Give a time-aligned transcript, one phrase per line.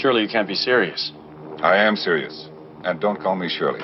[0.00, 1.12] Surely you can't be serious.
[1.58, 2.48] I am serious.
[2.84, 3.80] And don't call me Shirley.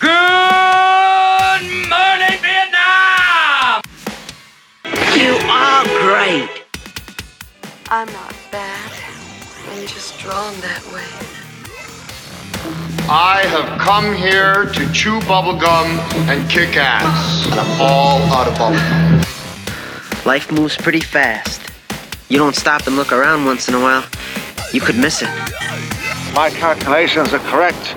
[0.00, 0.10] Good
[1.90, 3.82] morning, Vietnam!
[5.14, 6.64] You are great.
[7.90, 8.90] I'm not bad.
[9.68, 11.04] I'm just drawn that way.
[13.06, 15.98] I have come here to chew bubblegum
[16.30, 17.44] and kick ass.
[17.50, 20.24] And I'm all out of bubblegum.
[20.24, 21.73] Life moves pretty fast.
[22.28, 24.04] You don't stop and look around once in a while,
[24.72, 25.28] you could miss it.
[26.34, 27.94] My calculations are correct.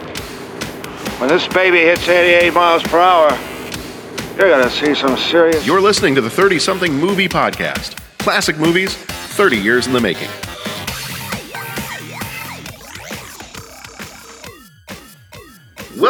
[1.20, 3.32] When this baby hits 88 miles per hour,
[4.38, 5.66] you're gonna see some serious.
[5.66, 7.98] You're listening to the 30 something movie podcast.
[8.20, 10.30] Classic movies, 30 years in the making.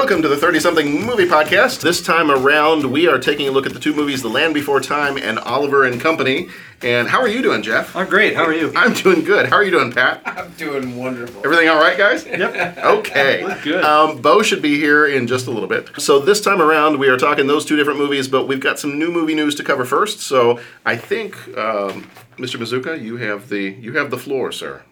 [0.08, 1.82] Welcome to the 30 something movie podcast.
[1.82, 4.80] This time around, we are taking a look at the two movies The Land Before
[4.80, 6.48] Time and Oliver and Company.
[6.82, 7.94] And how are you doing, Jeff?
[7.94, 8.34] I'm great.
[8.34, 8.72] How are you?
[8.74, 9.50] I'm doing good.
[9.50, 10.22] How are you doing, Pat?
[10.26, 11.42] I'm doing wonderful.
[11.44, 12.26] Everything all right, guys?
[12.26, 12.78] Yep.
[12.86, 13.58] Okay.
[13.66, 13.84] Good.
[13.84, 15.90] Um, Bo should be here in just a little bit.
[15.98, 18.98] So this time around, we are talking those two different movies, but we've got some
[18.98, 20.21] new movie news to cover first.
[20.21, 22.55] So I think, um, Mr.
[22.55, 24.84] Mazuka, you have the you have the floor, sir.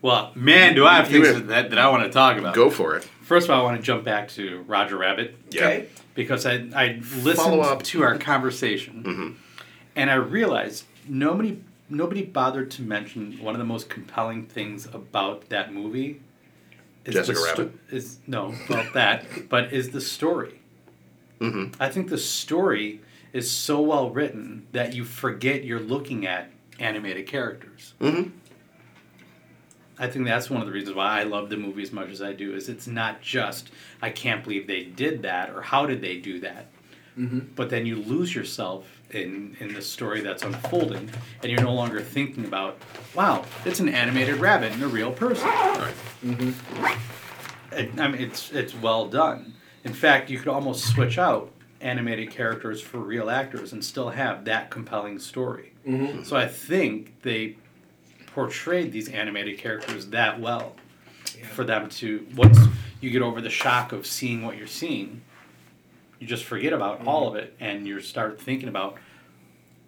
[0.00, 2.54] Well, man, do I have You- things that, that I want to talk about.
[2.54, 3.06] Go for it.
[3.30, 5.36] First of all, I want to jump back to Roger Rabbit.
[5.52, 5.82] Yeah.
[6.16, 7.84] Because I, I listened up.
[7.84, 9.30] to our conversation Mm-hmm.
[9.94, 15.48] and I realized nobody nobody bothered to mention one of the most compelling things about
[15.50, 16.20] that movie.
[17.04, 17.78] Is Jessica the sto- Rabbit?
[17.92, 20.60] Is no about that, but is the story.
[21.40, 21.80] Mm-hmm.
[21.80, 23.00] I think the story
[23.32, 27.94] is so well written that you forget you're looking at animated characters.
[28.00, 28.30] Mm-hmm.
[30.00, 32.22] I think that's one of the reasons why I love the movie as much as
[32.22, 32.54] I do.
[32.54, 33.70] Is it's not just
[34.00, 36.66] I can't believe they did that or how did they do that,
[37.16, 37.40] mm-hmm.
[37.54, 41.10] but then you lose yourself in in the story that's unfolding,
[41.42, 42.78] and you're no longer thinking about
[43.14, 45.46] wow, it's an animated rabbit and a real person.
[45.46, 45.94] Right.
[46.24, 47.74] Mm-hmm.
[47.76, 49.54] It, I mean, it's it's well done.
[49.84, 54.44] In fact, you could almost switch out animated characters for real actors and still have
[54.44, 55.72] that compelling story.
[55.86, 56.22] Mm-hmm.
[56.24, 57.56] So I think they
[58.34, 60.74] portrayed these animated characters that well
[61.52, 62.58] for them to once
[63.00, 65.22] you get over the shock of seeing what you're seeing,
[66.18, 67.08] you just forget about mm-hmm.
[67.08, 68.96] all of it and you start thinking about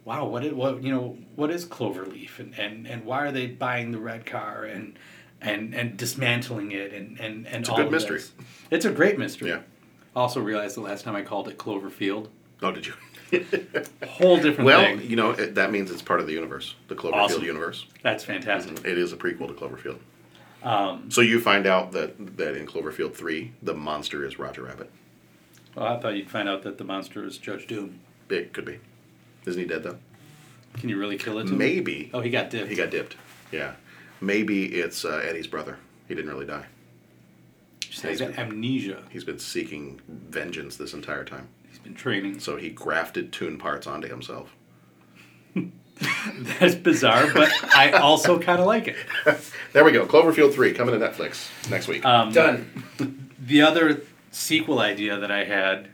[0.04, 3.47] wow what is what you know what is cloverleaf and, and and why are they
[3.47, 4.98] buying the red car and
[5.41, 8.19] and and dismantling it and and and It's a all good of mystery.
[8.19, 8.32] this.
[8.70, 9.60] it's a great mystery Yeah.
[10.16, 12.28] also realized the last time i called it cloverfield
[12.64, 12.94] Oh, did you?
[14.06, 16.94] whole different well, thing you know it, that means it's part of the universe, the
[16.94, 17.44] Cloverfield Awesome.
[17.44, 17.87] universe.
[18.03, 19.98] that's fantastic It is a prequel to Cloverfield.
[20.62, 24.91] um, So you find out that that in Cloverfield three, the monster is Roger Rabbit.
[25.75, 28.78] well, i thought you'd find out that the monster is judge doom It could be.
[29.47, 29.99] Isn't he dead though?
[30.78, 31.59] can you really kill it to him?
[31.59, 32.10] Maybe.
[32.14, 33.16] oh he got dipped He got dipped.
[33.50, 33.72] Yeah.
[34.20, 35.78] Maybe it's uh, Eddie's brother.
[36.09, 36.66] He didn't really die.
[37.91, 41.49] He's got amnesia He's been seeking vengeance this entire time.
[41.82, 44.54] He's been training So he grafted toon parts onto himself.
[46.60, 48.97] That's bizarre, but I also kind of like it.
[49.72, 50.04] There we go.
[50.04, 52.04] Cloverfield 3 coming to Netflix next week.
[52.04, 52.84] Um, Done.
[53.44, 55.88] The other sequel idea that I had,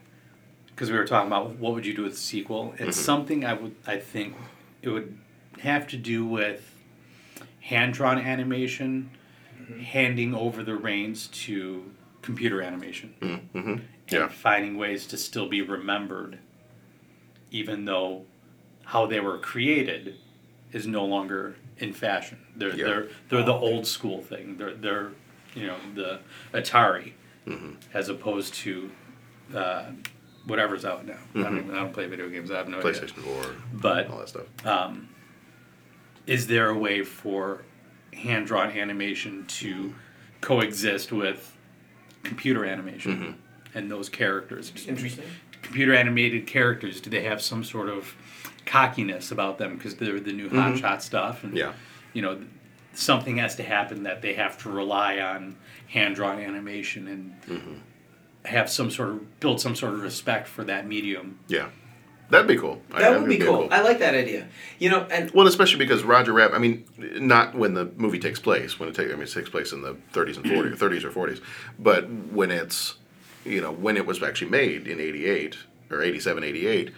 [0.67, 2.91] because we were talking about what would you do with a sequel, it's Mm-hmm.
[2.91, 4.35] something I would I think
[4.83, 5.17] it would
[5.61, 6.75] have to do with
[7.61, 9.11] hand drawn animation,
[9.83, 13.15] handing over the reins to computer animation,
[13.55, 13.77] mm-hmm.
[14.11, 14.29] Yeah.
[14.29, 16.39] finding ways to still be remembered,
[17.51, 18.25] even though
[18.85, 20.17] how they were created
[20.73, 22.39] is no longer in fashion.
[22.57, 22.85] They're Yeah.
[22.85, 24.57] they're they're the old school thing.
[24.57, 25.11] They're they're
[25.55, 26.21] you know the
[26.53, 27.13] Atari
[27.47, 27.73] Mm-hmm.
[27.95, 28.91] as opposed to
[29.55, 29.85] uh,
[30.47, 31.17] whatever's out now.
[31.35, 32.51] I, don't I don't play video games.
[32.51, 32.93] I have no idea.
[32.93, 34.67] PlayStation 4, But all that stuff.
[34.67, 35.09] um,
[36.27, 37.63] is there a way for
[38.13, 39.95] hand drawn animation to
[40.43, 41.57] coexist with
[42.23, 43.31] computer animation Mm-hmm.
[43.79, 44.73] And those characters?
[44.87, 45.25] Interesting.
[45.63, 48.15] Computer animated characters, do they have some sort of
[48.67, 51.43] cockiness about them because they're the new hotshot stuff?
[51.45, 51.59] And, Mm-hmm.
[51.59, 51.73] Yeah.
[52.13, 52.41] you know,
[52.93, 55.57] something has to happen that they have to rely on
[55.89, 57.75] hand drawn animation and Mm-hmm.
[58.45, 61.39] have some sort of build some sort of respect for that medium.
[61.49, 61.69] Yeah.
[62.31, 62.83] That'd be cool.
[62.93, 63.69] I- That I would be think cool.
[63.71, 64.47] I like that idea.
[64.79, 66.55] You know, and Well, especially because Roger Rabbit.
[66.55, 68.79] I mean, not when the movie takes place.
[68.79, 71.11] When it takes, I mean, it takes place in the 30s and 40s, 30s or
[71.11, 71.41] 40s.
[71.79, 72.97] But when it's,
[73.49, 75.57] you know, when it was actually made in '88
[75.91, 76.93] or '87, '88,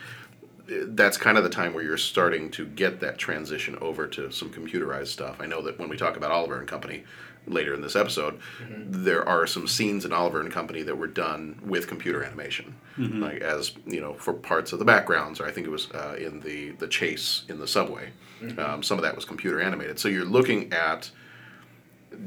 [0.67, 4.51] that's kind of the time where you're starting to get that transition over to some
[4.51, 5.41] computerized stuff.
[5.41, 7.05] I know that when we talk about Oliver and Company
[7.47, 8.39] later in this episode,
[8.69, 13.41] there are some scenes in Oliver and Company that were done with computer animation, like
[13.41, 16.41] as you know for parts of the backgrounds, or I think it was uh, in
[16.41, 18.11] the the chase in the subway.
[18.59, 19.99] Um, some of that was computer animated.
[19.99, 21.11] So you're looking at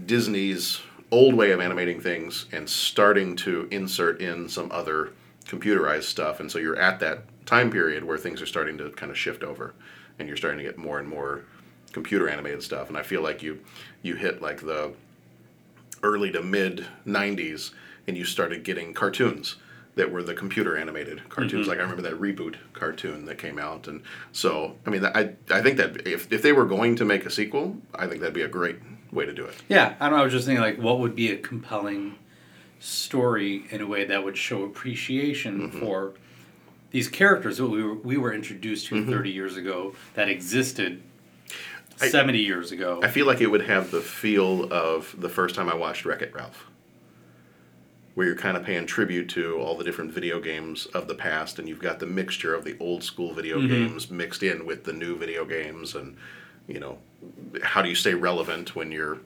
[0.06, 0.82] Disney's
[1.14, 5.14] old way of animating things and starting to insert in some other
[5.46, 6.40] computerized stuff.
[6.40, 9.44] And so you're at that time period where things are starting to kind of shift
[9.44, 9.76] over
[10.18, 11.46] and you're starting to get more and more
[11.92, 12.90] computer animated stuff.
[12.90, 13.60] And I feel like you
[14.02, 14.94] you hit like the
[16.02, 17.72] early to mid 90s
[18.08, 19.58] and you started getting cartoons
[19.96, 21.62] that were the computer animated cartoons.
[21.62, 21.70] Mm-hmm.
[21.70, 23.88] Like I remember that reboot cartoon that came out.
[23.88, 24.02] And
[24.32, 27.30] so, I mean, I, I think that if, if they were going to make a
[27.30, 28.78] sequel, I think that'd be a great
[29.14, 29.56] way to do it.
[29.70, 30.22] Yeah, I don't know.
[30.22, 32.16] I was just thinking, like, what would be a compelling
[32.80, 35.80] story in a way that would show appreciation Mm-hmm.
[35.80, 36.14] for
[36.92, 39.10] these characters that we were, we were introduced Mm-hmm.
[39.10, 41.02] to 30 years ago that existed
[42.02, 43.00] I- 70 years ago.
[43.04, 46.22] I feel like it would have the feel of the first time I watched Wreck
[46.22, 46.68] It Ralph,
[48.16, 51.58] where you're kind of paying tribute to all the different video games of the past,
[51.60, 54.94] and you've got the mixture of the old school video games mixed in with the
[54.94, 56.16] new video games, and
[56.68, 56.98] you know,
[57.64, 59.20] how do you stay relevant when you're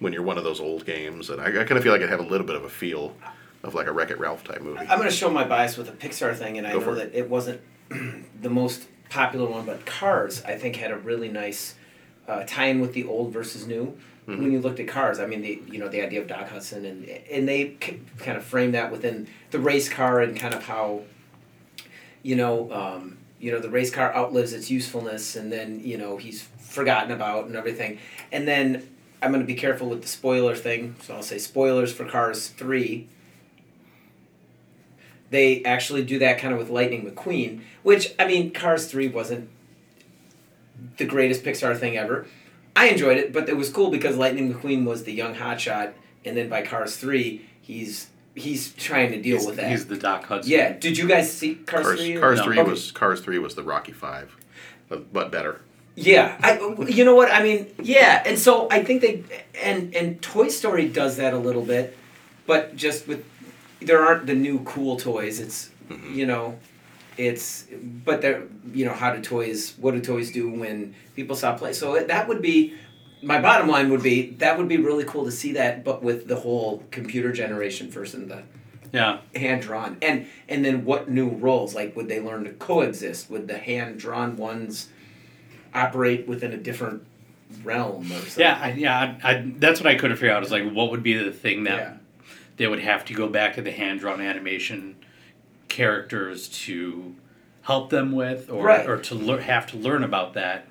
[0.00, 1.30] when you're one of those old games?
[1.30, 3.16] And I, I kind of feel like I have a little bit of a feel
[3.62, 4.80] of like a Wreck It Ralph type movie.
[4.80, 6.92] I'm going to show my bias with a Pixar thing, and I Go know for
[6.92, 7.12] it.
[7.12, 7.60] that it wasn't
[8.40, 11.74] the most popular one, but Cars, I think, had a really nice
[12.28, 13.96] uh, tie-in with the old versus new.
[14.26, 14.42] Mm-hmm.
[14.42, 16.84] When you looked at Cars, I mean, the you know the idea of Doc Hudson,
[16.84, 17.76] and and they
[18.18, 21.02] kind of framed that within the race car and kind of how,
[22.24, 26.16] you know, um, you know the race car outlives its usefulness, and then you know
[26.16, 27.98] he's forgotten about and everything,
[28.32, 28.90] and then.
[29.22, 32.48] I'm going to be careful with the spoiler thing, so I'll say spoilers for Cars
[32.48, 33.08] 3
[35.30, 39.48] they actually do that kind of with Lightning McQueen, which I mean, Cars Three wasn't
[40.98, 42.26] the greatest Pixar thing ever.
[42.74, 45.92] I enjoyed it, but it was cool because Lightning McQueen was the young hotshot,
[46.24, 49.70] and then by Cars Three, he's he's trying to deal he's, with that.
[49.70, 50.52] he's the Doc Hudson.
[50.52, 50.72] yeah.
[50.72, 52.16] Did you guys see Cars, Cars, Three?
[52.16, 52.44] Cars No.
[52.44, 52.70] three Okay.
[52.70, 54.36] was Cars three was the Rocky Five,
[54.88, 55.60] but, but better.
[55.96, 56.58] Yeah, I,
[56.88, 57.66] you know what I mean.
[57.82, 59.24] Yeah, and so I think they
[59.60, 61.96] and and Toy Story does that a little bit,
[62.46, 63.24] but just with
[63.80, 65.40] there aren't the new cool toys.
[65.40, 66.14] It's mm-hmm.
[66.14, 66.58] you know,
[67.16, 67.66] it's
[68.04, 71.74] but there you know how do toys what do toys do when people stop playing?
[71.74, 72.74] So that would be
[73.22, 76.28] my bottom line would be that would be really cool to see that, but with
[76.28, 78.42] the whole computer generation versus the
[78.92, 79.18] Yeah.
[79.34, 83.48] hand drawn and and then what new roles like would they learn to coexist would
[83.48, 84.88] the hand drawn ones
[85.76, 87.04] operate within a different
[87.62, 90.42] realm or something Yeah, I, yeah, I, I, that's what I couldn't figure out.
[90.42, 91.96] Is like, what would be the thing that Yeah.
[92.56, 94.96] they would have to go back to the hand drawn animation
[95.68, 97.14] characters to
[97.62, 98.88] help them with, or Right.
[98.88, 100.66] or to lear- have to learn about that,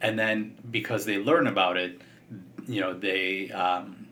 [0.00, 2.00] and then because they learn about it,
[2.66, 4.06] you know, they um,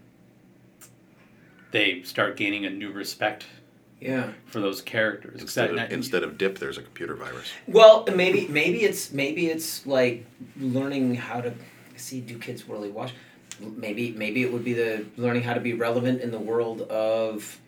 [1.71, 3.47] they start gaining a new respect
[4.00, 5.41] yeah for those characters.
[5.41, 7.49] Instead Except- of, instead of dip, there's a computer virus.
[7.67, 10.25] well maybe maybe it's maybe it's like
[10.58, 11.52] learning how to
[11.96, 13.12] see do kids really watch
[13.61, 17.58] maybe maybe it would be the learning how to be relevant in the world of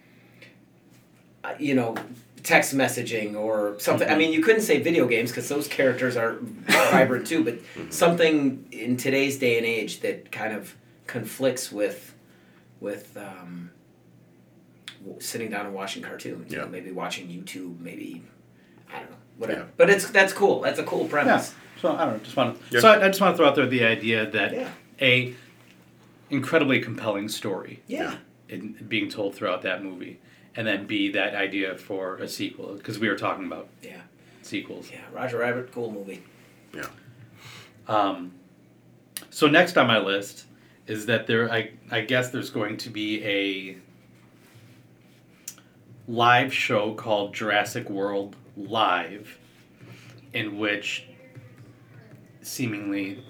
[1.44, 1.94] uh, you know
[2.42, 4.08] text messaging or something.
[4.08, 6.36] I mean, you couldn't say video games because those characters are
[6.92, 7.58] vibrant too, but
[7.92, 10.76] something in today's day and age that kind of
[11.08, 12.14] conflicts with
[12.80, 13.75] with um, w-
[15.20, 16.52] sitting down and watching cartoons.
[16.52, 17.78] You know, maybe watching YouTube.
[17.80, 18.22] Maybe
[18.92, 19.16] I don't know.
[19.38, 19.60] Whatever.
[19.60, 19.66] Yeah.
[19.76, 20.60] But it's that's cool.
[20.60, 21.10] That's a cool Yeah.
[21.10, 21.54] premise.
[21.80, 22.18] So I don't know.
[22.24, 22.74] Just want to.
[22.74, 22.80] Yeah.
[22.80, 24.70] So I, I just want to throw out there the idea that Yeah.
[25.00, 25.34] a
[26.30, 28.16] incredibly compelling story Yeah.
[28.48, 30.18] in, being told throughout that movie,
[30.56, 34.00] and then b that idea for a sequel because we were talking about Yeah.
[34.42, 34.90] sequels.
[34.90, 35.00] Yeah.
[35.12, 35.70] Roger Rabbit.
[35.72, 36.22] Cool movie.
[36.74, 36.86] Yeah.
[37.88, 38.32] Um,
[39.30, 40.46] so next on my list
[40.86, 43.76] is that there I I guess there's going to be a
[46.08, 49.38] live show called Jurassic World Live,
[50.32, 51.04] in which
[52.42, 53.24] seemingly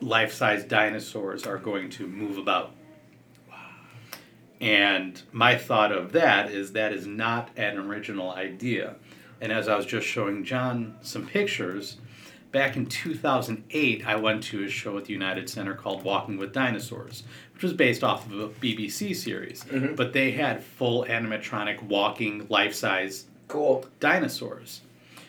[0.00, 2.72] life-size dinosaurs are going to move about.
[4.60, 8.96] And my thought of that is that is not an original idea.
[9.40, 11.98] And as I was just showing John some pictures,
[12.52, 16.54] back in 2008, I went to a show at the United Center called Walking with
[16.54, 19.64] Dinosaurs, which was based off of a BBC series.
[19.96, 23.86] But they had full animatronic walking, life size Cool.
[24.00, 24.80] dinosaurs.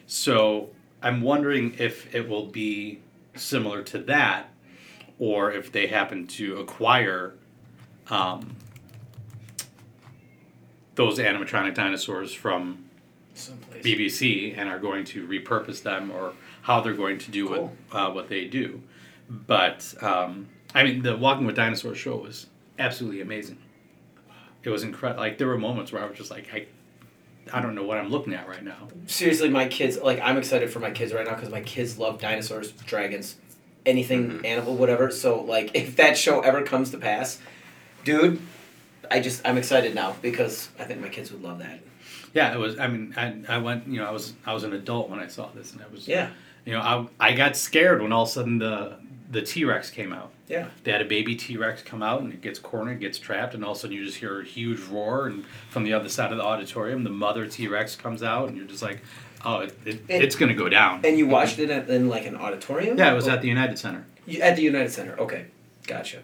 [0.08, 0.70] So
[1.02, 3.00] I'm wondering if it will be
[3.36, 4.50] similar to that,
[5.20, 7.34] or if they happen to acquire
[8.10, 8.56] um,
[10.96, 12.86] those animatronic dinosaurs from
[13.34, 13.84] Someplace.
[13.84, 17.74] BBC and are going to repurpose them or how they're going to do Cool.
[17.92, 18.82] what uh, what they do.
[19.30, 23.58] But um, I mean, the Walking with Dinosaurs show was absolutely amazing.
[24.64, 25.22] It was incredible.
[25.22, 26.68] Like there were moments where I was just like, I,
[27.54, 28.90] I don't know what I'm looking at right now.
[29.08, 32.20] Seriously, my kids like I'm excited for my kids right now because my kids love
[32.20, 33.38] dinosaurs, dragons,
[33.86, 34.46] anything mm-hmm.
[34.46, 35.12] animal, whatever.
[35.12, 37.40] So like, if that show ever comes to pass,
[38.04, 38.42] dude,
[39.10, 41.80] I just I'm excited now because I think my kids would love that.
[42.34, 42.78] Yeah, it was.
[42.78, 43.88] I mean, I, I went.
[43.88, 46.08] You know, I was I was an adult when I saw this, and I was.
[46.08, 46.32] Yeah.
[46.66, 48.98] You know, I I got scared when all of a sudden the
[49.36, 50.32] the T Rex came out.
[50.48, 50.68] Yeah.
[50.84, 53.64] They had a baby T Rex come out and it gets cornered, gets trapped, and
[53.66, 56.32] all of a sudden you just hear a huge roar, and from the other side
[56.32, 59.02] of the auditorium, the mother T Rex comes out, and you're just like,
[59.44, 61.02] oh, it, it, And- it's gonna go down.
[61.06, 62.98] And you watched it at, in like an auditorium?
[62.98, 64.06] yeah, it was Or- at the United Center.
[64.26, 65.18] You- at the United Center.
[65.20, 65.46] Okay,
[65.86, 66.20] gotcha.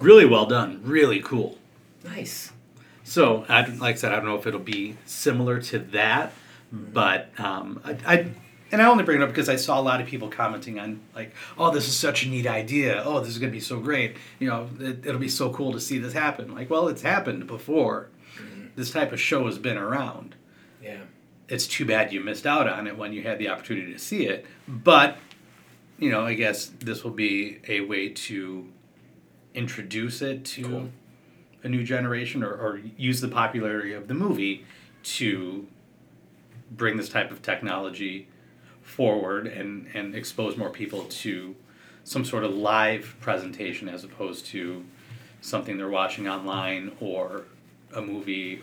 [0.00, 0.80] Really well done.
[0.84, 1.58] Really cool.
[2.04, 2.52] Nice.
[3.04, 6.32] So, I, like I said, I don't know if it'll be similar to that,
[6.72, 8.26] but um, I, I
[8.76, 11.00] and I only bring it up because I saw a lot of people commenting on
[11.14, 13.02] like, "Oh, this is such a neat idea.
[13.06, 14.18] Oh, this is gonna be so great.
[14.38, 17.46] You know, it, it'll be so cool to see this happen." Like, well, it's happened
[17.46, 18.10] before.
[18.36, 18.66] Mm-hmm.
[18.76, 20.34] This type of show has been around.
[20.82, 21.00] Yeah.
[21.48, 24.26] It's too bad you missed out on it when you had the opportunity to see
[24.26, 24.44] it.
[24.68, 25.16] But,
[25.98, 28.70] you know, I guess this will be a way to
[29.54, 30.90] introduce it to
[31.62, 34.66] a new generation or, or use the popularity of the movie
[35.02, 35.66] to
[36.70, 38.28] bring this type of technology
[38.86, 41.54] forward and, and expose more people to
[42.04, 44.84] some sort of live presentation as opposed to
[45.40, 47.42] something they're watching online or
[47.94, 48.62] a movie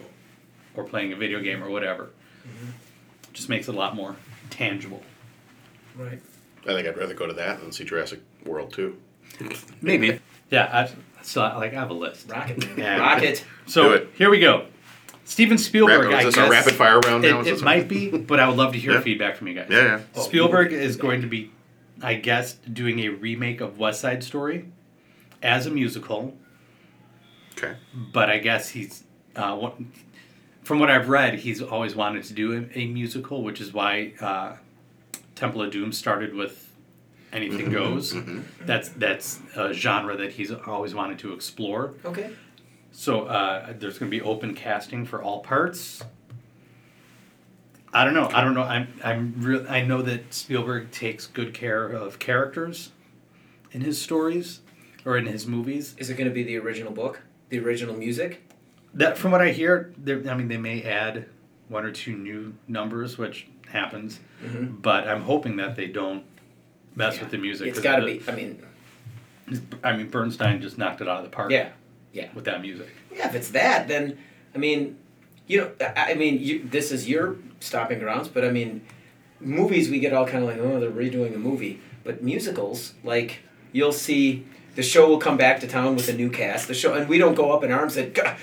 [0.75, 2.09] or playing a video game or whatever.
[2.47, 2.71] Mm-hmm.
[3.33, 4.15] Just makes it a lot more
[4.49, 5.03] tangible.
[5.95, 6.21] Right.
[6.63, 8.97] I think I'd rather go to that than see Jurassic World 2.
[9.81, 10.19] Maybe.
[10.49, 12.29] Yeah, I, so like I have a list.
[12.29, 12.63] Rocket.
[12.77, 12.97] Yeah.
[12.99, 13.43] Rocket.
[13.65, 14.09] Do So it.
[14.17, 14.67] here we go.
[15.25, 16.05] Steven Spielberg.
[16.05, 17.39] Rapid- I is this a guess, rapid fire round now?
[17.41, 19.01] It, Is it might be, but I would love to hear Yeah.
[19.01, 19.67] feedback from you guys.
[19.69, 20.21] Yeah, yeah.
[20.21, 21.51] Spielberg is going to be,
[22.01, 24.65] I guess, doing a remake of West Side Story
[25.41, 26.37] as a musical,
[27.57, 27.75] Okay.
[28.11, 29.03] but I guess he's,
[29.35, 29.75] uh, what,
[30.63, 34.13] from what I've read, he's always wanted to do a, a musical, which is why
[34.19, 34.55] uh,
[35.35, 36.69] Temple of Doom started with
[37.31, 37.73] Anything Mm-hmm.
[37.73, 38.15] Goes.
[38.61, 41.95] That's that's a genre that he's always wanted to explore.
[42.05, 42.29] Okay.
[42.93, 46.03] So uh, there's going to be open casting for all parts.
[47.91, 48.29] I don't know.
[48.31, 48.63] I don't know.
[48.63, 49.65] I'm I'm real.
[49.67, 52.91] I know that Spielberg takes good care of characters
[53.71, 54.61] in his stories
[55.05, 55.95] or in his movies.
[55.97, 57.21] Is it going to be the original book?
[57.49, 58.49] The original music?
[58.95, 61.25] That from what I hear, I mean they may add
[61.67, 66.23] one or two new numbers, which happens, but I'm hoping that they don't
[66.95, 67.67] mess with the music.
[67.69, 68.21] It's got to be.
[68.27, 68.63] I mean,
[69.83, 71.51] I mean Bernstein just knocked it out of the park.
[71.51, 71.69] yeah.
[72.13, 72.29] Yeah.
[72.33, 72.89] With that music.
[73.13, 74.17] Yeah, if it's that, then
[74.55, 74.97] I mean,
[75.47, 78.85] you know, I mean, you, this is your stopping grounds, but I mean,
[79.39, 83.39] movies we get all kind of like, oh, they're redoing a movie, but musicals, like
[83.71, 86.67] you'll see the show will come back to town with a new cast.
[86.67, 88.37] The show, and we don't go up in arms that "God,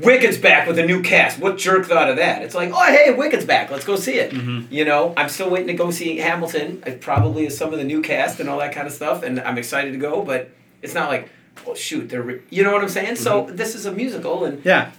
[0.00, 1.38] Wicked's back with a new cast.
[1.38, 2.42] What jerk thought of that?
[2.42, 3.70] It's like, oh, hey, Wicked's back.
[3.70, 4.32] Let's go see it.
[4.32, 4.72] Mm-hmm.
[4.72, 6.82] You know, I'm still waiting to go see Hamilton.
[6.84, 9.40] I probably is some of the new cast and all that kind of stuff, and
[9.40, 10.50] I'm excited to go, but
[10.82, 11.30] it's not like.
[11.66, 12.08] Oh shoot!
[12.08, 13.16] They're re-, you know what I'm saying.
[13.16, 14.90] So this is a musical, and Yeah.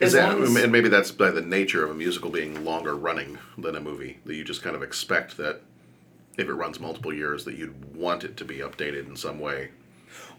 [0.00, 3.38] Is that, as- and maybe that's by the nature of a musical being longer running
[3.58, 5.60] than a movie, that you just kind of expect that
[6.38, 9.68] if it runs multiple years, that you'd want it to be updated in some way.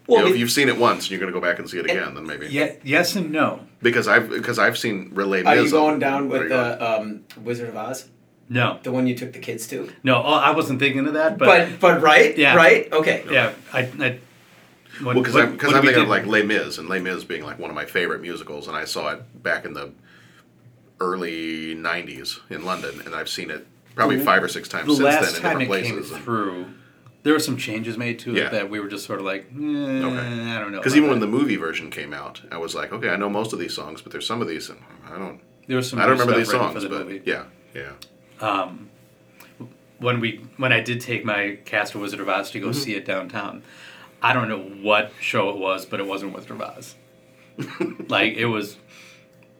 [0.08, 1.60] well, you know, if- if you've seen it once and you're going to go back
[1.60, 2.48] and see it again, then maybe.
[2.48, 2.72] Yeah.
[2.84, 3.62] Yes and no.
[3.84, 7.78] Because I've because I've seen Relay Are you going down with the um, Wizard of
[7.78, 8.10] Oz,
[8.50, 8.80] No.
[8.84, 9.90] the one you took the kids to?
[10.04, 10.16] No.
[10.18, 12.56] Oh, I wasn't thinking of that, but, But but right, Yeah.
[12.56, 13.24] right, okay.
[13.32, 13.82] yeah, I.
[14.00, 14.20] I
[14.98, 17.44] when, Well, because I'm, cause I'm thinking of like Les Mis, and Les Mis being
[17.44, 19.92] like one of my favorite musicals, and I saw it back in the
[21.00, 25.04] early '90s in London, and I've seen it probably five or six times the since
[25.06, 26.18] last then in time different it came places.
[26.24, 26.66] through,
[27.24, 28.46] there were some changes made to Yeah.
[28.48, 29.60] it that we were just sort of like, eh, I
[30.60, 30.78] don't know.
[30.80, 33.30] Because about even when the movie version came out, I was like, okay, I know
[33.30, 34.80] most of these songs, but there's some of these, and
[35.12, 37.22] I don't, there was some I don't remember these songs, the but movie.
[37.26, 37.46] yeah,
[37.76, 37.92] yeah.
[38.40, 38.90] Um,
[40.00, 42.74] when we when I did take my cast of Wizard of Oz to go Mm-hmm.
[42.80, 43.62] see it downtown,
[44.22, 46.96] I don't know what show it was, but it wasn't Wizard of Oz.
[48.08, 48.78] like it was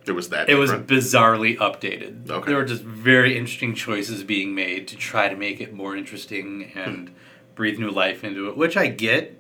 [0.06, 0.50] It was that.
[0.50, 2.30] it was bizarrely updated.
[2.30, 2.48] Okay.
[2.48, 6.72] There were just very interesting choices being made to try to make it more interesting
[6.76, 7.16] and hmm.
[7.56, 9.40] breathe new life into it, which I get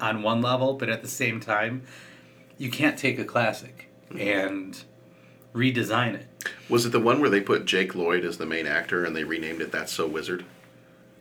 [0.00, 1.82] on one level, but at the same time,
[2.58, 4.20] you can't take a classic hmm.
[4.20, 4.84] and
[5.54, 6.26] redesign it.
[6.68, 9.24] Was it the one where they put Jake Lloyd as the main actor and they
[9.24, 10.44] renamed it That's So Wizard?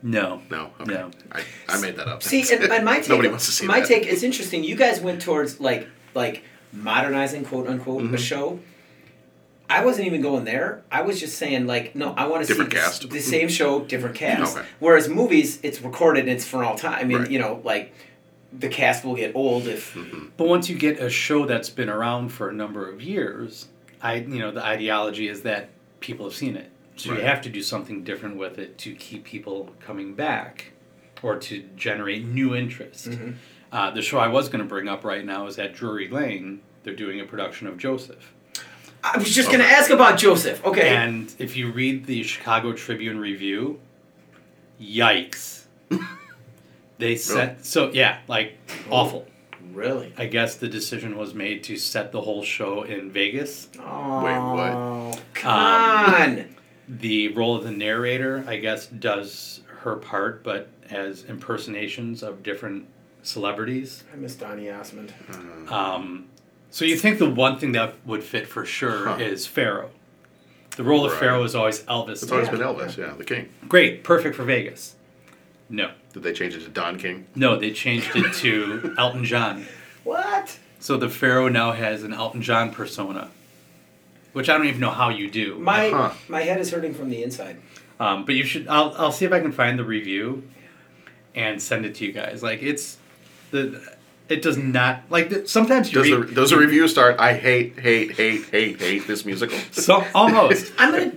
[0.01, 0.41] No.
[0.49, 0.93] No, okay.
[0.93, 1.11] No.
[1.31, 2.23] I, I made that up.
[2.23, 3.87] See, and, and my take, Nobody wants to see my that.
[3.87, 4.63] take is interesting.
[4.63, 8.15] You guys went towards like like modernizing quote unquote Mm-hmm.
[8.15, 8.59] a show.
[9.71, 10.81] I wasn't even going there.
[10.91, 13.09] I was just saying like, no, I want to see Different the, cast.
[13.09, 14.57] the same show, different cast.
[14.57, 14.67] Okay.
[14.79, 16.93] Whereas movies, it's recorded, and it's for all time.
[16.99, 17.29] I mean, Right.
[17.31, 17.93] you know, like
[18.57, 19.95] the cast will get old if
[20.37, 23.67] But once you get a show that's been around for a number of years,
[24.01, 27.19] I you know the ideology is that people have seen it, so Right.
[27.19, 30.71] you have to do something different with it to keep people coming back,
[31.21, 33.09] or to generate new interest.
[33.71, 36.61] Uh, the show I was going to bring up right now is at Drury Lane.
[36.83, 38.33] They're doing a production of Joseph,
[39.03, 40.65] I was just gonna ask about Joseph.
[40.65, 40.89] Okay.
[40.89, 43.79] and if you read the Chicago Tribune review,
[44.81, 45.63] yikes!
[46.97, 48.57] they set so yeah, like
[48.89, 49.25] awful.
[49.71, 50.13] really?
[50.17, 53.69] I guess the decision was made to set the whole show in Vegas.
[53.79, 54.37] Oh, Wait,
[55.13, 55.21] what?
[55.33, 56.55] Come on.
[56.89, 62.87] The role of the narrator, I guess, does her part, but as impersonations of different
[63.21, 64.03] celebrities.
[64.11, 65.13] I miss Donny Osmond.
[65.69, 66.25] Um,
[66.71, 69.17] so you think the one thing that would fit for sure Huh.
[69.19, 69.91] is Pharaoh.
[70.77, 72.23] The role of Pharaoh is always Elvis.
[72.23, 72.51] It's always Yeah.
[72.55, 73.49] been Elvis, yeah, the king.
[73.67, 74.95] Great, perfect for Vegas.
[75.69, 77.27] No, Did they change it to Don King?
[77.35, 79.67] no, they changed it to Elton John.
[80.03, 80.57] What?
[80.79, 83.29] So the Pharaoh now has an Elton John persona,
[84.33, 85.57] which I don't even know how you do.
[85.59, 86.11] My Huh.
[86.27, 87.57] my head is hurting from the inside.
[87.99, 88.67] Um, but you should.
[88.67, 90.43] I'll I'll see if I can find the review,
[91.35, 92.41] and send it to you guys.
[92.43, 92.97] Like it's
[93.51, 93.81] the.
[94.29, 97.19] It does not like the, sometimes you Does the read does the review start?
[97.19, 99.57] I hate, hate, hate, hate, hate this musical.
[99.71, 100.71] so almost.
[100.77, 101.13] I'm gonna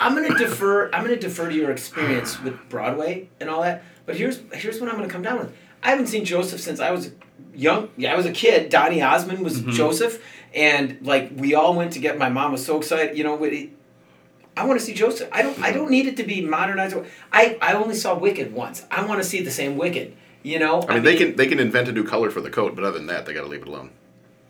[0.00, 3.84] I'm gonna defer I'm gonna defer to your experience with Broadway and all that.
[4.04, 5.52] But here's here's what I'm gonna come down with.
[5.80, 7.12] I haven't seen Joseph since I was
[7.54, 7.90] young.
[7.96, 8.68] Yeah, I was a kid.
[8.68, 10.20] Donny Osmond was Joseph,
[10.54, 12.18] and like we all went to get.
[12.18, 13.16] My mom was so excited.
[13.18, 13.70] You know, it,
[14.56, 15.28] I want to see Joseph.
[15.32, 15.58] I don't.
[15.60, 16.96] I don't need it to be modernized.
[17.32, 18.84] I I only saw Wicked once.
[18.90, 20.14] I want to see the same Wicked.
[20.42, 20.82] You know.
[20.88, 22.98] I mean, they can they can invent a new color for the coat, but other
[22.98, 23.90] than that, they got to leave it alone.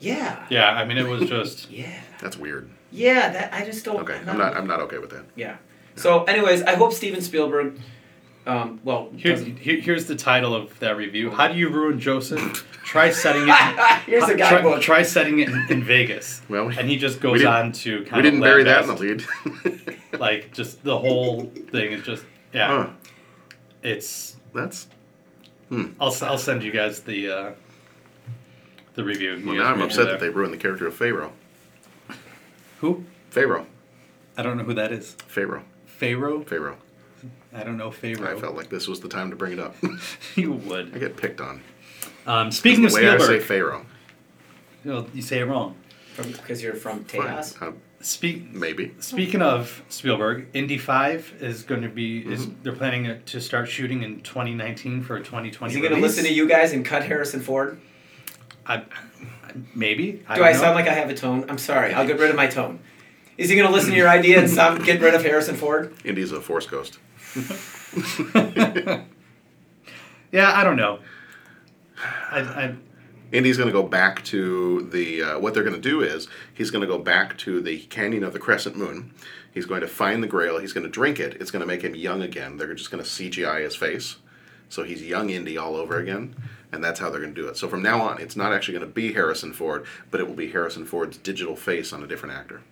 [0.01, 0.45] Yeah.
[0.51, 1.71] Yeah, I mean it was just.
[1.71, 2.01] Yeah.
[2.21, 2.71] That's weird.
[2.91, 3.31] Yeah.
[3.31, 4.01] That I just don't.
[4.01, 5.25] Okay, I'm not I'm not okay with that.
[5.35, 5.57] Yeah.
[5.97, 7.79] So, anyways, I hope Steven Spielberg.
[8.47, 11.31] Um, well, Here, here, here's the title of that review.
[11.31, 12.67] How do you ruin Joseph?
[12.85, 13.55] Try setting it.
[14.07, 14.83] Here's a try, guidebook.
[14.83, 16.43] try setting it in, in Vegas.
[16.51, 18.89] Well, we- and he just goes on to kind of We didn't bury that in
[18.89, 19.25] the lead.
[20.21, 22.69] Like just the whole thing is just yeah.
[22.69, 22.91] Huh.
[23.83, 24.87] It's That's
[25.99, 27.53] I'll s- I'll send you guys the uh,
[28.95, 29.43] the review.
[29.45, 29.57] Well.
[29.57, 31.33] Now I'm upset it that they ruined the character of Pharaoh.
[32.81, 33.05] Who?
[33.31, 33.67] Pharaoh.
[34.37, 35.15] I don't know who that is.
[35.27, 35.65] Pharaoh.
[35.87, 36.43] Pharaoh.
[36.45, 36.77] Pharaoh.
[37.55, 38.37] I don't know Pharaoh.
[38.37, 39.77] I felt like this was the time to bring it up.
[40.35, 40.95] you would.
[40.95, 41.63] I get picked on.
[42.27, 43.87] Um, speaking of the way I say Spielberg, Pharaoh.
[44.85, 45.77] well, you say it wrong.
[46.17, 47.21] because you're from Fine.
[47.23, 47.63] Tejas.
[47.63, 48.53] Uh, Speak.
[48.53, 48.95] maybe.
[49.01, 52.63] Speaking of Spielberg, Indy Five is going to be Mm-hmm.
[52.63, 55.71] they're planning it to start shooting in 2019 for 2020.
[55.73, 57.81] Is he going to listen to you guys and cut Harrison Ford?
[58.67, 58.85] I, I-
[59.75, 60.23] maybe.
[60.29, 60.59] I Do don't I know.
[60.59, 61.47] sound like I have a tone?
[61.49, 61.95] I'm sorry.
[61.95, 62.81] I'll get rid of my tone.
[63.39, 65.95] Is he going to listen to your idea and stop get rid of Harrison Ford?
[66.05, 66.99] Indy's a force ghost.
[70.35, 70.99] Yeah, I don't know.
[72.29, 72.75] I, I
[73.31, 75.23] Indy's going to go back to the.
[75.23, 78.25] Uh, what they're going to do is he's going to go back to the canyon
[78.25, 79.13] of the crescent moon.
[79.53, 80.59] He's going to find the Grail.
[80.59, 81.35] He's going to drink it.
[81.41, 82.57] It's going to make him young again.
[82.57, 84.17] They're just going to CGI his face,
[84.69, 86.35] so he's young Indy all over again,
[86.73, 87.57] and that's how they're going to do it.
[87.57, 90.35] So from now on, it's not actually going to be Harrison Ford, but it will
[90.35, 92.63] be Harrison Ford's digital face on a different actor.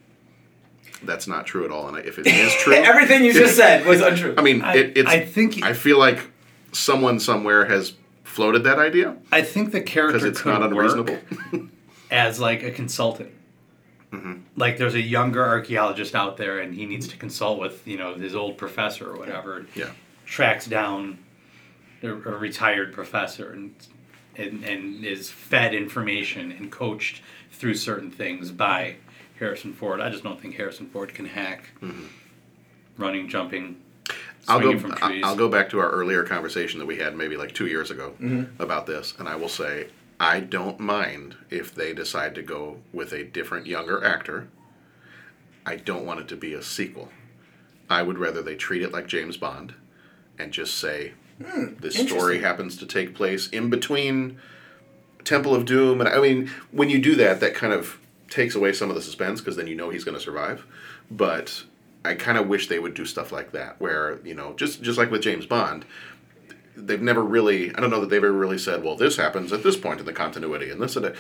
[1.05, 4.01] That's not true at all, and if it is true, Everything you just said was
[4.01, 4.35] untrue.
[4.39, 5.09] I mean, I, it, it's.
[5.09, 6.21] I think I feel like
[6.73, 11.19] someone somewhere has floated that idea I think the character it's could not unreasonable.
[11.53, 11.63] work
[12.11, 13.31] as like a consultant.
[14.11, 14.35] Mm-hmm.
[14.57, 18.15] Like there's a younger archaeologist out there, and he needs to consult with you know
[18.15, 19.67] his old professor or whatever.
[19.75, 19.91] yeah.
[20.27, 21.19] Tracks down
[22.03, 23.75] a, a retired professor and,
[24.37, 28.97] and and is fed information and coached through certain things by
[29.43, 30.01] Harrison Ford.
[30.01, 31.71] I just don't think Harrison Ford can hack
[32.97, 34.51] running, jumping, Mm-hmm.
[34.51, 34.77] I'll go.
[34.79, 35.23] from I- trees.
[35.25, 38.15] I'll go back to our earlier conversation that we had maybe like two years ago
[38.21, 38.61] Mm-hmm.
[38.63, 43.13] about this, and I will say I don't mind if they decide to go with
[43.13, 44.49] a different younger actor.
[45.67, 47.11] I don't want it to be a sequel.
[47.89, 49.75] I would rather they treat it like James Bond,
[50.39, 54.39] and just say this story happens to take place in between
[55.25, 57.99] Temple of Doom, and I mean when you do that, that kind of
[58.33, 60.65] takes away some of the suspense because then you know he's going to survive.
[61.11, 61.65] But
[62.05, 64.99] I kind of wish they would do stuff like that, where you know, just just
[64.99, 65.85] like with James Bond,
[66.77, 67.75] they've never really.
[67.75, 70.07] I don't know that they've ever really said, "Well, this happens at this point in
[70.07, 71.17] the continuity," and this and that.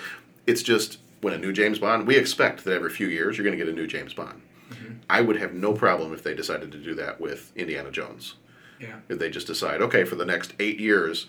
[0.46, 3.56] It's just when a new James Bond, we expect that every few years you're going
[3.56, 4.42] to get a new James Bond.
[4.70, 4.94] Mm-hmm.
[5.08, 8.34] I would have no problem if they decided to do that with Indiana Jones.
[8.80, 8.96] Yeah.
[9.08, 11.28] If they just decide, okay, for the next eight years,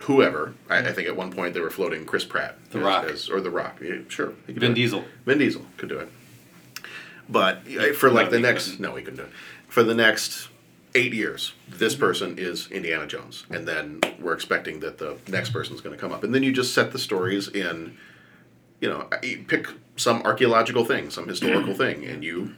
[0.00, 0.54] whoever.
[0.68, 3.04] I, I think at one point they were floating Chris Pratt, The as- Rock.
[3.06, 3.78] as- or The Rock.
[3.82, 4.74] Yeah, sure, he Vin do it.
[4.74, 5.04] Diesel.
[5.26, 6.08] Vin Diesel could do it.
[7.28, 8.80] But uh, for like No, the next, couldn't.
[8.80, 9.30] no, he couldn't do it.
[9.68, 10.48] For the next
[10.94, 15.80] eight years, this person is Indiana Jones, and then we're expecting that the next person's
[15.80, 17.96] going to come up, and then you just set the stories in.
[18.80, 19.08] You know,
[19.48, 22.54] pick some archaeological thing, some historical thing, and you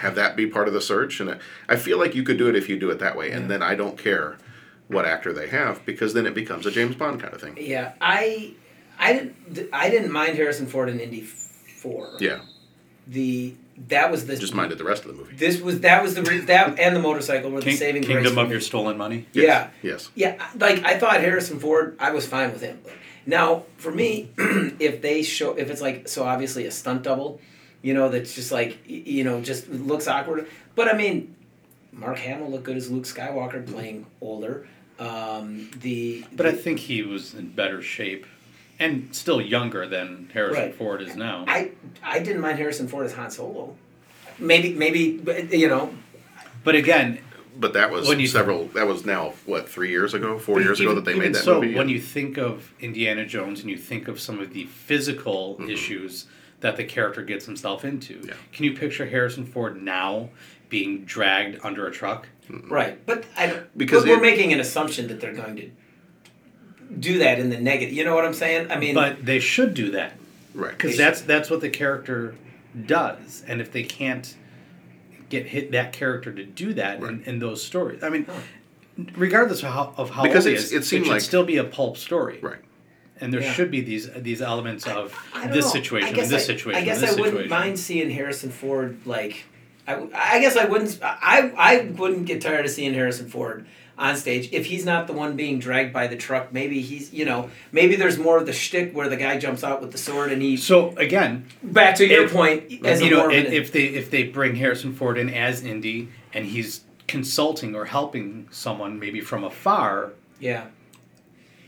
[0.00, 1.20] have that be part of the search.
[1.20, 1.38] And I-
[1.70, 3.62] I feel like you could do it if you do it that way, and then
[3.62, 4.36] I don't care
[4.90, 7.56] what actor they have because then it becomes a James Bond kind of thing.
[7.58, 8.54] Yeah, I,
[8.98, 12.16] I didn't, I didn't mind Harrison Ford in Indy Four.
[12.18, 12.40] Yeah,
[13.06, 13.54] The
[13.88, 15.34] that was the just minded the rest of the movie.
[15.36, 18.16] This was that was the re- that and the motorcycle were the saving grace.
[18.16, 18.52] Kingdom for of me.
[18.52, 19.26] Your Stolen Money.
[19.32, 19.44] Yes,
[19.82, 19.90] Yeah.
[19.90, 20.10] Yes.
[20.14, 22.78] Yeah, like I thought Harrison Ford, I was fine with him.
[23.26, 27.40] Now, for me, if they show, if it's like so obviously a stunt double,
[27.80, 30.46] you know, that's just like you know, just looks awkward.
[30.74, 31.34] But I mean,
[31.92, 34.66] Mark Hamill looked good as Luke Skywalker playing older.
[35.00, 38.26] Um, the But I think he was in better shape
[38.78, 40.74] and still younger than Harrison Right.
[40.74, 41.44] Ford is now.
[41.48, 41.70] I
[42.02, 43.76] I didn't mind Harrison Ford as Han Solo.
[44.38, 45.94] Maybe maybe you know
[46.62, 47.18] but again,
[47.58, 48.66] But that was When you- several.
[48.68, 51.44] That was now what three years ago, four years ago that they made that movie?
[51.44, 51.72] so, movie.
[51.74, 55.56] when and- you think of Indiana Jones and you think of some of the physical
[55.58, 55.70] Mm-hmm.
[55.70, 56.26] issues
[56.60, 58.34] that the character gets himself into, Yeah.
[58.52, 60.28] can you picture Harrison Ford now
[60.68, 62.28] being dragged under a truck?
[62.68, 65.70] Right, but I Because because we're it- making an assumption that they're going to
[66.98, 67.94] do that in the negative.
[67.94, 68.70] You know what I'm saying?
[68.70, 70.14] I mean, But they should do that
[70.54, 72.34] right, because that's that's what the character
[72.86, 74.34] does, and if they can't
[75.28, 77.26] get hit that character to do that in, Right.
[77.26, 78.26] in those stories, I mean,
[79.16, 81.56] regardless of how of how Because old he it's- is, it should like- still be
[81.58, 82.58] a pulp story, right.
[83.20, 83.52] and there Yeah.
[83.52, 85.70] should be these these elements of I don't this know.
[85.72, 88.98] situation, I this I, situation, I guess and this I wouldn't mind seeing Harrison Ford
[89.06, 89.44] like.
[89.96, 90.98] I, I guess I wouldn't.
[91.02, 93.66] I I wouldn't get tired of seeing Harrison Ford
[93.98, 96.52] on stage if he's not the one being dragged by the truck.
[96.52, 99.80] Maybe he's you know maybe there's more of the shtick where the guy jumps out
[99.80, 100.56] with the sword and he.
[100.56, 103.84] So again, Back to your If- point, as you a know, Mormon, if, if they
[103.86, 109.20] if they bring Harrison Ford in as Indy and he's consulting or helping someone maybe
[109.20, 110.66] from afar yeah,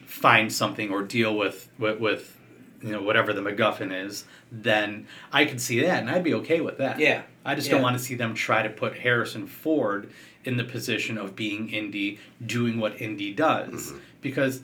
[0.06, 2.38] find something or deal with with, with
[2.82, 6.60] you know whatever the MacGuffin is, then I could see that and I'd be okay
[6.60, 6.98] with that.
[6.98, 7.22] Yeah.
[7.44, 7.74] I just Yeah.
[7.74, 10.08] don't want to see them try to put Harrison Ford
[10.44, 13.98] in the position of being Indy, doing what Indy does, Mm-hmm.
[14.20, 14.62] because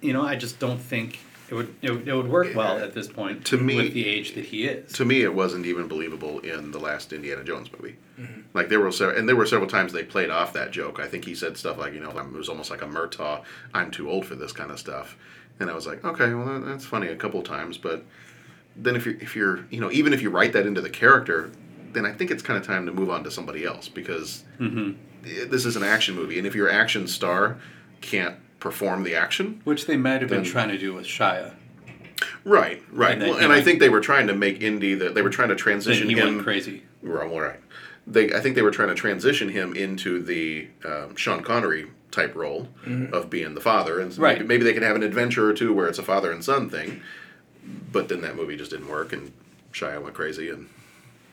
[0.00, 1.18] you know I just don't think.
[1.50, 4.06] It would, it would, it would work well at this point To me- with the
[4.06, 4.92] age that he is.
[4.92, 7.96] To me, it wasn't even believable in the last Indiana Jones movie.
[8.20, 8.40] Mm-hmm.
[8.52, 11.00] Like there were several, and there were several times they played off that joke.
[11.00, 13.42] I think he said stuff like, you know, it was almost like a Murtaugh.
[13.72, 15.16] I'm too old for this kind of stuff.
[15.58, 18.04] And I was like, okay, well that's funny a couple times, but
[18.76, 21.50] then if you're if you're you know even if you write that into the character,
[21.92, 24.44] then I think it's kind of time to move on to somebody else because
[25.22, 27.58] this is an action movie, and if your action star
[28.00, 31.54] can't perform the action, Which they might have been trying to do with Shia.
[32.44, 35.22] right, right, And well, and I think they were trying to make Indy that they
[35.22, 36.82] were trying to transition he him went crazy.
[37.02, 37.60] Right, well, right.
[38.06, 42.34] They, I think they were trying to transition him into the um, Sean Connery type
[42.34, 42.68] role
[43.12, 44.38] of being the father, and so Right.
[44.38, 46.70] maybe, maybe they can have an adventure or two where it's a father and son
[46.70, 47.02] thing.
[47.92, 49.30] But then that movie just didn't work, and
[49.74, 50.68] Shia went crazy and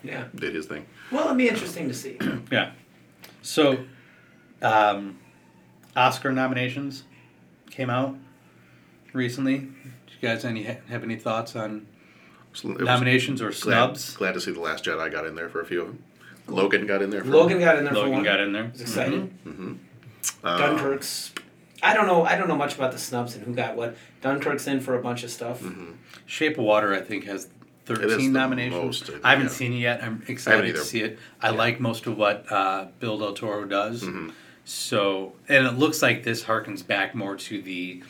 [0.05, 0.25] yeah.
[0.35, 0.85] did his thing.
[1.11, 2.17] Well, it'd be interesting to see.
[2.51, 2.71] Yeah.
[3.41, 3.77] So,
[4.61, 5.19] um,
[5.95, 7.03] Oscar nominations
[7.69, 8.15] came out
[9.13, 9.59] recently.
[9.59, 9.67] Do
[10.19, 11.85] you guys any have any thoughts on
[12.53, 14.15] So it was nominations or glad, snubs?
[14.15, 16.03] glad to see the Last Jedi got in there for a few of them.
[16.47, 17.23] Logan got in there.
[17.23, 18.23] For Logan got in there for Logan one.
[18.23, 18.65] got in there.
[18.65, 19.31] I was excited.
[20.43, 21.31] Uh, Dunkirk's.
[21.83, 22.23] I don't know.
[22.23, 23.95] I don't know much about the snubs and who got what.
[24.21, 25.63] Dunkirk's in for a bunch of stuff.
[26.25, 27.49] Shape of Water, I think, has
[27.93, 28.83] is thirteen nominations.
[28.83, 29.51] most, I haven't yeah.
[29.51, 30.03] seen it yet.
[30.03, 31.19] I'm excited to see it.
[31.41, 34.03] I like most of what uh, Bill Del Toro does.
[34.03, 34.29] Mm-hmm.
[34.65, 38.03] So, and it looks like this harkens back more to the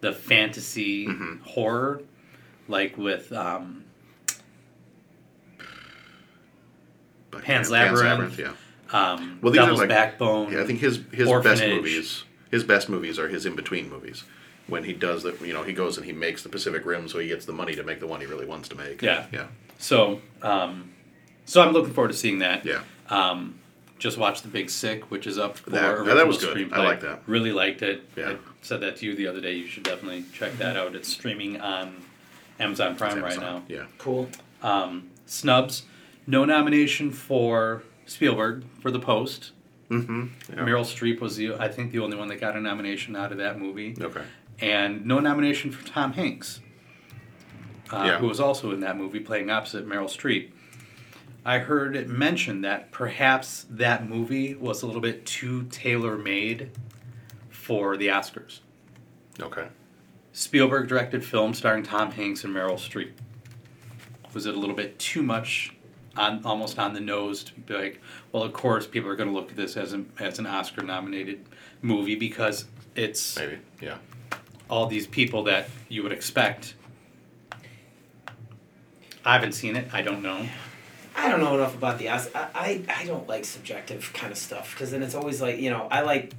[0.00, 1.42] the fantasy Mm-hmm.
[1.44, 2.02] horror,
[2.68, 3.84] like with um,
[7.30, 8.38] but Pan's Pan- Labyrinth.
[8.38, 8.52] yeah.
[8.92, 10.52] um, Well, these are like- Backbone.
[10.52, 12.24] Yeah, I think his his best movies.
[12.50, 14.24] His best movies are his in between movies.
[14.70, 17.18] When he does that, you know, he goes and he makes the Pacific Rim, so
[17.18, 19.02] he gets the money to make the one he really wants to make.
[19.02, 19.26] Yeah.
[19.32, 19.46] yeah,
[19.78, 20.92] So, um,
[21.44, 22.64] so I'm looking forward to seeing that.
[22.64, 22.82] yeah.
[23.08, 23.56] Um,
[23.98, 26.72] just watched The Big Sick, which is up for That- original that was good.
[26.72, 27.22] I like that.
[27.26, 28.02] Really liked it.
[28.16, 28.30] Yeah.
[28.30, 29.52] I said that to you the other day.
[29.54, 30.94] You should definitely check that out.
[30.94, 31.96] It's streaming on
[32.58, 33.62] Amazon Prime It's right now.
[33.68, 34.28] Yeah, Cool.
[34.62, 35.82] Um, snubs.
[36.26, 39.52] No nomination for Spielberg for The Post.
[39.90, 40.26] mm-hmm.
[40.48, 40.56] yeah.
[40.60, 43.38] Meryl Streep was the I think the only one that got a nomination out of
[43.38, 44.22] that movie, Okay.
[44.60, 46.60] And no nomination for Tom Hanks,
[47.90, 48.18] uh, Yeah.
[48.18, 50.50] who was also in that movie playing opposite Meryl Streep.
[51.44, 56.70] I heard it mentioned that perhaps that movie was a little bit too tailor made
[57.48, 58.60] for the Oscars.
[59.40, 59.68] Okay.
[60.32, 63.12] Spielberg directed film starring Tom Hanks and Meryl Streep.
[64.34, 65.72] Was it a little bit too much
[66.16, 68.00] on almost on the nose to be like,
[68.32, 70.82] well, of course, people are going to look at this as an as an Oscar
[70.82, 71.46] nominated
[71.82, 73.58] movie because it's Maybe.
[73.80, 73.96] Yeah.
[74.70, 76.74] All these people that you would expect.
[79.24, 79.92] I haven't seen it.
[79.92, 80.46] I don't know.
[81.14, 82.34] I don't know enough about the Oscars.
[82.34, 82.48] I,
[82.88, 85.88] I, I don't like subjective kind of stuff because then it's always like, you know,
[85.90, 86.32] I like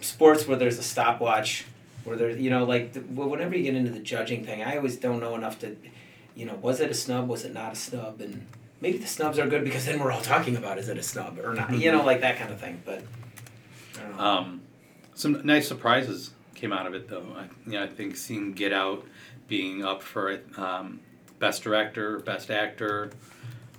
[0.00, 1.66] sports where there's a stopwatch,
[2.04, 4.96] where there's, you know, like the, whenever you get into the judging thing, I always
[4.96, 5.76] don't know enough to,
[6.34, 7.28] you know, was it a snub?
[7.28, 8.20] Was it not a snub?
[8.20, 8.46] And
[8.80, 11.38] maybe the snubs are good because then we're all talking about is it a snub
[11.38, 11.74] or not?
[11.74, 12.80] You know, like that kind of thing.
[12.84, 13.02] But
[13.98, 14.22] I don't know.
[14.22, 14.60] Um,
[15.14, 17.26] some nice surprises came out of it, though.
[17.36, 19.04] I, you know, I think seeing Get Out
[19.48, 21.00] being up for it, um,
[21.38, 23.10] best director, best actor,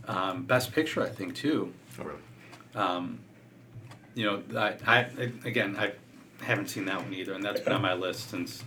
[0.08, 1.74] um, best picture, I think too.
[2.00, 2.20] Oh, really?
[2.76, 3.20] Um,
[4.14, 5.00] you know, I, I
[5.46, 5.94] again, I
[6.44, 8.64] haven't seen that one either, and that's been on my list since.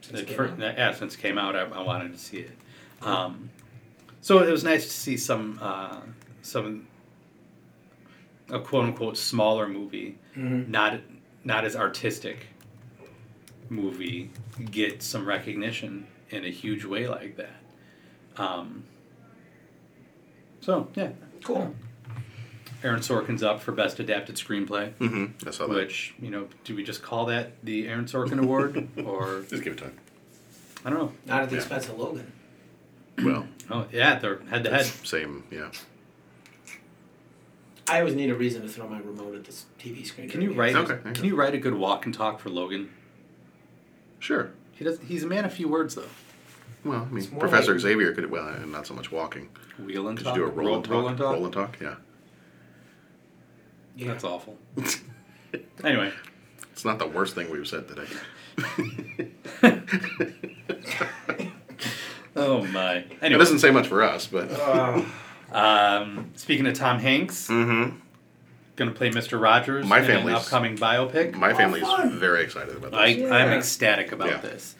[0.00, 0.58] Since it it came out?
[0.58, 2.52] yeah, since it came out, I, I wanted to see it.
[3.02, 3.50] Um,
[4.20, 6.00] so it was nice to see some uh,
[6.42, 6.86] some
[8.50, 10.68] a quote unquote smaller movie, Mhm.
[10.68, 11.00] not
[11.44, 12.46] not as artistic
[13.70, 14.30] movie,
[14.70, 17.56] get some recognition in a huge way like that.
[18.36, 18.84] Um,
[20.60, 21.10] so yeah,
[21.42, 21.74] Cool.
[22.82, 24.92] Aaron Sorkin's up for best adapted screenplay.
[24.94, 25.48] Mm-hmm.
[25.48, 25.74] I saw that.
[25.74, 29.74] Which you know, do we just call that the Aaron Sorkin Award, or Just give
[29.74, 29.96] it time.
[30.84, 31.12] I don't know?
[31.26, 31.60] Not at the Yeah.
[31.62, 32.30] expense of Logan.
[33.22, 34.84] Well, Oh yeah, they're head to head.
[34.84, 35.44] same.
[35.50, 35.70] Yeah.
[37.88, 40.28] I always need a reason to throw my remote at this TV screen.
[40.28, 40.74] Can you write?
[40.74, 42.90] Okay, there Can you write a good walk and talk for Logan?
[44.24, 44.50] Sure.
[44.72, 44.98] He does.
[45.06, 46.08] He's a man of few words though.
[46.82, 49.50] Well, I mean, It's more Professor like- Xavier could well, uh, not so much walking.
[49.78, 50.36] Wheel and Could talk.
[50.36, 50.92] you do a roll, roll, and talk?
[50.92, 51.32] roll and talk.
[51.34, 51.76] Roll and talk.
[51.80, 51.96] Yeah.
[53.96, 54.06] Yeah.
[54.08, 54.58] That's awful.
[55.84, 56.10] anyway,
[56.72, 58.06] It's not the worst thing we've said today.
[62.36, 62.96] oh my.
[62.96, 64.48] Anyway, It Anyway, doesn't say much for us, but.
[64.50, 65.06] Oh,
[65.52, 67.98] um, speaking of Tom Hanks, Mm-hmm.
[68.76, 69.40] Gonna play Mr.
[69.40, 71.34] Rogers My in an family's- upcoming biopic.
[71.34, 72.18] My family's fun.
[72.18, 73.00] very excited about this.
[73.00, 73.34] I, Yeah.
[73.34, 74.36] I'm ecstatic about Yeah.
[74.38, 74.74] this.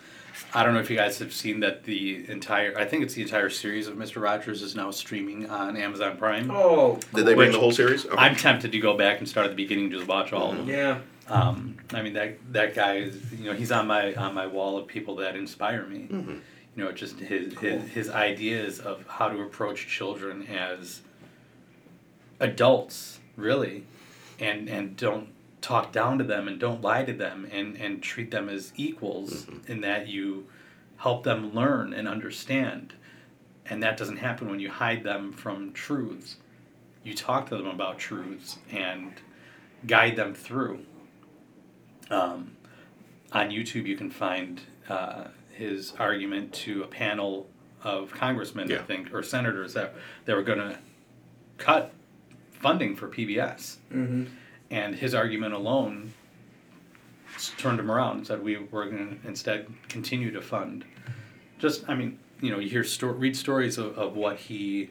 [0.53, 3.23] I don't know if you guys have seen that the entire, I think it's the
[3.23, 4.21] entire series of Mr.
[4.23, 6.51] Rogers is now streaming on Amazon Prime.
[6.51, 6.99] oh.
[7.15, 8.05] Did they bring the whole series?
[8.07, 8.17] Okay.
[8.17, 10.59] I'm tempted to go back and start at the beginning and just watch all of
[10.59, 10.69] them.
[10.69, 10.99] Yeah.
[11.29, 14.77] Um, I mean that that guy is you know he's on my on my wall
[14.77, 16.07] of people that inspire me.
[16.11, 16.41] Mhm.
[16.77, 21.01] You know, just his, his his ideas of how to approach children as
[22.41, 23.85] adults, really,
[24.39, 25.29] and and don't
[25.61, 29.47] talk down to them and don't lie to them and and treat them as equals
[29.67, 30.47] in that you
[30.99, 32.95] help them learn and understand.
[33.67, 36.37] And that doesn't happen when you hide them from truths.
[37.03, 39.13] You talk to them about truths and
[39.87, 40.81] guide them through.
[42.11, 42.57] Um,
[43.33, 47.47] on YouTube, you can find uh, his argument to a panel
[47.83, 49.95] of congressmen, I think, or senators that
[50.25, 50.79] they were going to
[51.59, 51.93] cut
[52.65, 53.77] funding for PBS.
[53.93, 54.25] Mm-hmm.
[54.71, 56.15] And his argument alone
[57.59, 60.87] turned him around and said, we were going to instead continue to fund.
[61.59, 64.89] Just, I mean, you know, you hear sto- read stories of, of what he,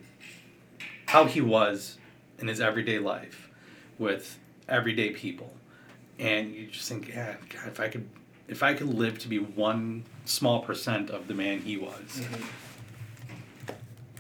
[1.08, 1.98] how he was
[2.38, 3.50] in his everyday life
[3.98, 4.38] with
[4.70, 5.52] everyday people.
[6.20, 8.08] And you just think, yeah, God, if I could,
[8.48, 12.22] if I could live to be one small percent of the man he was,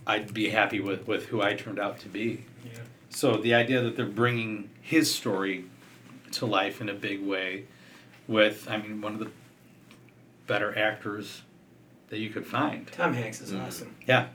[0.07, 2.45] I'd be happy with, with who I turned out to be.
[2.65, 2.79] Yeah.
[3.13, 5.65] So the idea that they're bringing his story
[6.31, 7.65] to life in a big way
[8.27, 9.29] with, I mean, one of the
[10.47, 11.43] better actors
[12.09, 12.87] that you could find.
[12.91, 13.95] Tom Hanks is awesome.
[14.07, 14.27] Yeah.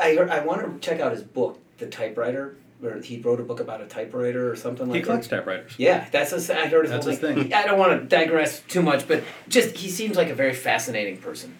[0.00, 3.44] I heard, I want to check out his book, The Typewriter, where he wrote a
[3.44, 5.36] book about a typewriter or something He like collects that.
[5.36, 5.72] typewriters.
[5.78, 7.52] Yeah, that's his, I heard his That's his thing.
[7.54, 11.18] I don't want to digress too much, but just he seems like a very fascinating
[11.18, 11.56] person.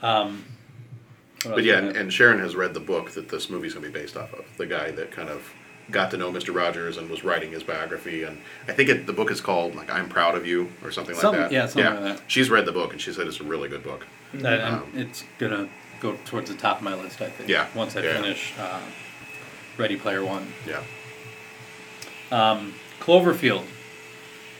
[0.00, 0.59] Um, what
[1.44, 3.98] But yeah, and, and Sharon has read the book that this movie's going to be
[3.98, 4.44] based off of.
[4.58, 5.52] The guy that kind of
[5.90, 6.54] got to know Mr.
[6.54, 8.22] Rogers and was writing his biography.
[8.24, 11.14] And I think it, the book is called, like, I'm Proud of You or something
[11.16, 11.50] like that.
[11.52, 12.22] yeah, something like that.
[12.28, 14.06] She's read the book and she said it's a really good book.
[14.34, 15.68] That- and um, it's gonna
[16.00, 17.48] go towards the top of my list, I think.
[17.48, 18.20] Yeah, Once I yeah.
[18.20, 18.80] finish uh,
[19.78, 20.52] Ready Player One.
[20.66, 20.82] Yeah.
[22.30, 23.64] Um, Cloverfield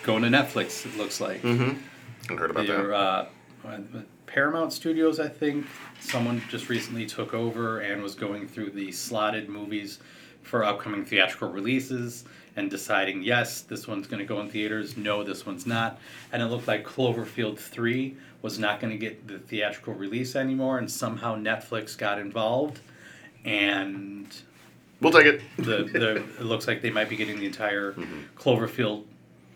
[0.03, 0.85] going to Netflix.
[0.87, 1.43] It looks like.
[1.43, 2.33] Mm-hmm.
[2.33, 2.93] I heard about that.
[2.93, 3.27] uh,
[4.35, 5.67] Paramount Studios, I think.
[6.01, 9.99] Someone just recently took over and was going through the slotted movies
[10.43, 12.25] for upcoming theatrical releases
[12.57, 15.99] and deciding, yes, this one's going to go in theaters, no, this one's not.
[16.33, 20.79] And it looked like Cloverfield 3 was not going to get the theatrical release anymore,
[20.79, 22.81] and somehow Netflix got involved.
[23.45, 24.27] And
[25.01, 25.43] We'll take it.
[25.57, 28.21] the, the it looks like they might be getting the entire Mm-hmm.
[28.37, 29.05] Cloverfield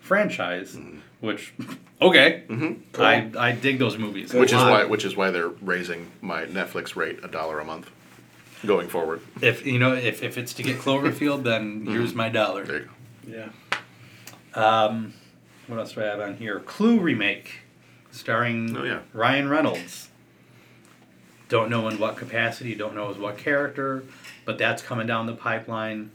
[0.01, 0.77] franchise,
[1.21, 1.53] which
[2.01, 2.79] okay, Mhm.
[2.99, 4.33] I I dig those movies.
[4.33, 7.89] Which is why which is why they're raising my Netflix rate a dollar a month.
[8.65, 9.21] going forward.
[9.41, 12.63] If you know, if, if it's to get Cloverfield, then here's my dollar.
[12.65, 12.89] There you
[13.27, 13.37] go.
[13.37, 13.49] Yeah.
[14.85, 15.13] Um,
[15.67, 16.59] what else do I have on here?
[16.61, 17.59] Clue remake,
[18.11, 18.99] starring Oh, yeah.
[19.13, 20.09] Ryan Reynolds.
[21.47, 24.03] Don't know in what capacity, don't know as what character,
[24.45, 26.09] but that's coming down the pipeline.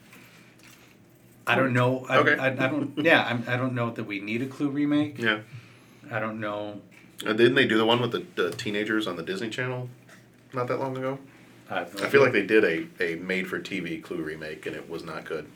[1.46, 2.06] I don't know.
[2.08, 2.36] I, Okay.
[2.36, 2.96] I, I don't.
[2.98, 5.18] Yeah, I'm, I don't know that we need a Clue remake.
[5.18, 5.40] Yeah.
[6.10, 6.80] I don't know.
[7.26, 9.88] And didn't they do the one with the, the teenagers on the Disney Channel
[10.52, 11.18] not that long ago?
[11.68, 14.88] I, I feel like they did a, a made for TV Clue remake and it
[14.88, 15.46] was not good.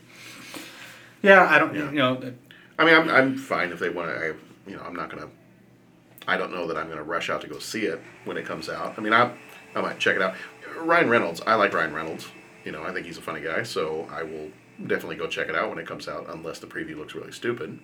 [1.22, 1.74] Yeah, I don't.
[1.74, 1.90] Yeah.
[1.90, 2.30] You know, uh,
[2.78, 4.16] I mean, I'm, I'm fine if they want to.
[4.16, 4.26] I,
[4.68, 5.28] you know, I'm not gonna.
[6.26, 8.68] I don't know that I'm gonna rush out to go see it when it comes
[8.68, 8.94] out.
[8.98, 9.32] I mean, I
[9.74, 10.34] I might check it out.
[10.78, 12.26] Ryan Reynolds, I like Ryan Reynolds.
[12.64, 14.50] You know, I think he's a funny guy, so I will
[14.86, 17.78] definitely go check it out when it comes out, unless the preview looks really stupid.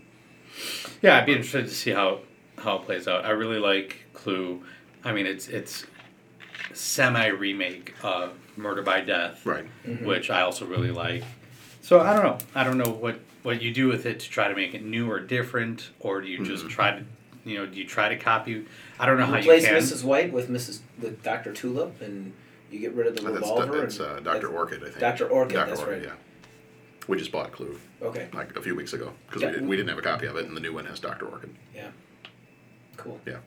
[1.02, 2.20] Yeah, I'd be interested to see how
[2.58, 3.24] how it plays out.
[3.24, 4.62] I really like Clue.
[5.04, 5.86] I mean, it's it's
[6.72, 9.66] semi remake of Murder by Death, Right.
[10.02, 11.24] which I also really like.
[11.82, 12.38] So I don't know.
[12.54, 15.10] I don't know what what you do with it to try to make it new
[15.10, 17.02] or different, or do you just try to,
[17.46, 18.66] you know, do you try to copy?
[18.98, 19.64] I don't know how Who you plays.
[19.66, 20.04] Mrs.
[20.04, 20.80] White with Mrs.
[21.00, 22.34] with Doctor Tulip, and
[22.70, 23.80] you get rid of the Uh, That's, revolver.
[23.80, 24.98] that's uh, Doctor Orchid, I think.
[24.98, 25.26] Dr.
[25.28, 25.68] Orchid, Dr.
[25.70, 26.02] that's Orchid, right.
[26.08, 26.14] yeah.
[27.10, 29.48] We just bought Clue Okay, like a few weeks ago because Yeah.
[29.48, 31.26] we, didn't, we didn't have a copy of it, and the new one has Doctor
[31.26, 31.50] Orchid.
[31.74, 31.88] yeah,
[32.96, 33.20] cool.
[33.26, 33.38] Yeah.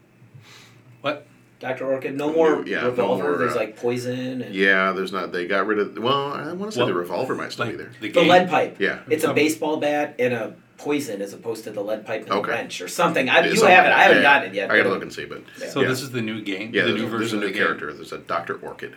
[1.00, 1.26] what?
[1.62, 1.86] Dr.
[1.86, 3.24] Orchid, no more Yeah, no revolver.
[3.24, 5.32] more, There's uh, like poison and Yeah, there's not.
[5.32, 5.98] They got rid of.
[5.98, 7.90] Well, I want to say Well, the revolver might still be there.
[8.02, 8.28] the the game.
[8.28, 8.82] lead pipe.
[8.82, 9.00] Yeah.
[9.10, 12.32] It's a Um, baseball bat and a poison as opposed to the lead pipe and
[12.34, 12.42] Okay.
[12.52, 13.30] the wrench or something.
[13.30, 13.94] I, you Something- have it.
[13.94, 14.72] I haven't yeah, gotten it yet.
[14.72, 15.88] I gotta look and see, but So yeah.
[15.88, 16.72] this is the new game.
[16.74, 17.64] yeah, the there's, new a- version there's a of new the game.
[17.64, 17.94] character.
[17.94, 18.94] There's a Doctor Orchid.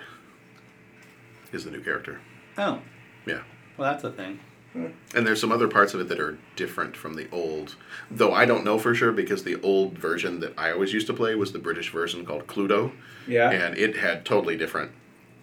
[1.52, 2.20] Is the new character?
[2.59, 2.81] Oh,
[3.26, 3.42] Yeah.
[3.76, 4.40] well, that's a thing.
[5.14, 7.76] And there's some other parts of it that are different from the old,
[8.10, 11.14] though I don't know for sure because the old version that I always used to
[11.14, 12.92] play was the British version called Cluedo,
[13.26, 13.50] Yeah.
[13.50, 14.90] and it had totally different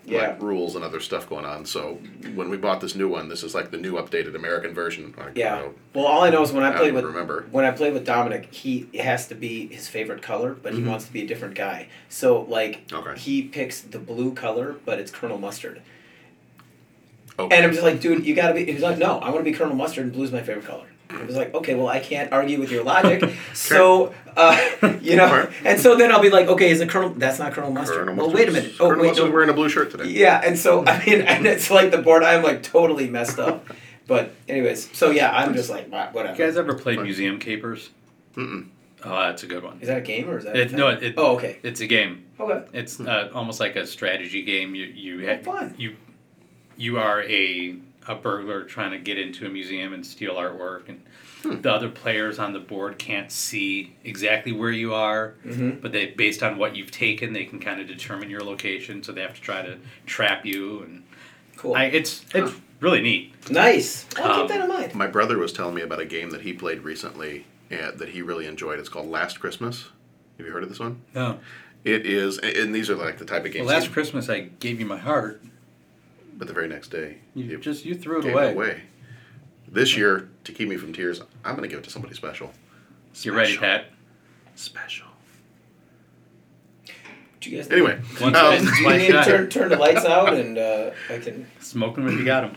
[0.06, 0.28] Yeah.
[0.32, 1.66] like rules and other stuff going on.
[1.66, 2.00] So
[2.36, 5.14] when we bought this new one, this is like the new updated American version.
[5.18, 5.56] I, Yeah.
[5.56, 7.46] You know, Well, all I know is when I I play with remember.
[7.52, 10.84] when I play with Dominic, he has to be his favorite color, but Mm-hmm.
[10.84, 11.88] he wants to be a different guy.
[12.10, 13.18] So like Okay.
[13.20, 15.82] he picks the blue color, but it's Colonel Mustard.
[17.40, 17.56] Okay.
[17.56, 18.66] And I'm just like, dude, you gotta be.
[18.72, 20.88] He's like, no, I want to be Colonel Mustard, and blue's my favorite color.
[21.10, 23.24] I was like, okay, well, I can't argue with your logic.
[23.54, 24.58] so, uh,
[25.02, 27.12] you know, and so then I'll be like, okay, is it Colonel?
[27.12, 27.98] That's not Colonel Mustard.
[28.08, 28.74] Colonel well, wait a minute.
[28.80, 29.34] Oh, Colonel wait, Mustard's no.
[29.34, 30.06] wearing a blue shirt today.
[30.10, 32.24] Yeah, and so I mean, and it's like the board.
[32.24, 33.66] I'm like totally messed up.
[34.08, 36.38] But anyways, so yeah, I'm just like, "Wha- whatever.
[36.38, 37.06] You guys ever played Fine.
[37.06, 37.90] Museum Capers?
[38.36, 38.68] Mm-mm.
[39.06, 39.80] Oh, that's a good one.
[39.82, 40.56] Is that a game or is that?
[40.58, 40.80] It, thing?
[40.80, 41.60] no, it, it, Oh, okay.
[41.64, 42.26] It's a game.
[42.40, 42.66] Okay.
[42.74, 44.76] It's uh, almost like a strategy game.
[44.76, 45.76] You you ha- fun.
[45.78, 45.96] you
[46.78, 51.02] you are a a burglar trying to get into a museum and steal artwork, and
[51.42, 51.60] Hmm.
[51.62, 55.82] the other players on the board can't see exactly where you are, Mhm.
[55.82, 59.04] but they based on what you've taken, they can kind of determine your location.
[59.04, 61.04] So they have to try to trap you, and
[61.58, 61.76] Cool.
[61.76, 63.34] I, it's it's really neat.
[63.50, 64.06] nice.
[64.18, 64.96] I'll Um, keep that in mind.
[64.96, 68.22] My brother was telling me about a game that he played recently and that he
[68.22, 68.80] really enjoyed.
[68.80, 69.90] It's called Last Christmas.
[70.38, 71.02] Have you heard of this one?
[71.16, 71.40] No,
[71.86, 73.66] It is, and these are like the type of games.
[73.68, 75.42] well, last Christmas I gave you my heart.
[76.38, 78.50] But the very next day, You just you threw it away.
[78.50, 78.82] it away.
[79.68, 82.52] This year, to keep me from tears, I'm going to give it to somebody special.
[83.22, 83.62] You ready, Special.
[83.62, 83.86] Pat?
[84.56, 85.08] Special.
[87.40, 90.34] Do you guys Anyway, Once um, do you need to turn, turn the lights out
[90.34, 91.48] and uh, I can.
[91.60, 92.56] Smoke them if you got them.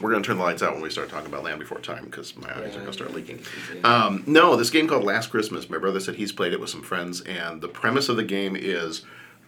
[0.00, 2.04] we're going to turn the lights out when we start talking about Land Before Time
[2.04, 3.40] because my eyes are going to start leaking.
[3.82, 5.70] Um, no, this game called Last Christmas.
[5.70, 8.56] My brother said he's played it with some friends, and the premise of the game
[8.56, 9.02] is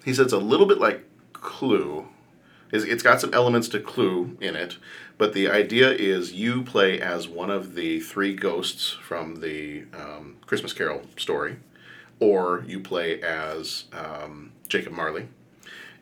[0.05, 2.07] he said it's a little bit like Clue.
[2.73, 4.77] It's- It's got some elements to Clue in it,
[5.19, 10.37] but the idea is you play as one of the three ghosts from the um,
[10.47, 11.57] Christmas Carol story,
[12.19, 15.29] or you play as um, Jacob Marley.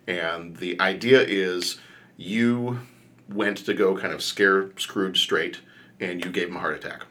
[0.07, 1.79] And the idea is
[2.16, 2.81] you
[3.29, 5.61] went to go kind of scare Scrooge straight,
[6.00, 7.05] and you gave him a heart attack.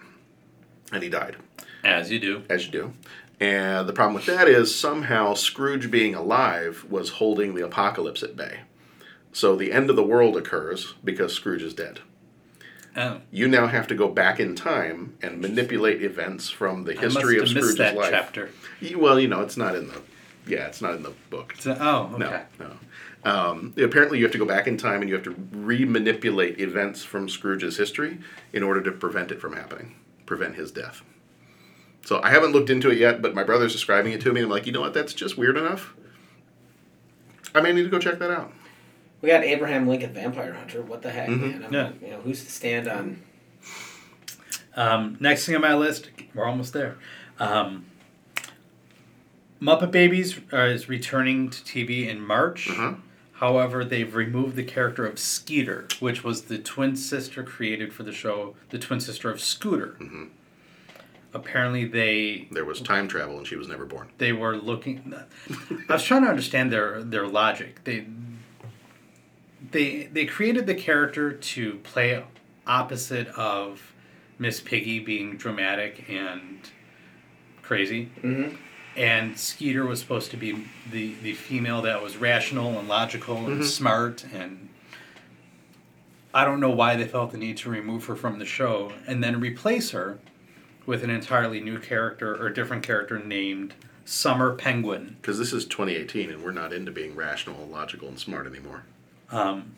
[0.92, 1.38] And he died
[1.84, 2.44] As you do.
[2.50, 2.94] as you do.
[3.40, 8.36] And the problem with that is somehow Scrooge being alive was holding the apocalypse at
[8.36, 8.60] bay.
[9.34, 12.00] So the end of the world occurs because Scrooge is dead.
[12.96, 13.22] Oh.
[13.32, 17.38] You now have to go back in time and manipulate events from the I history
[17.38, 18.12] of must have missed Scrooge's that life.
[18.12, 18.52] chapter.
[18.96, 20.02] Well, you know, it's not in the
[20.46, 21.56] yeah, it's not in the book.
[21.60, 22.44] So- oh, okay.
[22.60, 22.72] No, no.
[23.26, 27.04] Um, apparently, you have to go back in time and you have to re-manipulate events
[27.04, 28.20] from Scrooge's history
[28.52, 29.96] in order to prevent it from happening,
[30.26, 31.02] prevent his death.
[32.06, 34.48] So I haven't looked into it yet, but my brother's describing it to me, and
[34.48, 34.94] I'm like, you know what?
[34.94, 35.94] That's just weird enough.
[37.56, 38.52] I may need to go check that out.
[39.24, 40.82] We got Abraham Lincoln Vampire Hunter.
[40.82, 41.50] What the heck, Mm-hmm.
[41.50, 41.64] man?
[41.64, 41.92] I'm, Yeah.
[42.02, 43.22] You know, who's to stand on?
[44.76, 46.98] Um, next thing on my list, we're almost there.
[47.40, 47.86] Um,
[49.62, 52.70] Muppet Babies uh, is returning to TV in March.
[52.70, 52.96] Uh-huh.
[53.36, 58.12] However, they've removed the character of Skeeter, which was the twin sister created for the
[58.12, 59.98] show, the twin sister of Scooter.
[61.34, 64.10] Apparently, they There was time travel, and she was never born.
[64.18, 65.14] they were looking.
[65.90, 67.84] I was trying to understand their their logic.
[67.86, 68.06] They
[69.74, 72.24] they they created the character to play
[72.66, 73.94] opposite of
[74.40, 76.60] Miss Piggy being dramatic and
[77.62, 78.10] crazy.
[78.22, 78.58] Mhm.
[78.96, 83.62] And Skeeter was supposed to be the, the female that was rational and logical and
[83.62, 83.66] Mhm.
[83.66, 84.70] smart and
[86.34, 89.24] I don't know why they felt the need to remove her from the show and
[89.24, 90.20] then replace her
[90.86, 93.74] with an entirely new character or different character named
[94.06, 95.16] Summer Penguin.
[95.22, 98.84] Because this is 2018, and we're not into being rational, and logical, and smart anymore.
[99.34, 99.76] Um,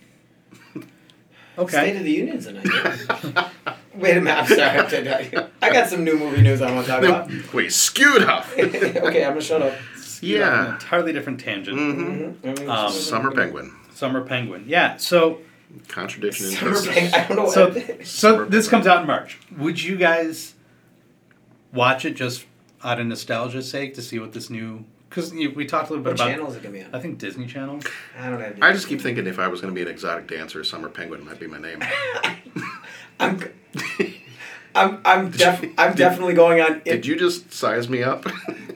[1.68, 2.66] State of the Union's tonight.
[3.96, 4.90] Wait a minute, I'm sorry.
[4.90, 7.54] Did I, I got some new movie news I want to talk about.
[7.54, 8.46] Wait, skewed up.
[8.58, 9.74] okay, I'm gonna shut up.
[10.22, 10.66] Yeah.
[10.68, 11.78] An entirely different tangent.
[11.78, 12.48] Mm-hmm.
[12.48, 13.74] I mean, Um, Summer Penguin.
[13.94, 14.66] Summer Penguin.
[14.68, 14.98] Yeah.
[14.98, 15.40] So
[15.88, 16.88] Contradiction in Summer terms.
[16.88, 17.14] Penguin.
[17.14, 17.50] I don't know.
[17.50, 19.40] so what so this comes out in March.
[19.58, 20.56] Would you guys
[21.72, 22.46] watch it just
[22.84, 24.84] out of nostalgia's sake to see what this new?
[25.16, 26.28] Because we talked a little bit what about.
[26.30, 26.94] channels is it gonna be on?
[26.94, 27.80] I think Disney Channel.
[28.20, 28.58] I don't have.
[28.62, 31.24] I just keep thinking if I was going to be an exotic dancer, Summer Penguin
[31.26, 31.80] might be my name.
[33.22, 33.42] I'm.
[34.76, 36.82] I'm I'm def- I'm definitely going on.
[36.84, 38.26] Did you just size me up?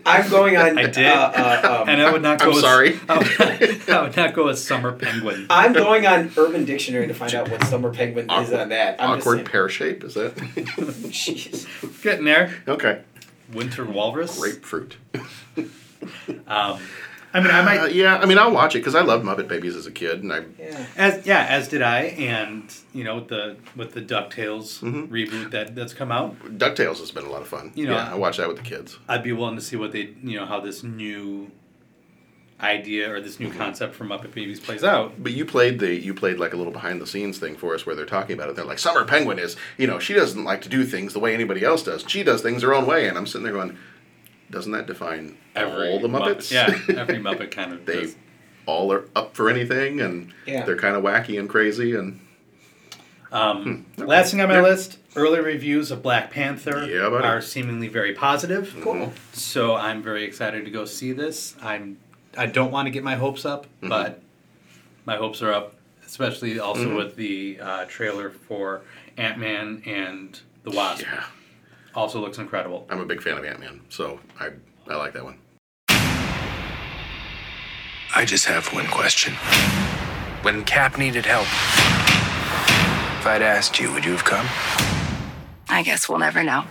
[0.06, 0.78] I'm going on.
[0.78, 2.52] I did, Uh, uh, um, and I would not go.
[2.52, 2.98] I'm as- sorry.
[3.10, 5.46] I would, I would not go as Summer Penguin.
[5.50, 9.02] I'm going on Urban Dictionary to find out what summer penguin is on that.
[9.02, 10.36] I'm Awkward pear shape, is that?
[10.38, 12.02] Jeez.
[12.02, 12.64] Getting there.
[12.66, 13.02] okay.
[13.52, 14.40] Winter Walrus.
[14.40, 14.96] Grapefruit.
[16.48, 16.80] Um,
[17.32, 17.78] I mean, I might.
[17.80, 20.24] Uh, yeah, I mean, I'll watch it because I loved Muppet Babies as a kid,
[20.24, 20.86] and I Yeah.
[20.98, 25.10] As yeah, as did I, and you know with the with the Ducktales Mhm.
[25.10, 27.72] reboot that that's come out, Ducktales has been a lot of fun.
[27.76, 28.98] You know, yeah, I watch that with the kids.
[29.08, 31.52] I'd be willing to see what they you know how this new
[32.62, 33.58] idea or this new Mm-hmm.
[33.58, 35.22] concept for Muppet Babies plays out.
[35.22, 37.86] But you played the you played like a little behind the scenes thing for us
[37.86, 38.56] where they're talking about it.
[38.56, 41.34] They're like, Summer Penguin is, you know, she doesn't like to do things the way
[41.36, 42.04] anybody else does.
[42.08, 43.78] She does things her own way, and I'm sitting there going,
[44.52, 46.52] doesn't that define all the Muppets?
[46.52, 48.16] yeah, every Muppet kind of they does.
[48.66, 50.66] all are up for anything, and Yeah.
[50.66, 52.20] they're kind of wacky and crazy, and
[53.32, 54.06] Um, Hmm.
[54.06, 54.62] Last thing on my Yeah.
[54.62, 58.76] list, early reviews of Black Panther Yeah, are seemingly very positive.
[58.82, 59.14] Cool.
[59.34, 61.56] So I'm very excited to go see this.
[61.62, 61.98] I'm
[62.38, 63.90] I don't want to get my hopes up, Mm-hmm.
[63.90, 64.22] but
[65.06, 65.76] my hopes are up,
[66.08, 66.96] especially also Mhm.
[66.96, 68.82] with the uh, trailer for
[69.18, 71.04] Ant Man and the Wasp.
[71.04, 71.24] yeah,
[71.96, 72.86] Also looks incredible.
[72.90, 74.50] I'm a big fan of Ant Man, so I
[74.88, 75.40] I like that one.
[78.16, 79.34] I just have one question.
[80.42, 81.46] When Cap needed help,
[83.20, 84.48] if I'd asked you, would you have come?
[85.70, 86.64] I guess we'll never know.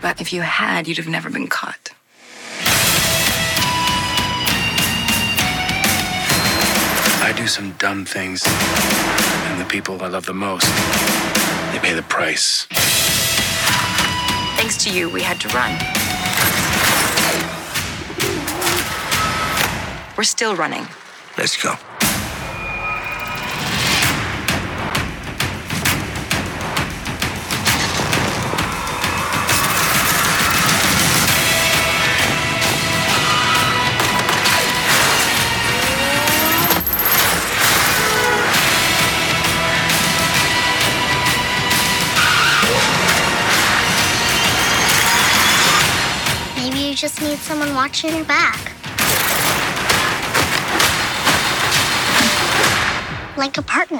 [0.00, 1.92] But if you had, you'd have never been caught.
[7.42, 10.64] Do some dumb things, and the people I love the most,
[11.72, 12.68] they pay the price.
[14.56, 15.72] Thanks to you, we had to run.
[20.16, 20.86] We're still running.
[21.36, 21.74] Let's go.
[47.02, 48.60] Just need someone watching your back.
[53.36, 53.98] Like a partner.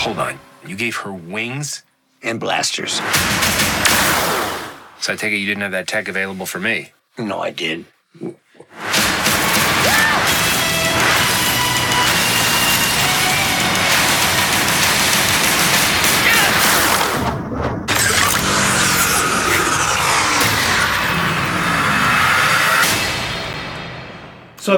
[0.00, 0.40] Hold on.
[0.66, 1.84] You gave her wings
[2.24, 2.94] and blasters.
[4.98, 6.90] So I take it you didn't have that tech available for me?
[7.16, 7.84] No, I did.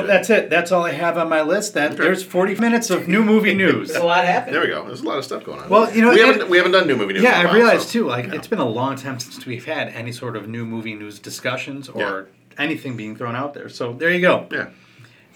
[0.00, 0.50] So that's it.
[0.50, 1.74] That's all I have on my list.
[1.74, 3.88] That there's 40 minutes of new movie news.
[3.88, 4.54] There's a lot happening.
[4.54, 4.84] There we go.
[4.86, 5.68] There's a lot of stuff going on.
[5.68, 7.22] Well, you know, we and- haven't we haven't done new movie news.
[7.22, 8.06] Yeah, in a I while, realized so, too.
[8.06, 8.36] Like you know.
[8.36, 11.88] it's been a long time since we've had any sort of new movie news discussions
[11.88, 12.28] or
[12.58, 13.68] anything being thrown out there.
[13.68, 14.46] So there you go.
[14.50, 14.68] Yeah.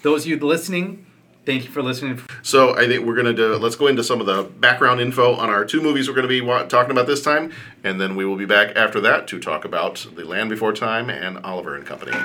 [0.03, 1.05] Those of you listening,
[1.45, 2.21] thank you for listening.
[2.43, 3.57] So I think we're gonna do.
[3.57, 6.41] Let's go into some of the background info on our two movies we're gonna be
[6.41, 7.53] wa- talking about this time,
[7.83, 11.11] and then we will be back after that to talk about The Land Before Time
[11.11, 12.17] and Oliver and Company.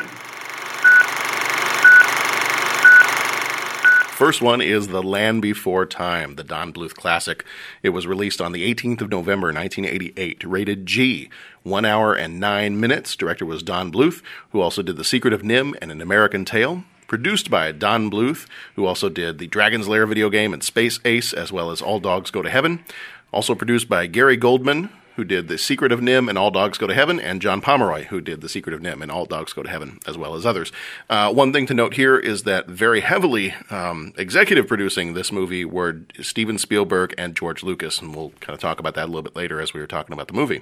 [4.13, 7.43] First one is The Land Before Time, the Don Bluth classic.
[7.81, 11.31] It was released on the 18th of November, 1988, rated G.
[11.63, 13.15] One hour and nine minutes.
[13.15, 16.83] Director was Don Bluth, who also did The Secret of NIMH and An American Tail.
[17.07, 18.45] Produced by Don Bluth,
[18.75, 21.99] who also did the Dragon's Lair video game and Space Ace, as well as All
[21.99, 22.85] Dogs Go to Heaven.
[23.31, 26.87] Also produced by Gary Goldman, who did The Secret of NIMH and All Dogs Go
[26.87, 29.63] to Heaven, and John Pomeroy, who did The Secret of NIMH and All Dogs Go
[29.63, 30.71] to Heaven, as well as others.
[31.09, 35.65] Uh, one thing to note here is that very heavily um, executive producing this movie
[35.65, 39.21] were Steven Spielberg and George Lucas, and we'll kind of talk about that a little
[39.21, 40.61] bit later as we were talking about the movie.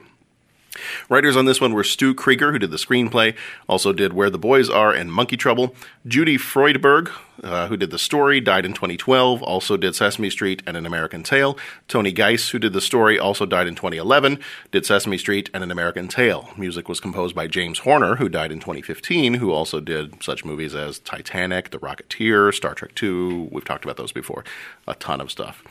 [1.09, 3.35] Writers on this one were Stu Krieger, who did the screenplay,
[3.67, 5.75] also did Where the Boys Are and Monkey Trouble.
[6.07, 7.11] Judy Freudberg,
[7.43, 11.23] uh, who did the story, died in 2012, also did Sesame Street and An American
[11.23, 11.57] Tail.
[11.87, 14.39] Tony Geiss, who did the story, also died in 2011,
[14.71, 16.49] did Sesame Street and An American Tail.
[16.57, 20.73] Music was composed by James Horner, who died in 2015, who also did such movies
[20.73, 23.49] as Titanic, The Rocketeer, Star Trek II.
[23.51, 24.45] We've talked about those before.
[24.87, 25.63] A ton of stuff.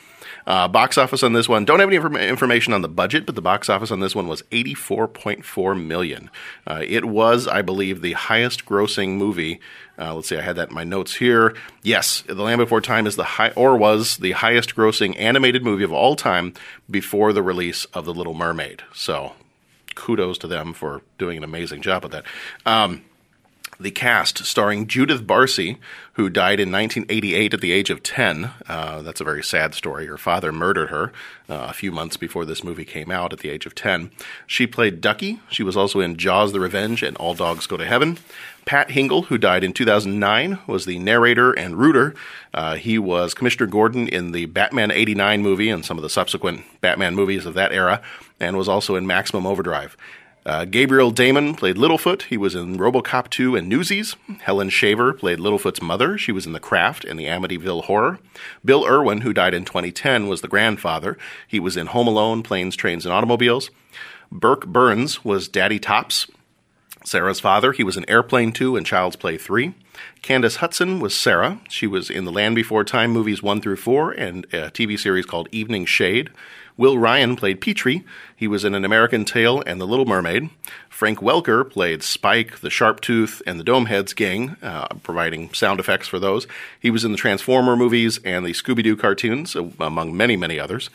[0.47, 3.35] Uh, box office on this one don't have any inform- information on the budget, but
[3.35, 6.31] the box office on this one was 84.4 million.
[6.67, 9.61] Uh, it was, I believe, the highest grossing movie.
[9.99, 11.55] Uh, let's see, I had that in my notes here.
[11.83, 15.85] Yes, The Land Before Time is the high, or was the highest grossing animated movie
[15.85, 16.55] of all time
[16.91, 18.83] before the release of The Little Mermaid.
[18.95, 19.33] So,
[19.95, 22.25] kudos to them for doing an amazing job with that.
[22.65, 23.03] Um,
[23.81, 25.79] the cast starring Judith Barsi,
[26.15, 28.51] who died in 1988 at the age of 10.
[28.69, 30.07] Uh, that's a very sad story.
[30.07, 31.13] Her father murdered her
[31.49, 34.11] uh, a few months before this movie came out at the age of 10.
[34.47, 35.41] She played Ducky.
[35.51, 38.19] She was also in Jaws the Revenge and All Dogs Go to Heaven.
[38.67, 42.15] Pat Hingle, who died in 2009, was the narrator and rooter.
[42.53, 46.63] Uh, he was Commissioner Gordon in the Batman 89 movie and some of the subsequent
[46.81, 48.03] Batman movies of that era,
[48.39, 49.97] and was also in Maximum Overdrive.
[50.47, 52.23] Uh, Gabriel Damon played Littlefoot.
[52.23, 54.17] He was in Robocop 2 and Newsies.
[54.41, 56.17] Helen Shaver played Littlefoot's mother.
[56.17, 58.19] She was in The Craft and the Amityville Horror.
[58.65, 61.19] Bill Erwin, who died in 2010, was the grandfather.
[61.47, 63.71] He was in Home Alone, Planes, Trains, and Automobiles.
[64.33, 66.27] Burke Byrnes was Daddy Tops.
[67.05, 67.73] Cera's father.
[67.73, 69.75] He was in Airplane 2 and Child's Play 3.
[70.23, 71.61] Candace Hutson was Cera.
[71.69, 75.27] She was in the Land Before Time movies 1 through 4 and a TV series
[75.27, 76.31] called Evening Shade.
[76.81, 78.07] Will Ryan played Petrie.
[78.35, 80.49] He was in An American Tail and The Little Mermaid.
[80.89, 86.19] Frank Welker played Spike, the Sharptooth, and the Domeheads gang, uh, providing sound effects for
[86.19, 86.47] those.
[86.81, 90.59] He was in the Transformer movies and the Scooby Doo cartoons, uh, among many, many
[90.59, 90.89] others.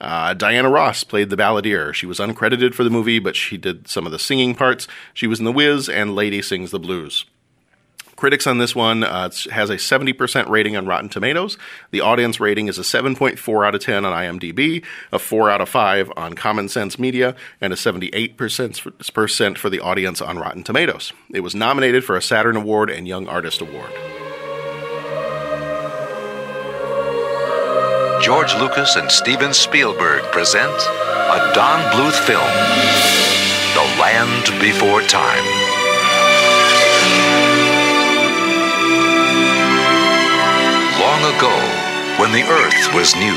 [0.00, 1.94] Uh, Diana Ross played the balladeer.
[1.94, 4.88] She was uncredited for the movie, but she did some of the singing parts.
[5.14, 7.24] She was in The Wiz and Lady Sings the Blues.
[8.18, 11.56] Critics on this one uh, has a 70% rating on Rotten Tomatoes.
[11.92, 15.68] The audience rating is a 7.4 out of 10 on IMDb, a 4 out of
[15.68, 21.12] 5 on Common Sense Media, and a 78% for the audience on Rotten Tomatoes.
[21.32, 23.92] It was nominated for a Saturn Award and Young Artist Award.
[28.20, 32.50] George Lucas and Steven Spielberg present a Don Bluth film,
[33.74, 35.57] The Land Before Time.
[41.20, 41.50] Long ago,
[42.22, 43.34] when the earth was new,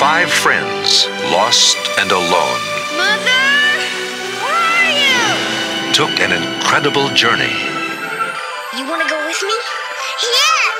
[0.00, 2.60] five friends, lost and alone,
[2.96, 3.44] Mother!
[4.40, 5.92] Where are you?
[5.92, 7.52] took an incredible journey
[8.78, 9.52] You want to go with me?
[10.24, 10.72] Yeah!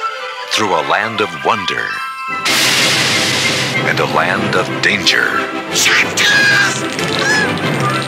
[0.53, 1.87] through a land of wonder
[3.85, 5.27] and a land of danger.
[5.29, 5.77] I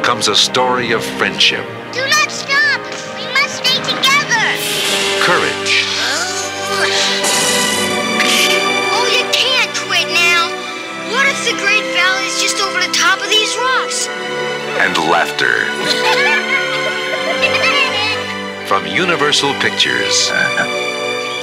[0.02, 1.64] comes a story of friendship,
[1.94, 2.82] Do not stop!
[3.14, 4.50] We must stay together!
[5.22, 6.82] courage, Oh,
[8.98, 10.50] oh you can't quit now!
[11.14, 14.08] What if the Great Valley is just over the top of these rocks?
[14.82, 15.70] and laughter.
[18.66, 20.32] From Universal Pictures,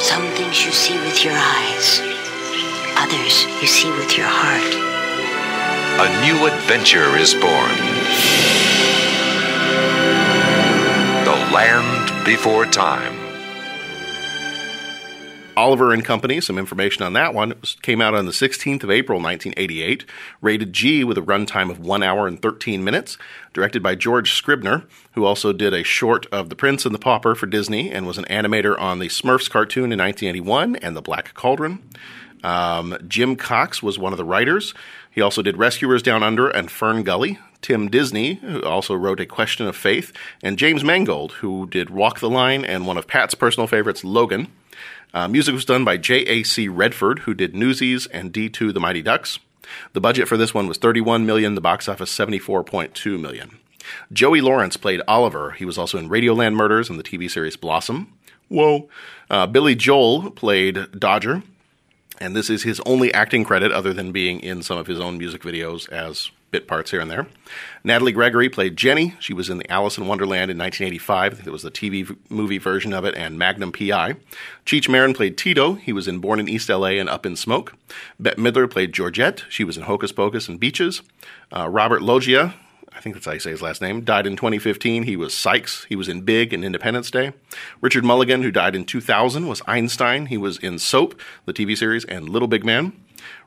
[0.02, 2.02] Some things you see with your eyes,
[2.98, 4.87] others you see with your heart.
[6.00, 7.76] A new adventure is born.
[11.24, 13.18] The Land Before Time.
[15.56, 17.52] Oliver and Company, some information on that one.
[17.82, 20.04] Came out on the 16th of April, 1988.
[20.40, 23.18] Rated G with a runtime of 1 hour and 13 minutes.
[23.52, 24.84] Directed by George Scribner,
[25.14, 28.18] who also did a short of The Prince and the Pauper for Disney and was
[28.18, 31.82] an animator on the Smurfs cartoon in 1981 and The Black Cauldron.
[32.44, 34.74] Um, Jim Cox was one of the writers.
[35.18, 37.40] He also did Rescuers Down Under and Fern Gully.
[37.60, 40.12] Tim Disney, who also wrote A Question of Faith,
[40.44, 44.46] and James Mangold, who did Walk the Line and one of Pat's personal favorites, Logan.
[45.12, 46.68] Uh, music was done by J.A.C.
[46.68, 49.40] Redford, who did Newsies and D2 The Mighty Ducks.
[49.92, 53.58] The budget for this one was 31 million, the box office 74.2 million.
[54.12, 55.50] Joey Lawrence played Oliver.
[55.50, 58.12] He was also in Radioland Murders and the TV series Blossom.
[58.46, 58.88] Whoa.
[59.28, 61.42] Uh, Billy Joel played Dodger,
[62.20, 65.18] and this is his only acting credit other than being in some of his own
[65.18, 67.26] music videos as bit parts here and there.
[67.84, 69.14] Natalie Gregory played Jenny.
[69.20, 71.32] She was in the Alice in Wonderland in 1985.
[71.32, 74.16] I think it was the TV movie version of it, and Magnum PI.
[74.64, 75.74] Cheech Marin played Tito.
[75.74, 77.74] He was in Born in East LA and Up in Smoke.
[78.18, 79.44] Bette Midler played Georgette.
[79.48, 81.02] She was in Hocus Pocus and Beaches.
[81.54, 82.54] Uh, Robert Loggia,
[82.92, 85.04] I think that's how you say his last name, died in 2015.
[85.04, 85.84] He was Sykes.
[85.88, 87.32] He was in Big and Independence Day.
[87.80, 90.26] Richard Mulligan, who died in 2000, was Einstein.
[90.26, 92.92] He was in Soap, the TV series, and Little Big Man.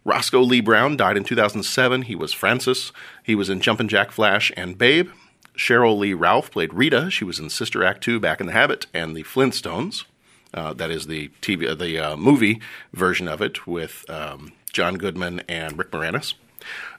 [0.03, 2.03] Roscoe Lee Browne died in 2007.
[2.03, 2.91] He was Francis.
[3.23, 5.09] He was in Jumpin' Jack Flash and Babe.
[5.55, 7.11] Sheryl Lee Ralph played Rita.
[7.11, 10.05] She was in Sister Act 2, Back in the Habit, and The Flintstones.
[10.53, 12.59] Uh, that is the TV, uh, the uh, movie
[12.93, 16.33] version of it with um, John Goodman and Rick Moranis.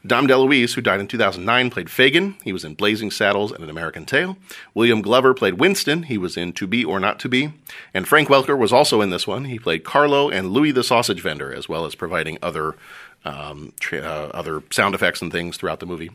[0.05, 2.35] Dom DeLuise, who died in 2009, played Fagin.
[2.43, 4.37] He was in Blazing Saddles and An American Tail.
[4.73, 6.03] William Glover played Winston.
[6.03, 7.53] He was in To Be or Not to Be.
[7.93, 9.45] And Frank Welker was also in this one.
[9.45, 12.75] He played Carlo and Louis the Sausage Vendor, as well as providing other
[13.23, 16.11] um, tra- uh, other sound effects and things throughout the movie.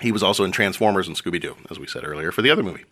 [0.00, 2.62] He was also in Transformers and Scooby Doo, as we said earlier, for the other
[2.62, 2.84] movie.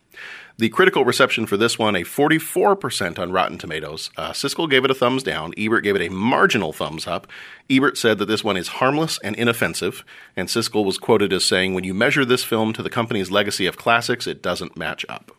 [0.59, 4.11] The critical reception for this one, a 44% on Rotten Tomatoes.
[4.17, 5.53] Uh, Siskel gave it a thumbs down.
[5.57, 7.29] Ebert gave it a marginal thumbs up.
[7.71, 10.05] Ebert said that this one is harmless and inoffensive,
[10.35, 13.67] and Siskel was quoted as saying, When you measure this film to the company's legacy
[13.67, 15.31] of classics, it doesn't match up.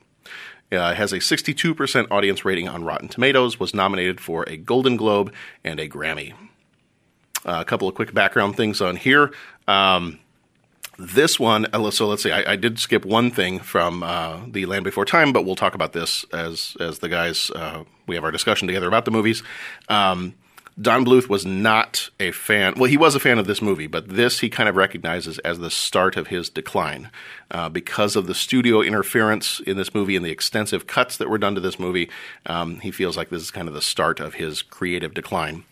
[0.72, 5.34] Uh, has a 62% audience rating on Rotten Tomatoes, was nominated for a Golden Globe
[5.64, 6.34] and a Grammy.
[7.46, 9.34] Uh, a couple of quick background things on here.
[9.68, 10.20] Um,
[10.98, 12.32] this one, uh, so let's see.
[12.32, 15.76] I, I did skip one thing from uh, the Land Before Time, but we'll talk
[15.76, 19.44] about this as as the guys uh, we have our discussion together about the movies.
[19.90, 20.34] Um,
[20.80, 22.76] Don Bluth was not a fan.
[22.78, 25.58] Well, he was a fan of this movie, but this he kind of recognizes as
[25.58, 27.10] the start of his decline
[27.50, 31.40] uh, because of the studio interference in this movie and the extensive cuts that were
[31.40, 32.10] done to this movie.
[32.46, 35.64] Um, he feels like this is kind of the start of his creative decline.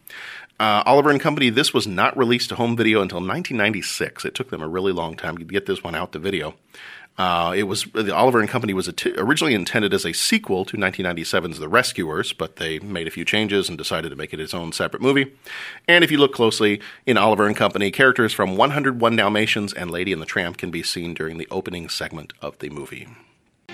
[0.57, 4.23] Uh, Oliver and Company, this was not released to home video until 1996.
[4.23, 6.55] It took them a really long time to get this one out to video.
[7.17, 11.59] Uh, it was the Oliver and Company was originally intended as a sequel to 1997's
[11.59, 14.73] The Rescuers, but they made a few changes and decided to make it its own
[14.73, 15.33] separate movie.
[15.87, 20.11] And if you look closely in Oliver and Company, characters from 101 Dalmatians and Lady
[20.11, 23.07] and the Tramp can be seen during the opening segment of the movie.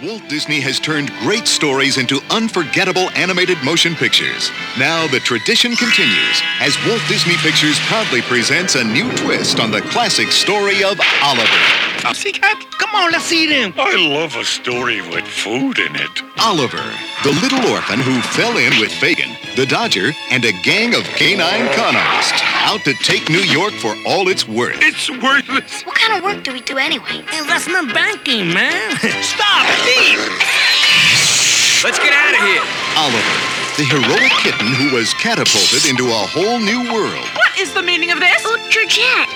[0.04, 4.50] Walt Disney has turned great stories into unforgettable animated motion pictures.
[4.80, 9.82] Now the tradition continues as Walt Disney Pictures proudly presents a new twist on the
[9.94, 11.62] classic story of Oliver.
[12.02, 13.76] Pussycat, come on, let's eat him.
[13.78, 16.24] I love a story with food in it.
[16.42, 16.82] Oliver,
[17.24, 21.72] the little orphan who fell in with Fagin, the Dodger, and a gang of canine
[21.76, 24.82] con artists out to take New York for all it's worth.
[24.82, 25.84] It's worthless.
[25.84, 27.20] What kind of work do we do anyway?
[27.38, 28.98] Investment banking, man.
[29.22, 31.84] Stop, thief.
[31.84, 32.64] Let's get out of here.
[32.96, 33.36] Oliver,
[33.76, 37.28] the heroic kitten who was catapulted into a whole new world.
[37.36, 38.44] What is the meaning of this?
[38.46, 39.28] Oh, Georgette.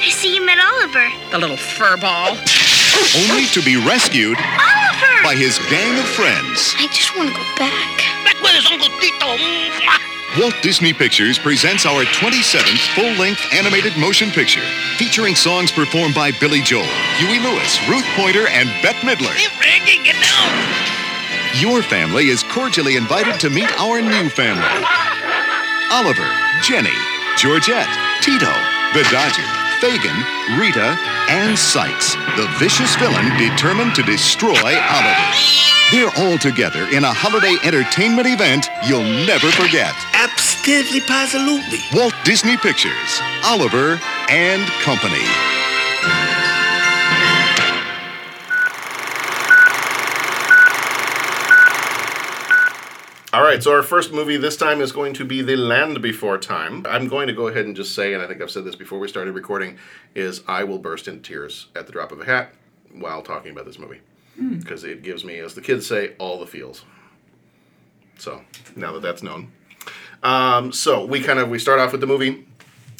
[0.00, 1.06] I see you met Oliver.
[1.30, 2.34] The little furball.
[3.28, 5.22] Only to be rescued Oliver!
[5.22, 6.74] by his gang of friends.
[6.78, 7.96] I just want to go back.
[8.24, 9.36] Back with his Uncle Tito.
[10.38, 14.62] Walt Disney Pictures presents our 27th full length animated motion picture
[14.96, 16.86] featuring songs performed by Billy Joel,
[17.18, 19.34] Huey Lewis, Ruth Pointer, and Bette Midler.
[21.60, 24.62] Your family is cordially invited to meet our new family.
[25.90, 26.30] Oliver,
[26.62, 26.94] Jenny,
[27.36, 27.90] Georgette,
[28.22, 28.54] Tito,
[28.94, 29.42] the Dodger,
[29.80, 30.14] Fagin,
[30.60, 30.94] Rita,
[31.30, 35.32] and Sykes, the vicious villain determined to destroy Oliver.
[35.90, 39.94] They're all together in a holiday entertainment event you'll never forget.
[40.12, 41.80] Absolutely, positively.
[41.94, 45.24] Walt Disney Pictures, Oliver and Company.
[53.32, 56.36] All right, so our first movie this time is going to be The Land Before
[56.36, 56.84] Time.
[56.88, 58.98] I'm going to go ahead and just say, and I think I've said this before
[58.98, 59.78] we started recording,
[60.16, 62.52] is I will burst into tears at the drop of a hat
[62.92, 64.00] while talking about this movie
[64.58, 66.84] because it gives me, as the kids say, all the feels.
[68.18, 68.42] So
[68.74, 69.52] now that that's known,
[70.24, 72.48] um, so we kind of we start off with the movie,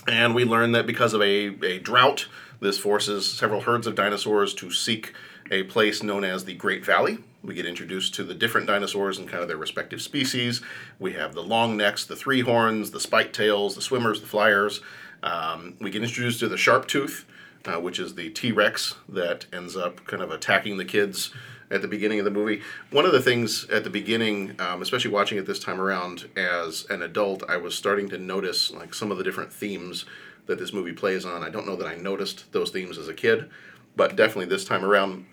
[0.06, 2.28] and we learn that because of a, a drought,
[2.60, 5.12] this forces several herds of dinosaurs to seek
[5.50, 7.18] a place known as the Great Valley.
[7.42, 10.60] We get introduced to the different dinosaurs and kind of their respective species.
[10.98, 14.80] We have the long necks, the three horns, the spike tails, the swimmers, the flyers.
[15.22, 17.24] Um, we get introduced to the sharp tooth,
[17.64, 21.32] uh, which is the T Rex that ends up kind of attacking the kids
[21.70, 22.62] at the beginning of the movie.
[22.90, 26.84] One of the things at the beginning, um, especially watching it this time around as
[26.90, 30.04] an adult, I was starting to notice like some of the different themes
[30.46, 31.42] that this movie plays on.
[31.42, 33.48] I don't know that I noticed those themes as a kid,
[33.94, 35.26] but definitely this time around,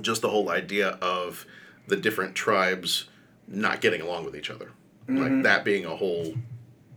[0.00, 1.44] just the whole idea of
[1.86, 3.08] the different tribes
[3.48, 4.70] not getting along with each other.
[5.08, 5.42] Like Mhm.
[5.42, 6.34] that being a whole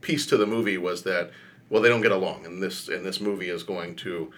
[0.02, 1.32] piece to the movie was that
[1.70, 4.32] well they don't get along and this and this movie is going to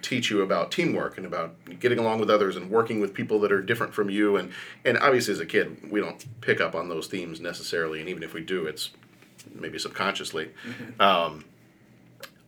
[0.00, 3.52] teach you about teamwork and about getting along with others and working with people that
[3.52, 4.50] are different from you and
[4.84, 8.22] and obviously as a kid we don't pick up on those themes necessarily and even
[8.22, 8.90] if we do it's
[9.54, 10.50] maybe subconsciously
[10.98, 11.44] um,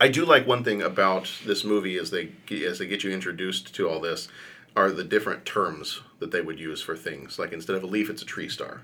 [0.01, 2.31] I do like one thing about this movie as they
[2.65, 4.27] as they get you introduced to all this
[4.77, 7.39] are the different terms that they would use for things.
[7.39, 8.83] Like instead of a leaf it's a tree star.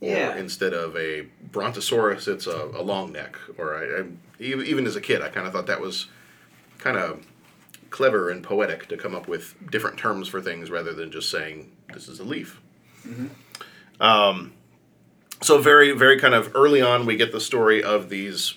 [0.00, 0.34] Yeah.
[0.34, 3.36] or instead of a brontosaurus it's a, a long neck.
[3.58, 4.04] Or I, I,
[4.40, 6.06] even as a kid i kind of thought that was
[6.78, 7.26] kind of
[7.90, 11.72] clever and poetic to come up with different terms for things rather than just saying
[11.92, 12.60] this is a leaf.
[13.06, 13.26] Mm-hmm.
[14.00, 14.52] um,
[15.42, 18.54] so very very kind of early on we get the story of these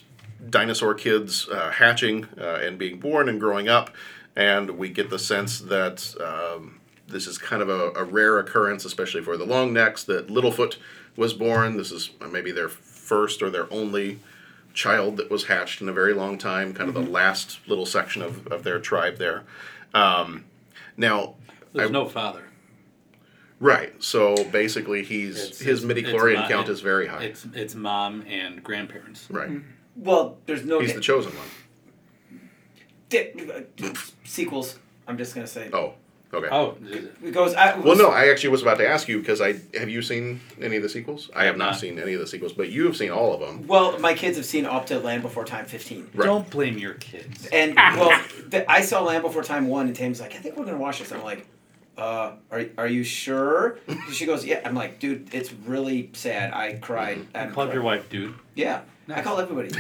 [0.49, 3.91] dinosaur kids uh, hatching uh, and being born and growing up
[4.35, 8.85] and we get the sense that um, this is kind of a, a rare occurrence
[8.85, 10.77] especially for the long necks that littlefoot
[11.15, 14.19] was born this is maybe their first or their only
[14.73, 18.21] child that was hatched in a very long time kind of the last little section
[18.21, 19.43] of, of their tribe there
[19.93, 20.45] um,
[20.95, 21.35] now
[21.73, 22.43] There's I- no father.
[23.61, 24.01] Right.
[24.01, 27.23] So basically, he's It's- his it's- midi chlorian count it- is very high.
[27.23, 29.27] It's it's mom and grandparents.
[29.29, 29.49] Right.
[29.97, 31.47] Well, there's no He's the chosen one.
[33.09, 33.31] Di-
[33.83, 33.93] uh,
[34.23, 34.77] sequels.
[35.07, 35.69] I'm just gonna say.
[35.73, 35.93] Oh.
[36.31, 36.47] Okay.
[36.51, 36.77] Oh,
[37.23, 37.55] It goes.
[37.55, 40.39] I, Well, no, I actually was about to ask you because I have you seen
[40.61, 41.31] any of the sequels?
[41.35, 41.79] I have not not.
[41.79, 43.65] seen any of the sequels, but you have seen all of them.
[43.65, 46.11] Well, my kids have seen up to Land Before Time 15.
[46.13, 46.25] Right.
[46.27, 47.47] Don't blame your kids.
[47.51, 50.65] And well, the, I saw Land Before Time one, and Tam's like, I think we're
[50.65, 51.11] gonna watch this.
[51.11, 51.47] I'm like,
[51.97, 53.79] uh, are are you sure?
[54.11, 54.61] She goes, Yeah.
[54.63, 56.53] I'm like, dude, it's really sad.
[56.53, 57.25] I cried.
[57.33, 58.35] I Call up your wife, dude.
[58.53, 58.81] Yeah,
[59.11, 59.71] I call everybody.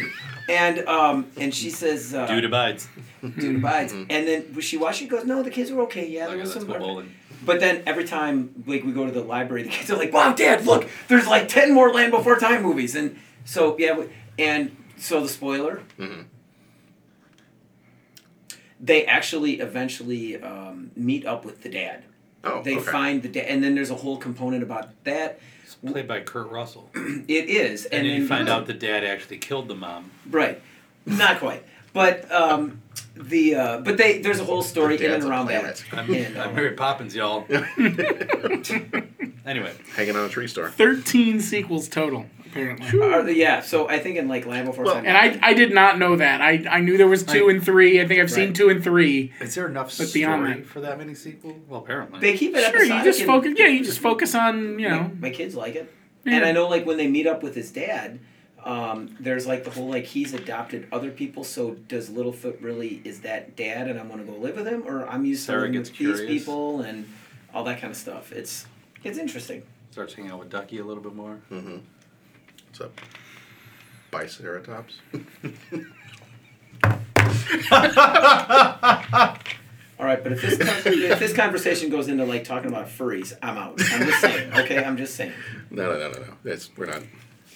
[0.49, 2.87] And um, and she says, uh, Dude abides.
[3.21, 3.93] Dude abides.
[3.93, 5.01] And then when she watches.
[5.01, 6.07] it, she goes, No, the kids were okay.
[6.07, 6.65] Yeah, there Okay, was some.
[6.65, 7.13] bowling.
[7.45, 10.33] But then every time like we go to the library, the kids are like, "Wow,
[10.33, 10.89] Dad, look!
[11.07, 15.29] There's like ten more Land Before Time movies." And so yeah, we- and so the
[15.29, 16.23] spoiler, Mm-hmm.
[18.79, 22.03] they actually eventually um, meet up with the dad.
[22.43, 22.91] Oh, they okay.
[22.91, 25.39] find the dad, and then there's a whole component about that.
[25.81, 26.89] It's played by Kurt Russell.
[26.95, 30.11] It is, And, then you find out the dad actually killed the mom.
[30.29, 30.61] Right.
[31.05, 31.63] Not quite.
[31.93, 32.81] But um,
[33.15, 35.83] the uh, but they there's a whole story The in dad's and around that.
[35.91, 37.45] I'm, And, I'm um, Mary Poppins, y'all.
[39.45, 40.69] anyway, hanging on a tree star.
[40.69, 43.01] 13 sequels total, apparently.
[43.01, 45.05] Are the- yeah, so I think in like Land Before Time.
[45.05, 46.41] And I, I did not know that.
[46.41, 48.01] I, I knew there was two Like- and three.
[48.01, 49.33] I think I've seen two and three.
[49.39, 51.55] is there enough But story beyond that- for that many sequels?
[51.67, 52.19] Well, apparently.
[52.19, 53.53] they keep it Sure, you just focus.
[53.57, 55.03] Yeah, you just focus on you know.
[55.03, 55.91] My, my kids like it,
[56.25, 56.37] Yeah.
[56.37, 58.19] and I know like when they meet up with his dad,
[58.63, 61.43] um, there's like the whole like he's adopted other people.
[61.43, 65.07] So does Littlefoot really is that dad, and I'm gonna go live with him, or
[65.07, 67.07] I'm used to living gets with these people and
[67.53, 68.31] all that kind of stuff.
[68.31, 68.65] It's
[69.03, 69.63] it's interesting.
[69.91, 71.39] Starts hanging out with Ducky a little bit more.
[71.49, 71.77] Mm-hmm.
[72.79, 73.01] What's up?
[74.11, 74.93] Biceratops.
[79.99, 83.37] All right, but if this con- if this conversation goes into like talking about furries,
[83.41, 83.81] I'm out.
[83.91, 84.53] I'm just saying.
[84.53, 85.33] Okay, I'm just saying.
[85.69, 86.33] No, no, no, no, no.
[86.43, 87.01] That's we're not.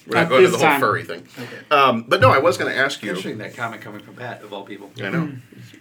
[0.06, 0.80] We're Not not going to this the whole time.
[0.80, 1.26] furry thing.
[1.38, 1.56] Okay.
[1.70, 3.08] Um, but no, I was going to ask you.
[3.08, 4.90] Interesting that comment coming from Pat of all people.
[5.02, 5.32] I know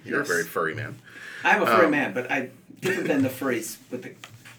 [0.05, 0.29] you're Yes.
[0.29, 0.97] a very furry man.
[1.43, 4.13] I'm a furry Um, man, but I different than the furries with the.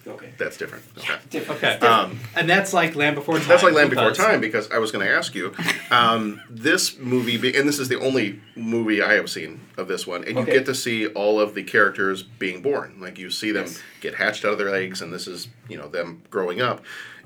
[0.06, 0.30] Okay.
[0.36, 0.84] That's different.
[0.98, 1.16] Okay.
[1.30, 1.62] Different.
[1.64, 1.86] Okay.
[1.86, 3.48] Um, And that's like Land Before Time.
[3.48, 5.54] That's like Land Before because- Time because I was going to ask you,
[5.90, 10.06] um, this movie, be- and this is the only movie I have seen of this
[10.06, 12.96] one, and you get to see all of the characters being born.
[13.00, 13.82] Like you see them Yes.
[14.00, 16.84] get hatched out of their eggs, and this is you know them growing up.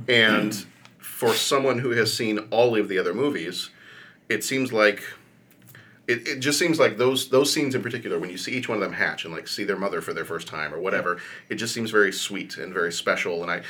[0.09, 0.64] And
[0.99, 3.70] for someone who has seen all of the other movies,
[4.29, 5.03] it seems like.
[6.09, 8.76] It, it just seems like those those scenes in particular, when you see each one
[8.78, 11.18] of them hatch and like see their mother for their first time or whatever,
[11.50, 13.42] it just seems very sweet and very special.
[13.42, 13.62] And I,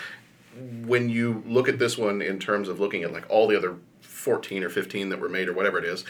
[0.86, 3.76] when you look at this one in terms of looking at like all the other
[4.00, 6.04] 14 or 15 that were made or whatever it is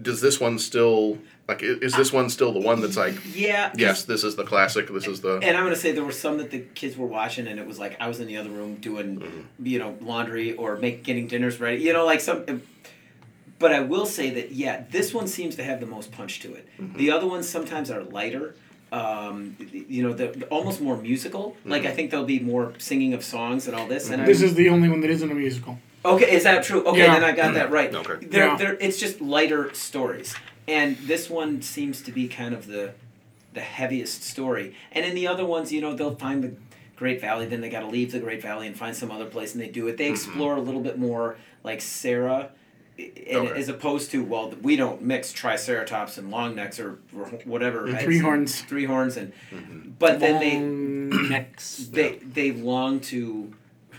[0.00, 4.04] does this one still like is this one still the one that's like yeah yes
[4.04, 6.50] this is the classic this is the And I'm gonna say there were some that
[6.50, 9.18] the kids were watching, and it was like I was in the other room doing,
[9.20, 9.66] Mm-hmm.
[9.66, 11.82] you know, laundry or make getting dinners ready.
[11.82, 12.62] You know, like some.
[13.62, 16.52] But I will say that yeah, this one seems to have the most punch to
[16.58, 16.64] it.
[16.80, 16.98] Mm-hmm.
[16.98, 18.54] The other ones sometimes are lighter.
[18.90, 19.56] Um,
[19.88, 21.56] you know, the almost more musical.
[21.64, 21.96] Like I Mm-hmm.
[21.96, 24.10] think there'll be more singing of songs and all this.
[24.10, 25.78] And This I, is the only one that isn't a musical.
[26.04, 26.84] Okay, is that true?
[26.84, 27.14] Okay, Yeah.
[27.14, 27.94] then I got that right.
[28.02, 28.26] Okay.
[28.26, 28.56] They're, Yeah.
[28.56, 30.34] they're, it's just lighter stories.
[30.68, 32.92] And this one seems to be kind of the
[33.54, 34.74] the heaviest story.
[34.92, 36.52] And in the other ones, you know, they'll find the
[36.96, 39.52] Great Valley, then they got to leave the Great Valley and find some other place,
[39.54, 39.96] and they do it.
[39.98, 42.50] They explore a little bit more like Cera.
[43.02, 43.60] I- And Okay.
[43.60, 47.84] as opposed to well, we don't mix triceratops and long necks or or whatever.
[47.86, 48.04] And right?
[48.04, 48.60] three horns.
[48.62, 49.32] three horns, and
[49.98, 51.88] but then they Long necks.
[51.92, 53.52] they they long to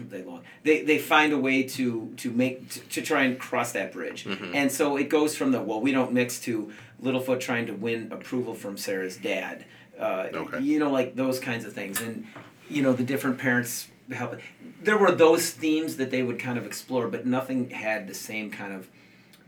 [0.09, 3.71] they long they they find a way to to make to, to try and cross
[3.73, 4.51] that bridge Mhm.
[4.55, 6.71] and so it goes from the well we don't mix to
[7.03, 9.65] littlefoot trying to win approval from Cera's dad
[9.99, 10.59] uh, Okay.
[10.61, 12.25] you know like those kinds of things and
[12.69, 14.39] you know the different parents help
[14.81, 18.51] there were those themes that they would kind of explore but nothing had the same
[18.51, 18.87] kind of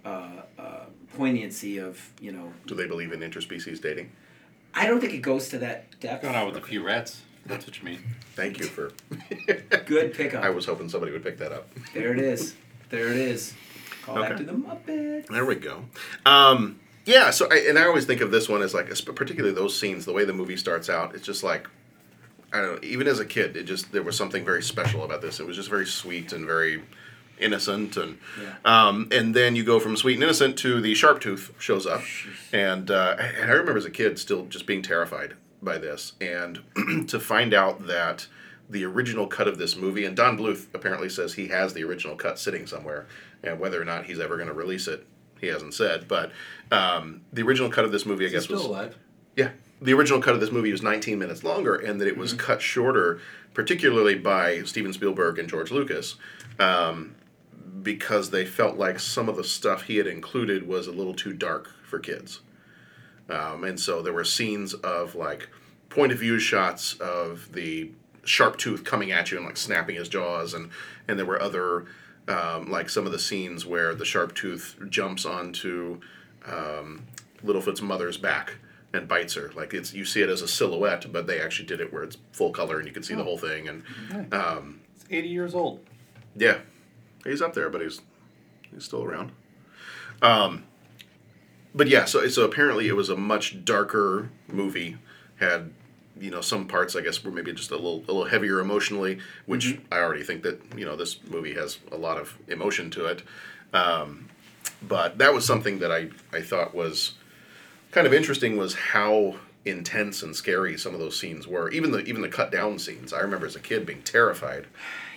[0.05, 0.85] uh, uh,
[1.15, 4.11] poignancy of you know Do they believe in interspecies dating?
[4.73, 7.21] i don't think it goes to that depth Going out with a few rats.
[7.47, 7.99] That's what you mean.
[8.33, 8.91] Thank you for.
[9.85, 11.67] good pickup I was hoping somebody would pick that up.
[11.93, 12.55] there it is
[12.89, 13.53] there it is
[14.03, 15.85] call back to the muppets There we go.
[16.25, 17.29] Um, yeah.
[17.31, 20.13] So, I, and I always think of this one as like, particularly those scenes, the
[20.13, 21.15] way the movie starts out.
[21.15, 21.67] It's just like,
[22.53, 22.87] I don't know.
[22.87, 25.39] Even as a kid, it just there was something very special about this.
[25.39, 26.83] It was just very sweet and very
[27.39, 28.17] innocent, and
[28.63, 32.01] um, and then you go from sweet and innocent to the sharp tooth shows up,
[32.53, 36.59] and uh, and I remember as a kid still just being terrified by this, and
[37.07, 38.27] to find out that
[38.69, 42.15] the original cut of this movie, and Don Bluth apparently says he has the original
[42.15, 43.07] cut sitting somewhere,
[43.43, 45.05] and whether or not he's ever going to release it,
[45.39, 46.07] he hasn't said.
[46.07, 46.31] But
[46.71, 48.97] um, the original cut of this movie, I guess, still was alive?
[49.35, 49.49] yeah.
[49.81, 52.61] The original cut of this movie was 19 minutes longer, and that it was cut
[52.61, 53.19] shorter,
[53.53, 56.15] particularly by Steven Spielberg and George Lucas,
[56.59, 57.15] um,
[57.81, 61.33] because they felt like some of the stuff he had included was a little too
[61.33, 62.39] dark for kids.
[63.29, 65.49] Um, and so there were scenes of like
[65.89, 67.91] point of view shots of the
[68.23, 70.69] sharp tooth coming at you and like snapping his jaws, and
[71.07, 71.85] and there were other
[72.27, 75.99] um, like some of the scenes where the sharp tooth jumps onto
[76.47, 77.05] um,
[77.43, 78.55] Littlefoot's mother's back
[78.95, 79.51] and bites her.
[79.55, 82.17] Like it's you see it as a silhouette, but they actually did it where it's
[82.31, 83.67] full color and you can see the whole thing.
[83.67, 85.79] And um, It's 80 years old.
[86.35, 86.59] yeah,
[87.23, 88.01] he's up there, but he's
[88.73, 89.31] he's still around.
[90.21, 90.63] Um,
[91.73, 94.97] but yeah, so so apparently it was a much darker movie.
[95.37, 95.71] Had
[96.19, 99.19] you know some parts I guess were maybe just a little a little heavier emotionally,
[99.45, 103.05] which I already think that you know this movie has a lot of emotion to
[103.07, 103.23] it.
[103.73, 104.29] Um,
[104.81, 107.15] but that was something that I I thought was
[107.95, 111.71] kind of interesting was how intense and scary some of those scenes were.
[111.71, 113.13] Even the even the cut down scenes.
[113.13, 114.67] I remember as a kid being terrified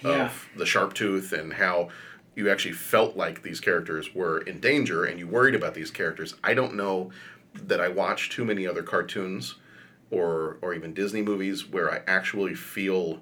[0.03, 0.27] Yeah.
[0.27, 1.89] of the sharp tooth and how
[2.37, 6.37] you actually felt like these characters were in danger and you worried about these characters.
[6.45, 7.11] I don't know
[7.55, 9.57] that I watch too many other cartoons
[10.13, 13.21] or or even Disney movies where I actually feel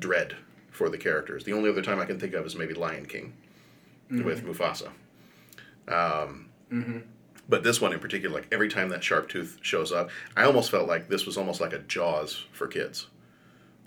[0.00, 0.34] dread
[0.72, 1.44] for the characters.
[1.44, 3.34] The only other time I can think of is maybe Lion King
[4.10, 4.88] with Mufasa.
[5.88, 7.02] Um, Mhm.
[7.48, 10.70] But this one in particular, like every time that sharp tooth shows up, I almost
[10.70, 13.06] felt like this was almost like a Jaws for kids.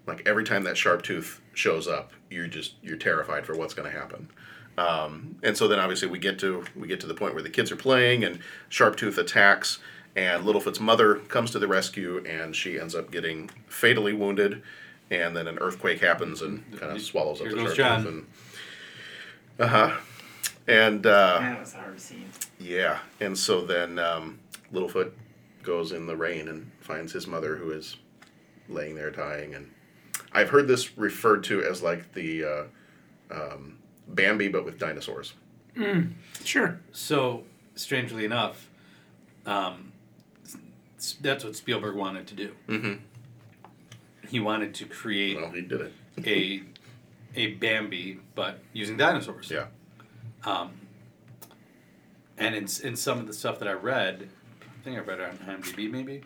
[0.08, 3.92] Like every time that sharp tooth shows up, you're just you're terrified for what's going
[3.92, 4.30] to happen.
[4.78, 7.50] Um, and so then obviously we get to we get to the point where the
[7.50, 8.40] kids are playing and
[8.70, 9.80] Sharptooth attacks
[10.16, 14.62] and Littlefoot's mother comes to the rescue and she ends up getting fatally wounded
[15.12, 18.28] and then an earthquake happens and kind of swallows up Here the goes Sharptooth and
[19.60, 19.98] uh huh
[20.70, 22.29] and uh, that was a hard scene
[22.60, 24.40] yeah, and so then um,
[24.74, 25.12] Littlefoot
[25.64, 27.96] goes in the rain and finds his mother, who is
[28.68, 29.56] laying there dying.
[29.56, 29.72] And
[30.32, 32.64] I've heard this referred to as like the uh,
[33.32, 35.34] um, Bambi, but with dinosaurs.
[35.76, 36.80] Mm, sure.
[36.92, 37.44] So,
[37.76, 38.70] strangely enough,
[39.46, 39.92] um,
[41.22, 42.56] that's what Spielberg wanted to do.
[42.68, 42.94] Mm-hmm.
[44.28, 45.94] He wanted to create Well, he did it.
[46.26, 46.64] a
[47.36, 49.50] a Bambi, but using dinosaurs.
[49.52, 49.68] Yeah.
[50.44, 50.72] Um,
[52.40, 54.30] and in, in some of the stuff that I read,
[54.62, 56.22] I think I read it on IMDb maybe.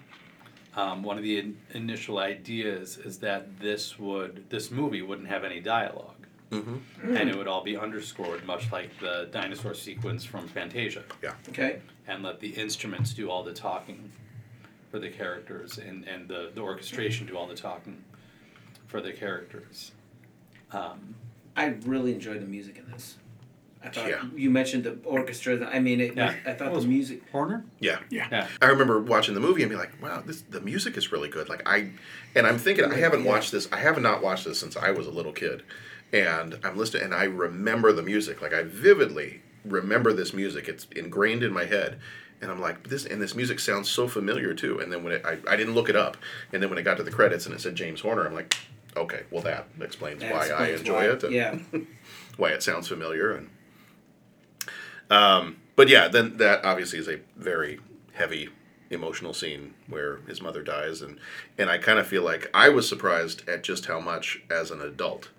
[0.75, 5.43] Um, one of the in, initial ideas is that this would this movie wouldn't have
[5.43, 6.09] any dialogue,
[6.51, 7.17] Mm-hmm.
[7.17, 11.03] and it would all be underscored, much like the dinosaur sequence from Fantasia.
[11.23, 11.33] Yeah.
[11.49, 11.79] Okay.
[12.07, 14.11] And let the instruments do all the talking
[14.91, 18.03] for the characters, and and the the orchestration do all the talking
[18.87, 19.91] for the characters.
[20.71, 21.15] Um,
[21.55, 23.17] I really enjoyed the music in this.
[23.83, 24.23] I thought Yeah.
[24.35, 25.65] you mentioned the orchestra.
[25.71, 26.33] I mean, it, Yeah.
[26.45, 27.21] I thought Well, the music.
[27.31, 27.65] Horner.
[27.79, 27.99] Yeah.
[28.09, 28.27] Yeah.
[28.31, 28.47] Yeah.
[28.61, 31.49] I remember watching the movie and being like, "Wow, this the music is really good."
[31.49, 31.91] Like I,
[32.35, 33.29] and I'm thinking I haven't Yeah.
[33.31, 33.67] watched this.
[33.71, 35.63] I have not watched this since I was a little kid,
[36.13, 38.41] and I'm listening and I remember the music.
[38.41, 40.67] Like I vividly remember this music.
[40.69, 41.99] It's ingrained in my head,
[42.41, 45.25] and I'm like, "This and this music sounds so familiar too." And then when it,
[45.25, 46.15] I I didn't look it up,
[46.53, 48.55] and then when it got to the credits and it said James Horner, I'm like,
[48.95, 51.55] "Okay, well that explains That why I enjoy why- it." and yeah.
[52.37, 53.49] why it sounds familiar and
[55.13, 57.79] um, but yeah then that obviously is a very
[58.13, 58.49] heavy
[58.89, 61.17] emotional scene where his mother dies, and
[61.57, 64.81] and I kind of feel like I was surprised at just how much as an
[64.81, 65.29] adult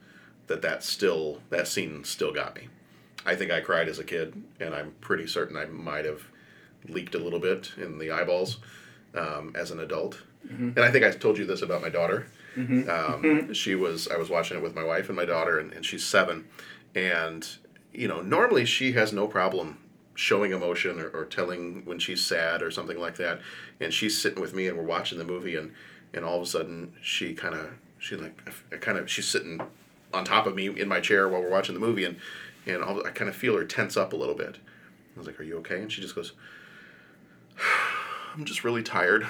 [0.49, 2.69] that that still that scene still got me.
[3.27, 6.23] I think I cried as a kid, and I'm pretty certain I might have
[6.89, 8.59] leaked a little bit in the eyeballs
[9.15, 10.21] um, as an adult.
[10.47, 10.77] Mhm.
[10.77, 12.27] And I think I told you this about my daughter.
[12.57, 12.87] Mhm.
[12.89, 13.55] Um, Mhm.
[13.55, 16.05] she was I was watching it with my wife and my daughter, and, and she's
[16.05, 16.45] seven,
[16.95, 17.47] and
[17.95, 19.79] you know normally she has no problem
[20.15, 23.41] showing emotion or, or telling when she's sad or something like that,
[23.81, 25.73] and she's sitting with me and we're watching the movie, and
[26.13, 29.61] and all of a sudden she kind of she like kind of she's sitting
[30.13, 32.17] on top of me in my chair while we're watching the movie, and
[32.67, 34.59] and all, I kind of feel her tense up a little bit.
[35.15, 36.33] I was like, "Are you okay?" And she just goes,
[38.35, 39.27] "I'm just really tired."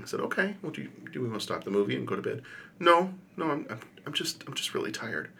[0.00, 0.56] I said, "Okay.
[0.62, 2.42] Well, do you, do we want to stop the movie and go to bed?"
[2.78, 3.50] No, no.
[3.50, 5.30] I'm, I'm I'm just I'm just really tired.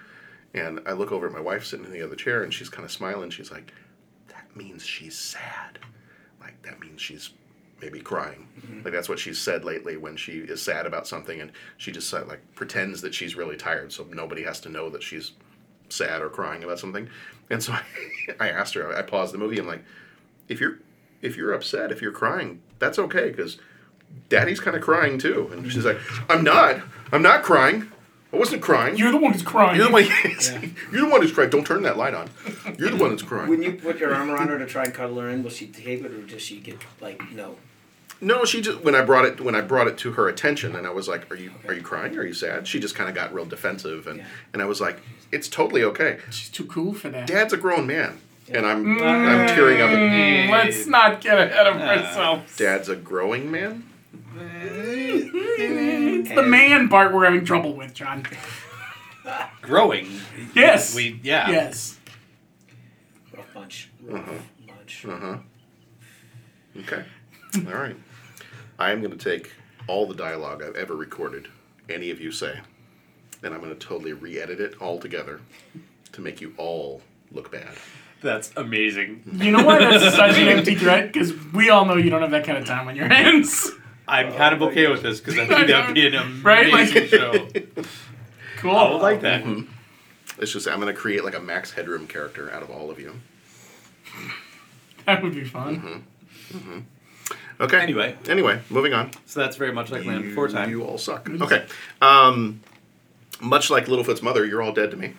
[0.57, 2.85] And I look over at my wife sitting in the other chair, and she's kind
[2.85, 3.31] of smiling.
[3.31, 3.73] She's like,
[4.29, 5.79] "That means she's sad.
[6.41, 7.31] Like that means she's
[7.81, 8.49] maybe crying.
[8.85, 12.13] Like that's what she's said lately when she is sad about something, and she just
[12.13, 15.33] uh, like pretends that she's really tired, so nobody has to know that she's
[15.89, 17.09] sad or crying about something.
[17.51, 17.83] And so I,
[18.41, 18.97] I asked her.
[18.97, 19.59] I paused the movie.
[19.59, 19.85] I'm like,
[20.49, 20.79] if you're
[21.23, 23.59] if you're upset, if you're crying, that's okay because
[24.29, 25.51] Daddy's kind of crying too.
[25.53, 25.99] And she's like,
[26.31, 26.81] I'm not.
[27.13, 27.91] I'm not crying.
[28.33, 28.97] I wasn't crying.
[28.97, 29.77] You're the one who's crying.
[29.77, 30.05] You're the one.
[30.93, 31.51] You're the one who's crying.
[31.51, 32.29] Don't turn that light on.
[32.79, 33.49] You're the one that's crying.
[33.49, 35.67] When you put your arm around her to try and cuddle her in, will she
[35.69, 37.57] take it or does she get like no?
[38.21, 40.87] No, she just when I brought it when I brought it to her attention, and
[40.87, 42.17] I was like, "Are you are you crying?
[42.19, 44.25] Are you sad?" She just kind of got real defensive, and
[44.55, 45.01] and I was like,
[45.31, 47.27] "It's totally okay." She's too cool for that.
[47.27, 48.19] Dad's a grown man,
[48.49, 49.91] and I'm I'm tearing up.
[49.91, 52.57] Mm, Let's not get ahead of Uh, ourselves.
[52.57, 53.85] Dad's a growing man.
[54.39, 58.27] It's the man part we're having trouble with, John.
[59.63, 60.09] Growing.
[60.55, 60.95] Yes.
[60.95, 61.51] We yeah.
[61.51, 61.99] Yes.
[63.37, 63.91] Rough bunch.
[64.13, 64.33] uh-huh.
[64.67, 65.05] bunch.
[65.07, 65.37] Uh huh.
[66.81, 67.05] Okay.
[67.57, 67.97] All right.
[68.79, 69.53] I am going to take
[69.89, 71.49] all the dialogue I've ever recorded,
[71.89, 72.61] any of you say,
[73.43, 75.41] and I'm going to totally re-edit it all together
[76.13, 77.01] to make you all
[77.33, 77.71] look bad.
[78.23, 79.23] That's amazing.
[79.33, 81.13] You know why that's such an empty threat?
[81.13, 83.71] Because we all know you don't have that kind of time on your hands.
[84.09, 86.73] I'm kind of okay with this because I think that'd be an amazing Right?
[86.73, 87.49] Like- show.
[88.59, 88.75] Cool.
[88.75, 89.45] I would like that.
[90.39, 92.99] It's just I'm going to create like a Max Headroom character out of all of
[92.99, 93.13] you.
[95.05, 96.05] That would be fun.
[96.53, 96.79] hmm
[97.61, 97.79] Okay.
[97.81, 98.17] Anyway.
[98.29, 99.11] Anyway, moving on.
[99.27, 100.69] So that's very much like Land Before Time.
[100.71, 101.29] You all suck.
[101.31, 101.65] Okay.
[102.03, 102.61] Um,
[103.41, 105.15] much like Littlefoot's mother, you're all dead to me.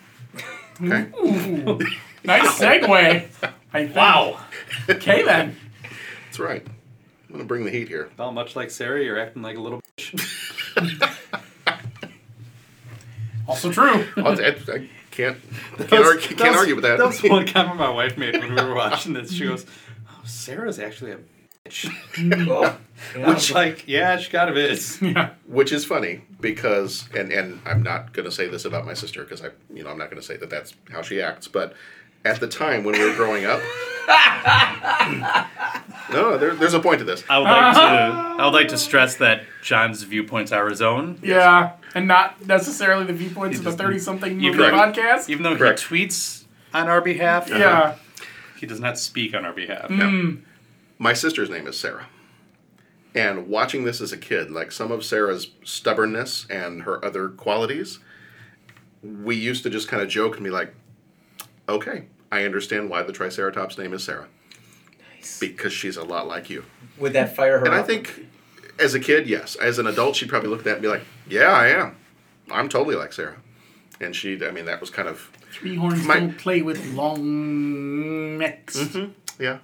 [0.82, 1.08] Okay.
[1.24, 1.78] Ooh,
[2.24, 3.28] nice segue.
[3.72, 3.96] I think.
[3.96, 4.40] Wow.
[4.90, 5.56] Okay then.
[6.26, 6.66] That's right.
[7.28, 8.08] I'm going to bring the heat here.
[8.18, 11.14] Well, much like Cera, you're acting like a little bitch.
[13.46, 14.04] Also true.
[14.16, 15.38] I, I, I can't,
[15.78, 16.98] I can't, was- argue, can't was- argue with that.
[16.98, 19.32] That was one comment my wife made when we were watching this.
[19.32, 19.64] She goes,
[20.08, 21.16] "Oh, Cera's actually a
[21.66, 22.76] bitch." Mm.
[23.26, 25.00] Which, like, yeah, she kind of is.
[25.00, 25.30] Yeah.
[25.46, 29.24] Which is funny because, and and I'm not going to say this about my sister
[29.24, 31.48] because I, you know, I'm not going to say that that's how she acts.
[31.48, 31.72] But
[32.28, 33.60] at the time when we were growing up,
[36.12, 37.22] no, there, there's a point to this.
[37.28, 37.80] I would like to.
[37.80, 41.18] I would like to stress that John's viewpoints are his own.
[41.22, 45.28] Yeah, and not necessarily the viewpoints of the thirty-something movie Even- podcast.
[45.28, 45.80] Even though Correct.
[45.80, 47.96] he tweets on our behalf, Yeah.
[48.58, 49.88] he does not speak on our behalf.
[49.88, 50.42] Mm.
[50.98, 52.06] My sister's name is Sarah.
[53.14, 57.98] And watching this as a kid, like some of Sarah's stubbornness and her other qualities,
[59.02, 60.74] we used to just kind of joke and be like,
[61.68, 64.26] okay, I understand why the Triceratops name is Cera.
[65.16, 65.38] Nice.
[65.40, 66.64] Because she's a lot like you.
[66.98, 68.26] Would that fire her And I think
[68.78, 69.56] as a kid, yes.
[69.56, 71.96] As an adult, she'd probably look at that and be like, yeah, I am.
[72.50, 73.36] I'm totally like Cera.
[74.00, 78.36] And she, I mean, that was kind of, Three horns My- don't play with long
[78.38, 78.76] necks.
[78.78, 79.12] Mhm.
[79.38, 79.58] yeah,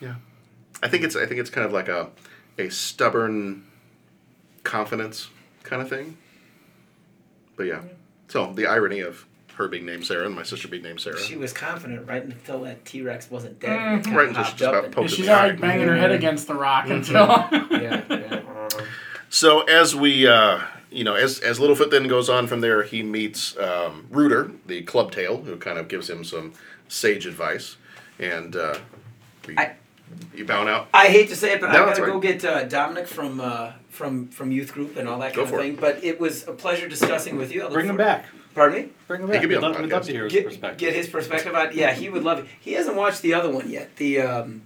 [0.00, 0.16] yeah.
[0.82, 2.10] I think it's, I think it's kind of like a,
[2.58, 3.64] a stubborn
[4.64, 5.28] confidence
[5.62, 6.18] kind of thing.
[7.56, 7.82] But yeah.
[8.28, 9.24] So the irony of
[9.56, 11.18] her being named Cera and my sister being named Sarah.
[11.20, 14.04] She was confident right until that T Rex wasn't dead.
[14.04, 14.14] Mm.
[14.14, 15.38] Right, until she just about poked She's in the eye.
[15.44, 16.90] already banging her head against the rock Mhm.
[16.96, 17.80] until.
[17.80, 18.40] yeah, yeah.
[19.30, 20.60] So as we, uh,
[20.92, 24.82] you know, as as Littlefoot then goes on from there, he meets um, Rooter, the
[24.82, 26.52] club tail, who kind of gives him some
[26.88, 27.76] sage advice,
[28.20, 28.78] and uh,
[29.48, 29.56] you,
[30.36, 30.88] you bow out.
[30.94, 33.40] I hate to say it, but No, I that's gotta go get uh, Dominic from
[33.40, 35.68] uh, from from youth group and all that Go kind for of it.
[35.70, 35.76] thing.
[35.80, 37.68] But it was a pleasure discussing with you.
[37.70, 38.26] Bring him back.
[38.54, 38.88] Pardon me?
[39.08, 39.40] Bring him He back.
[39.42, 40.78] could be We'd on the love, we'd love to hear his Get, perspective.
[40.78, 41.76] get his perspective on.
[41.76, 42.46] Yeah, he would love it.
[42.60, 43.96] He hasn't watched the other one yet.
[43.96, 44.62] The um,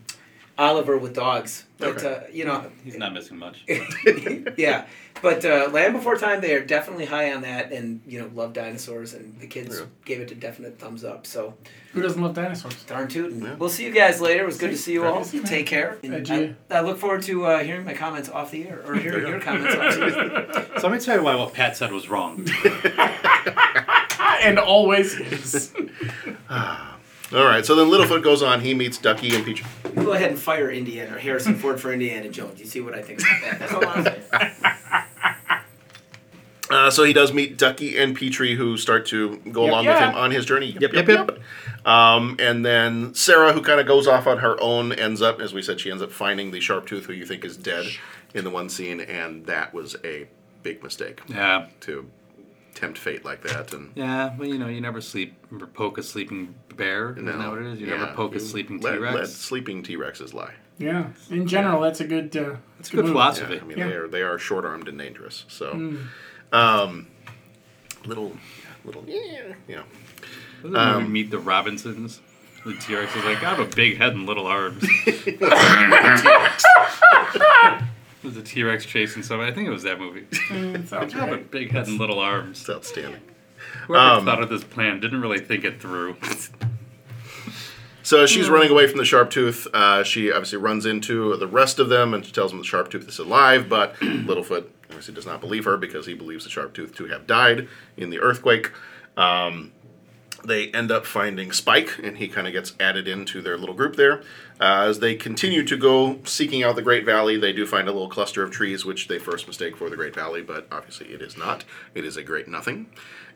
[0.59, 1.65] Oliver with dogs.
[1.79, 2.13] But Okay.
[2.13, 3.65] uh, you know, He's not missing much.
[4.57, 4.87] yeah.
[5.23, 8.53] But uh, Land Before Time, they are definitely high on that, and you know, love
[8.53, 9.87] dinosaurs, and the kids Yeah.
[10.05, 11.27] gave it a definite thumbs up.
[11.27, 11.55] So
[11.93, 12.85] Who doesn't love dinosaurs?
[12.85, 13.59] darn tootin'.
[13.59, 14.43] We'll see you guys later.
[14.45, 15.25] It was good to see you all.
[15.25, 15.43] See you.
[15.45, 15.99] Take care.
[16.05, 19.27] And I, I look forward to uh, hearing my comments off the air, or hearing
[19.27, 20.65] your comments off the air.
[20.79, 22.47] So let me tell you why what Pat said was wrong.
[24.43, 25.73] and always is.
[26.51, 28.63] All right, so then Littlefoot goes on.
[28.63, 29.63] He meets Ducky and Peach.
[29.85, 32.59] You go ahead and fire Indiana or Harrison Ford for Indiana Jones.
[32.59, 33.59] You see what I think about that?
[33.59, 34.23] That's all I'm saying.
[36.71, 39.99] Uh, so he does meet Ducky and Petrie, who start to go Yep, along with
[39.99, 40.77] him on his journey.
[40.79, 41.39] Yep, yep, yep.
[41.87, 45.55] Um, and then Cera, who kind of goes off on her own, ends up, as
[45.55, 47.87] we said, she ends up finding the sharp tooth, who you think is dead,
[48.35, 50.29] in the one scene, and that was a
[50.63, 51.23] big mistake.
[51.27, 51.69] Yeah.
[51.81, 52.11] To
[52.79, 56.03] tempt fate like that, and Yeah, well, you know, you never sleep or poke a
[56.03, 57.13] sleeping bear.
[57.13, 57.81] Isn't that what it is?
[57.81, 59.15] You never yeah, poke a sleeping T Rex.
[59.15, 60.55] Let sleeping T Rexes lie.
[60.79, 61.09] Yeah.
[61.31, 62.37] In general, that's a good.
[62.37, 63.13] Uh, that's a good move.
[63.15, 63.55] philosophy.
[63.55, 63.89] Yeah, I mean, Yeah.
[63.89, 65.45] they are they are short armed and dangerous.
[65.49, 66.07] So, Mm.
[66.53, 67.09] um,
[68.05, 68.33] little,
[68.85, 69.83] little, yeah, yeah.
[70.63, 72.21] Doesn't um, meet the Robinsons?
[72.65, 74.85] The T Rex is like, I have a big head and little arms.
[78.23, 79.51] There's a T Rex chasing somebody.
[79.51, 80.27] I think it was that movie.
[80.49, 81.51] Mm, sounds I a right.
[81.51, 82.61] big head and little arms.
[82.61, 83.21] It's outstanding.
[83.87, 86.17] Whoever Um, thought of this plan didn't really think it through.
[88.03, 91.79] So she's running away from the sharp tooth, uh, she obviously runs into the rest
[91.79, 95.27] of them and she tells them the sharp tooth is alive, but Littlefoot obviously does
[95.27, 98.71] not believe her because he believes the sharp tooth to have died in the earthquake.
[99.19, 99.73] Um,
[100.43, 103.97] they end up finding Spike, and he kind of gets added into their little group
[103.97, 104.23] there.
[104.61, 107.93] Uh, as they continue to go seeking out the Great Valley, they do find a
[107.93, 111.23] little cluster of trees, which they first mistake for the Great Valley, but obviously it
[111.23, 111.65] is not.
[111.95, 112.91] It is a great nothing.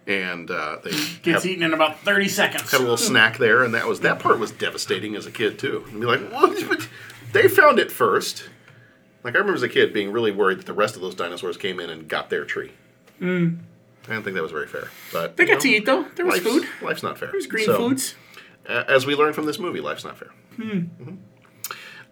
[0.05, 2.71] And uh, they Gets have- eaten in about 30 seconds.
[2.73, 5.61] had a little snack there, and that was that part was devastating as a kid
[5.61, 5.85] too.
[5.91, 6.29] And be like?
[6.31, 6.89] But
[7.33, 8.49] They found it first.
[9.23, 11.57] Like I remember as a kid being really worried that the rest of those dinosaurs
[11.57, 12.73] came in and got their tree.
[13.21, 13.59] Mm.
[14.09, 14.89] I don't think that was very fair.
[15.13, 16.05] But They got know, to eat, though.
[16.17, 16.69] There was life's- food.
[16.83, 17.29] Life's not fair.
[17.29, 18.17] There was green So, foods.
[18.67, 20.31] As we learned from this movie, life's not fair.
[20.57, 20.83] Hmm.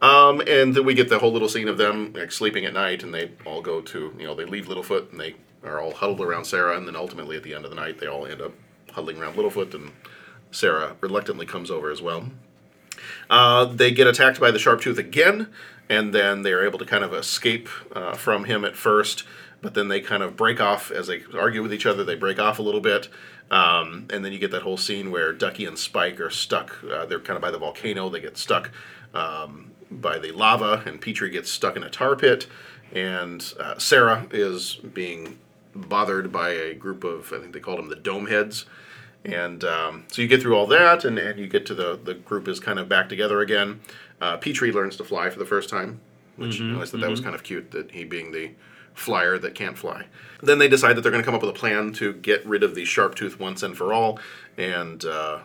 [0.03, 3.03] Um, and then we get the whole little scene of them like sleeping at night,
[3.03, 6.20] and they all go to you know they leave Littlefoot, and they are all huddled
[6.20, 8.53] around Cera, and then ultimately at the end of the night, they all end up
[8.93, 9.93] huddling around Littlefoot, and
[10.51, 12.30] Cera reluctantly comes over as well.
[13.28, 15.49] Uh, they get attacked by the sharp tooth again,
[15.88, 19.24] and then they are able to kind of escape uh, from him at first,
[19.61, 22.05] but then they kind of break off as they argue with each other.
[22.05, 23.09] They break off a little bit,
[23.51, 26.76] um, and then you get that whole scene where Ducky and Spike are stuck.
[26.84, 28.09] Uh, they're kind of by the volcano.
[28.09, 28.70] They get stuck
[29.14, 32.46] um, by the lava, and Petrie gets stuck in a tar pit,
[32.92, 35.38] and uh, Cera is being
[35.74, 38.64] bothered by a group of I think they called them the Domeheads.
[39.24, 42.14] And um, so you get through all that, and, and you get to the the
[42.14, 43.80] group is kind of back together again.
[44.20, 46.01] Uh, Petrie learns to fly for the first time,
[46.36, 47.24] which Mhm, I always thought that was mhm.
[47.24, 48.51] kind of cute that he being the
[48.95, 50.07] flyer that can't fly.
[50.43, 52.62] Then they decide that they're going to come up with a plan to get rid
[52.62, 54.18] of the sharp tooth once and for all,
[54.57, 55.41] and uh,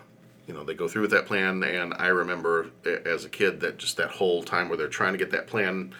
[0.46, 1.62] you know they go through with that plan.
[1.62, 2.70] And I remember
[3.04, 5.94] as a kid that just that whole time where they're trying to get that plan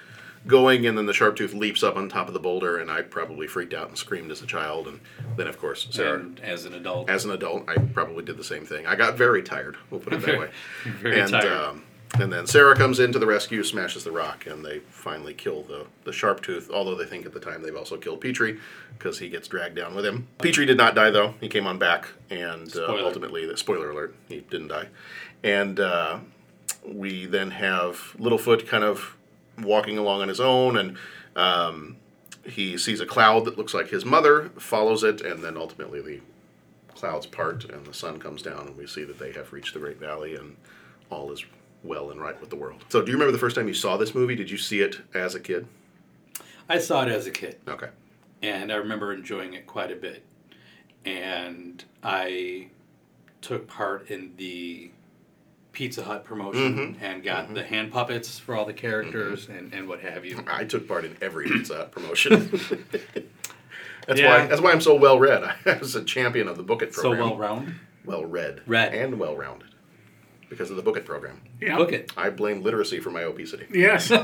[0.47, 3.03] going, and then the sharp tooth leaps up on top of the boulder, and I
[3.03, 4.89] probably freaked out and screamed as a child.
[4.89, 5.01] And
[5.37, 6.21] then of course Cera.
[6.21, 7.11] And as an adult.
[7.11, 8.87] As an adult, I probably did the same thing.
[8.87, 9.77] I got very tired.
[9.91, 10.51] We'll put it that way.
[11.01, 11.53] Very and, tired.
[11.53, 11.83] Um,
[12.15, 15.63] and then Cera comes in to the rescue, smashes the rock, and they finally kill
[15.63, 16.71] the, the sharp tooth.
[16.73, 18.59] Although they think at the time they've also killed Petrie
[18.97, 20.27] because he gets dragged down with him.
[20.39, 21.35] Petrie did not die though.
[21.41, 24.89] He came on back, and uh, ultimately, spoiler alert, he didn't die.
[25.43, 26.21] And uh,
[26.85, 29.17] we then have Littlefoot kind of
[29.59, 30.97] walking along on his own, and
[31.35, 31.97] um,
[32.45, 36.21] he sees a cloud that looks like his mother, follows it, and then ultimately the
[36.95, 39.81] clouds part and the sun comes down, and we see that they have reached the
[39.81, 40.57] Great Valley, and
[41.11, 41.45] all is
[41.83, 42.85] well and right with the world.
[42.89, 44.35] So, do you remember the first time you saw this movie?
[44.35, 45.67] Did you see it as a kid?
[46.69, 47.59] I saw it as a kid.
[47.69, 47.89] Okay.
[48.43, 50.25] And I remember enjoying it quite a bit.
[51.05, 52.69] And I
[53.41, 54.91] took part in the
[55.73, 57.03] Pizza Hut promotion Mhm.
[57.03, 60.43] and got the hand puppets for all the characters and, and what have you.
[60.49, 62.51] I took part in every Pizza Hut promotion.
[64.07, 64.39] that's Yeah.
[64.43, 64.47] why.
[64.47, 65.45] That's why I'm so well read.
[65.67, 67.29] I was a champion of the Book It So program.
[67.31, 67.75] well-rounded?
[68.05, 68.63] Well read.
[68.67, 68.95] Read.
[68.95, 69.66] and well rounded
[70.49, 71.41] because of the Book It program.
[71.61, 71.77] Yeah.
[71.77, 72.13] Book It.
[72.17, 73.67] I blame literacy for my obesity.
[73.73, 74.11] Yes.
[74.13, 74.19] I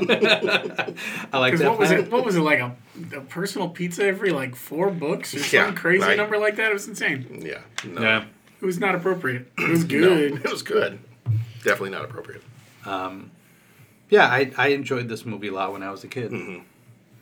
[1.33, 1.69] like that.
[1.69, 2.11] What was it?
[2.11, 2.75] What was it like a,
[3.15, 6.17] a personal pizza every like four books or some Yeah, crazy right.
[6.17, 6.71] number like that?
[6.71, 7.41] It was insane.
[7.45, 7.61] Yeah.
[7.85, 8.01] No.
[8.01, 8.25] Yeah.
[8.61, 9.51] It was not appropriate.
[9.57, 10.33] It was No, good.
[10.45, 10.99] it was good.
[11.63, 12.41] Definitely not appropriate.
[12.85, 13.31] Um,
[14.09, 16.31] yeah, I, I enjoyed this movie a lot when I was a kid.
[16.31, 16.63] Mm-hmm.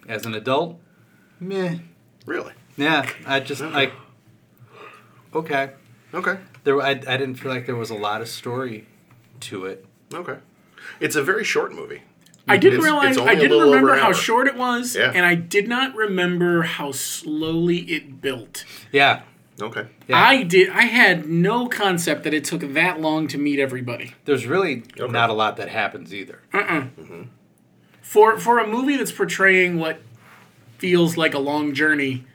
[0.10, 0.80] As an adult,
[1.40, 1.78] meh.
[2.26, 2.54] Really?
[2.78, 3.94] Yeah, I just like.
[5.34, 5.72] Okay.
[6.14, 6.38] Okay.
[6.64, 8.88] There, I, I didn't feel like there was a lot of story
[9.42, 9.86] to it.
[10.14, 10.38] Okay.
[11.00, 12.02] It's a very short movie.
[12.48, 13.18] I didn't It's- realize.
[13.18, 14.14] it's I didn't remember how hour.
[14.14, 15.12] short it was, Yeah.
[15.14, 18.66] and I did not remember how slowly it built.
[18.92, 19.22] Yeah.
[19.62, 19.86] Okay.
[20.12, 20.70] I did.
[20.70, 24.14] I had no concept that it took that long to meet everybody.
[24.26, 26.40] There's really not a lot that happens either.
[26.52, 26.86] Uh-uh.
[28.02, 30.02] For for a movie that's portraying what
[30.80, 32.26] feels like a long journey,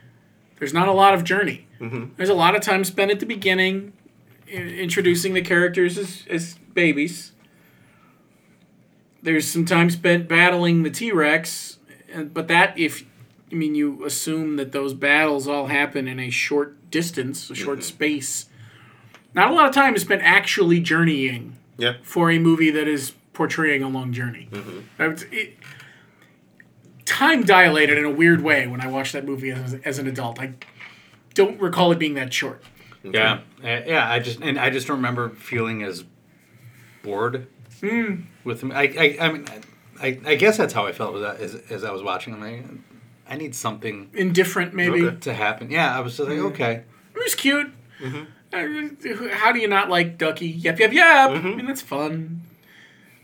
[0.57, 1.67] there's not a lot of journey.
[1.81, 2.05] Mm-hmm.
[2.15, 3.96] There's a lot of time spent at the beginning, i-
[4.49, 7.31] introducing the characters as, as babies.
[9.21, 11.79] There's some time spent battling the T Rex,
[12.15, 13.03] but that if
[13.51, 17.79] I mean you assume that those battles all happen in a short distance, a short
[17.79, 17.83] mm-hmm.
[17.83, 18.45] space.
[19.33, 21.95] Not a lot of time is spent actually journeying Yeah.
[22.01, 24.47] for a movie that is portraying a long journey.
[24.51, 25.03] Mm-hmm.
[25.03, 25.57] Would- it-
[27.05, 30.39] time dilated in a weird way when I watched that movie as, as an adult.
[30.39, 30.53] I
[31.33, 32.61] don't recall it being that short.
[33.13, 34.09] Yeah, Uh, yeah.
[34.11, 36.03] I just and I just don't remember feeling as
[37.03, 37.47] bored
[37.81, 38.23] Mm.
[38.43, 38.71] with them.
[38.71, 39.45] I, I, I mean,
[40.01, 42.33] I, I guess that's how I felt as, as I was watching.
[42.33, 42.83] I'm
[43.29, 45.11] I need something Indifferent, maybe.
[45.15, 45.69] to happen.
[45.69, 46.51] Yeah, I was just like, Mm.
[46.51, 46.83] okay.
[47.15, 47.71] It was cute.
[48.53, 48.63] Uh,
[49.33, 50.47] How do you not like Ducky?
[50.47, 51.29] Yep, yep, yep.
[51.31, 52.41] I mean, that's fun.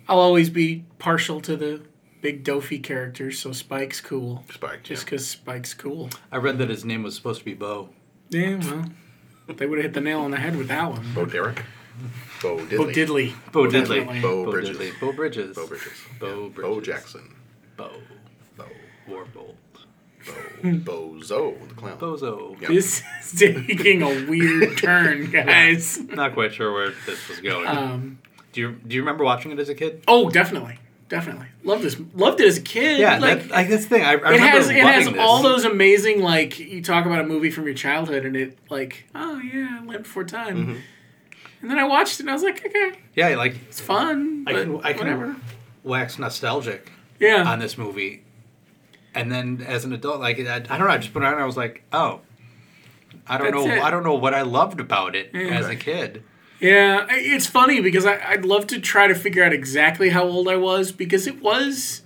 [0.09, 1.81] I'll always be partial to the
[2.21, 4.43] big Dofi characters, so Spike's cool.
[4.53, 6.09] Spike, Just because Spike's cool.
[6.31, 7.89] I read that his name was supposed to be Bo.
[8.29, 8.85] Yeah, well,
[9.47, 11.05] they would have hit the nail on the head with that one.
[11.13, 11.63] Bo Derek.
[12.41, 12.77] Bo Diddley.
[12.77, 13.33] Bo Diddley.
[13.51, 13.99] Bo Definitely.
[14.19, 14.21] Diddley.
[14.21, 14.77] Bo Beau Bridges.
[14.77, 14.99] Diddley.
[14.99, 15.55] Beau Bridges.
[15.55, 15.93] Beau Bridges.
[16.19, 16.49] Bo Yeah.
[16.49, 16.61] Bridges.
[16.75, 17.35] Bo Jackson.
[17.77, 17.89] Bo.
[18.57, 18.65] Bo.
[19.07, 19.55] Warbolt.
[20.63, 21.97] Bozo the clown.
[21.99, 22.59] Bozo.
[22.61, 22.69] Yep.
[22.69, 25.99] This is taking a weird turn, guys.
[25.99, 27.67] Not quite sure where this was going.
[27.67, 28.19] Um,
[28.53, 30.03] do you do you remember watching it as a kid?
[30.07, 30.77] Oh, definitely,
[31.09, 31.47] definitely.
[31.63, 31.97] Loved this.
[32.13, 32.99] Loved it as a kid.
[32.99, 34.03] Yeah, like that, like that's the thing.
[34.03, 37.19] I, I it remember has it has loving all those amazing like you talk about
[37.19, 40.75] a movie from your childhood and it like oh yeah Land Before Time, Mm-hmm.
[41.61, 44.45] and then I watched it and I was like okay Yeah, like it's fun.
[44.47, 45.35] I but can I can whatever.
[45.83, 46.91] wax nostalgic.
[47.19, 47.43] Yeah.
[47.49, 48.23] On this movie,
[49.15, 51.33] and then as an adult, like I, I don't know, I just put it on.
[51.33, 52.19] and I was like, oh,
[53.27, 53.81] I don't That's know, it.
[53.81, 55.57] I don't know what I loved about it Yeah.
[55.57, 56.23] as a kid.
[56.63, 60.47] Yeah, it's funny because I, I'd love to try to figure out exactly how old
[60.47, 62.01] I was because it was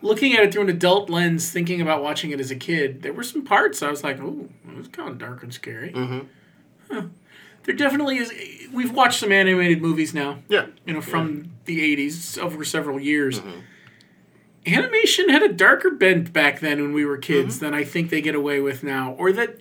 [0.00, 3.02] looking at it through an adult lens, thinking about watching it as a kid.
[3.02, 5.92] There were some parts I was like, "Oh, it was kind of dark and scary."
[5.92, 6.20] Mm-hmm.
[6.90, 7.02] Huh.
[7.64, 8.32] There definitely is.
[8.72, 10.38] We've watched some animated movies now.
[10.48, 10.68] Yeah.
[10.86, 13.40] you know, from the '80s over several years.
[13.40, 13.60] Mm-hmm.
[14.66, 17.64] Animation had a darker bent back then when we were kids Mm-hmm.
[17.66, 19.56] than I think they get away with now, or that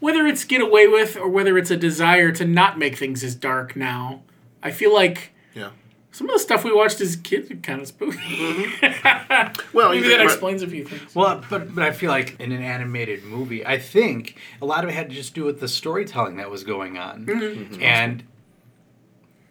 [0.00, 3.34] whether it's get away with or whether it's a desire to not make things as
[3.34, 4.22] dark now.
[4.62, 5.70] I feel like Yeah.
[6.12, 8.66] some of the stuff we watched as kids are kind of spooky.
[9.72, 11.14] Well, maybe you that think- explains a few things.
[11.14, 14.90] Well, but but I feel like in an animated movie, I think a lot of
[14.90, 17.68] it had to just do with the storytelling that was going on, Mhm.
[17.70, 17.82] Mhm.
[17.82, 18.22] and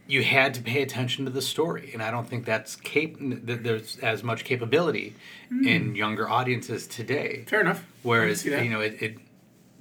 [0.09, 1.89] you had to pay attention to the story.
[1.93, 5.13] And I don't think that's cap- that there's as much capability
[5.51, 5.67] Mm.
[5.67, 7.43] in younger audiences today.
[7.47, 7.83] Fair enough.
[8.03, 8.63] Whereas can see that.
[8.63, 9.17] you know it, it,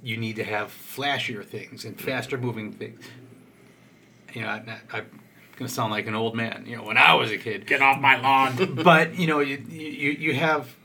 [0.03, 3.03] you need to have flashier things and faster moving things.
[4.33, 5.05] You know, I, I, I'm
[5.57, 6.65] gonna sound like an old man.
[6.67, 8.75] You know, when I was a kid, Get off my lawn.
[8.83, 10.75] but you know, you, you you have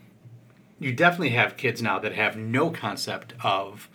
[0.79, 3.87] you definitely have kids now that have no concept of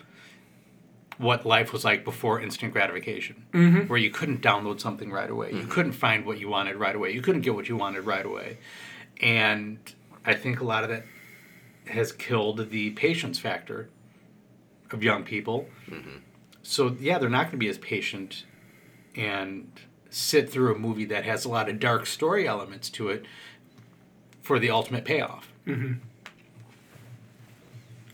[1.18, 3.88] what life was like before instant gratification, Mhm.
[3.88, 7.10] where you couldn't download something right away, you couldn't find what you wanted right away,
[7.12, 8.58] you couldn't get what you wanted right away,
[9.20, 9.78] and
[10.24, 11.04] I think a lot of that
[11.88, 13.88] has killed the patience factor
[14.92, 15.68] of young people.
[16.62, 18.44] So yeah, they're not going to be as patient
[19.16, 19.70] and
[20.10, 23.24] sit through a movie that has a lot of dark story elements to it
[24.42, 25.52] for the ultimate payoff.
[25.66, 25.94] Mm-hmm.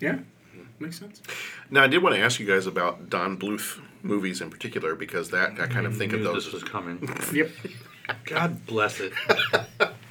[0.01, 0.19] Yeah,
[0.79, 1.23] makes sense.
[1.71, 5.31] Now, I did want to ask you guys about Don Bluth movies in particular because
[5.31, 7.09] that I kind of think of those this as was coming.
[7.33, 7.51] Yep.
[8.25, 9.13] God bless it.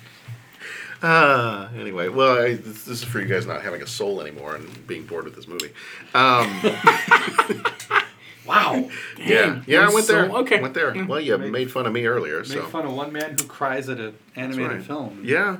[1.06, 4.56] Ah, anyway, well, I, this, this is for you guys not having a soul anymore
[4.56, 5.72] and being bored with this movie.
[6.14, 6.62] Um,
[8.48, 8.90] wow.
[9.18, 10.30] yeah, Damn, yeah, I you're went there.
[10.30, 10.62] so- okay.
[10.62, 11.06] went there.
[11.06, 13.90] Well, you made fun of me earlier, Make so fun of one man who cries
[13.90, 14.82] at an animated right.
[14.86, 15.22] film.
[15.26, 15.58] Yeah.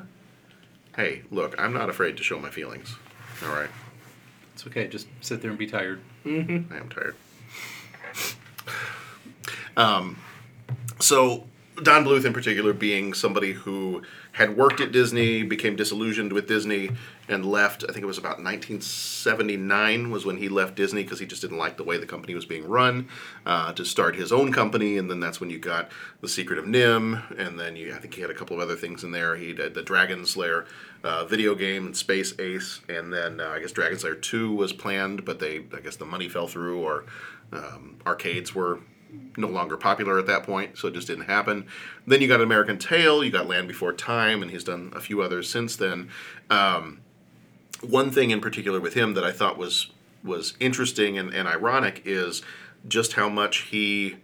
[0.96, 2.96] Hey, look, I'm not afraid to show my feelings.
[3.44, 3.70] All right,
[4.54, 4.88] It's okay.
[4.88, 6.00] Just sit there and be tired.
[6.26, 6.74] Mm-hmm.
[6.74, 7.16] I am tired.
[9.76, 10.18] Um,
[11.00, 11.46] so
[11.82, 14.04] Don Bluth, in particular, being somebody who
[14.34, 16.90] had worked at Disney, became disillusioned with Disney,
[17.30, 17.84] and left.
[17.84, 21.60] I think it was about 1979 was when he left Disney because he just didn't
[21.60, 23.08] like the way the company was being run.
[23.46, 25.92] Uh, to start his own company, and then that's when you got
[26.22, 28.76] The Secret of NIMH, and then you, I think he had a couple of other
[28.76, 29.36] things in there.
[29.36, 30.66] He did the Dragon's Lair
[31.04, 34.74] uh, video game and Space Ace, and then uh, I guess Dragon's Lair 2 was
[34.74, 37.06] planned, but they I guess the money fell through or
[37.52, 38.80] um, arcades were
[39.38, 41.66] no longer popular at that point, so it just didn't happen.
[42.06, 45.22] Then you got American Tail, you got Land Before Time, and he's done a few
[45.22, 46.10] others since then.
[46.50, 47.02] Um,
[47.82, 49.92] one thing in particular with him that I thought was
[50.24, 52.42] was interesting and, and ironic is
[52.88, 54.16] just how much he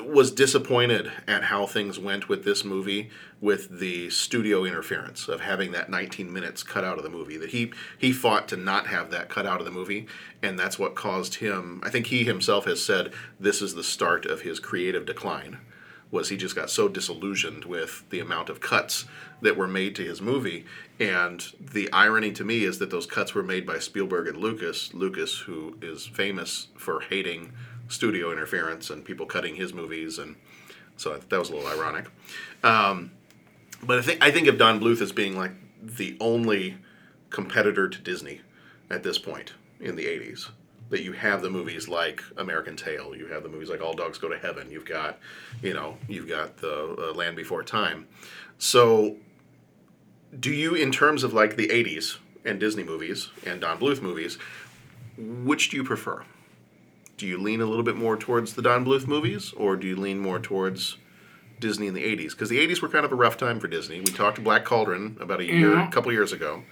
[0.00, 3.10] was disappointed at how things went with this movie
[3.40, 7.36] with the studio interference of having that 19 minutes cut out of the movie.
[7.36, 10.06] That he he fought to not have that cut out of the movie
[10.42, 14.26] and that's what caused him I think he himself has said this is the start
[14.26, 15.58] of his creative decline
[16.10, 19.06] was he just got so disillusioned with the amount of cuts
[19.42, 20.64] that were made to his movie.
[20.98, 24.94] And the irony to me is that those cuts were made by Spielberg and Lucas
[24.94, 27.52] Lucas who is famous for hating
[27.88, 30.36] studio interference and people cutting his movies, and
[30.96, 32.06] so that was a little ironic.
[32.62, 33.12] Um,
[33.82, 35.52] but I think I think of Don Bluth as being like
[35.82, 36.78] the only
[37.30, 38.40] competitor to Disney
[38.90, 40.50] at this point in the '80s.
[40.88, 44.18] That you have the movies like American Tail, you have the movies like All Dogs
[44.18, 45.18] Go to Heaven, you've got,
[45.60, 48.06] you know, you've got the uh, Land Before Time.
[48.58, 49.16] So,
[50.38, 54.38] do you, in terms of like the '80s and Disney movies and Don Bluth movies,
[55.18, 56.22] which do you prefer?
[57.16, 59.96] Do you lean a little bit more towards the Don Bluth movies, or do you
[59.96, 60.98] lean more towards
[61.58, 62.30] Disney in the '80s?
[62.30, 64.00] Because the '80s were kind of a rough time for Disney.
[64.00, 66.62] We talked to Black Cauldron about a year, a couple years ago,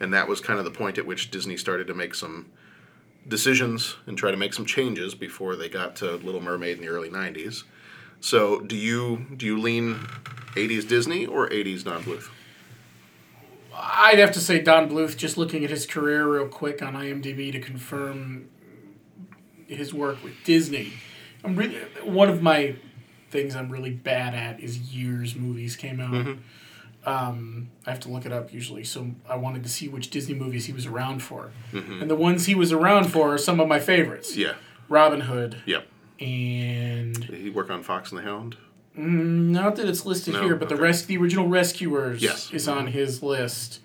[0.00, 2.46] and that was kind of the point at which Disney started to make some
[3.26, 6.88] decisions and try to make some changes before they got to Little Mermaid in the
[6.88, 7.64] early '90s.
[8.20, 9.94] So, do you do you lean
[10.54, 12.28] '80s Disney or '80s Don Bluth?
[13.74, 15.16] I'd have to say Don Bluth.
[15.16, 18.48] Just looking at his career real quick on IMDb to confirm
[19.68, 20.92] his work with Disney.
[21.44, 22.74] I'm really one of my
[23.30, 26.12] things I'm really bad at is years movies came out.
[26.12, 26.38] Mhm.
[27.04, 30.34] Um, I have to look it up usually, so I wanted to see which Disney
[30.34, 32.02] movies he was around for, Mhm.
[32.02, 34.36] and the ones he was around for are some of my favorites.
[34.36, 34.54] Yeah.
[34.88, 35.62] Robin Hood.
[35.66, 35.86] Yep.
[36.20, 38.56] And Did he work on Fox and the Hound?
[38.98, 40.82] Mm, not that it's listed No, here, but the okay.
[40.84, 42.50] rest, the original Rescuers, Yes.
[42.52, 43.80] is on his list.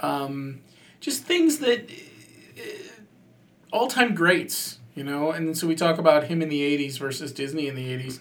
[0.00, 0.60] Um,
[1.00, 1.88] just things that
[3.72, 5.30] all time greats, you know.
[5.30, 8.20] And so we talk about him in the '80s versus Disney in the '80s.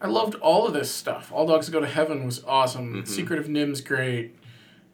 [0.00, 1.30] I loved all of this stuff.
[1.32, 3.02] All Dogs Go to Heaven was awesome.
[3.04, 3.08] Mhm.
[3.08, 4.36] Secret of NIMH's great.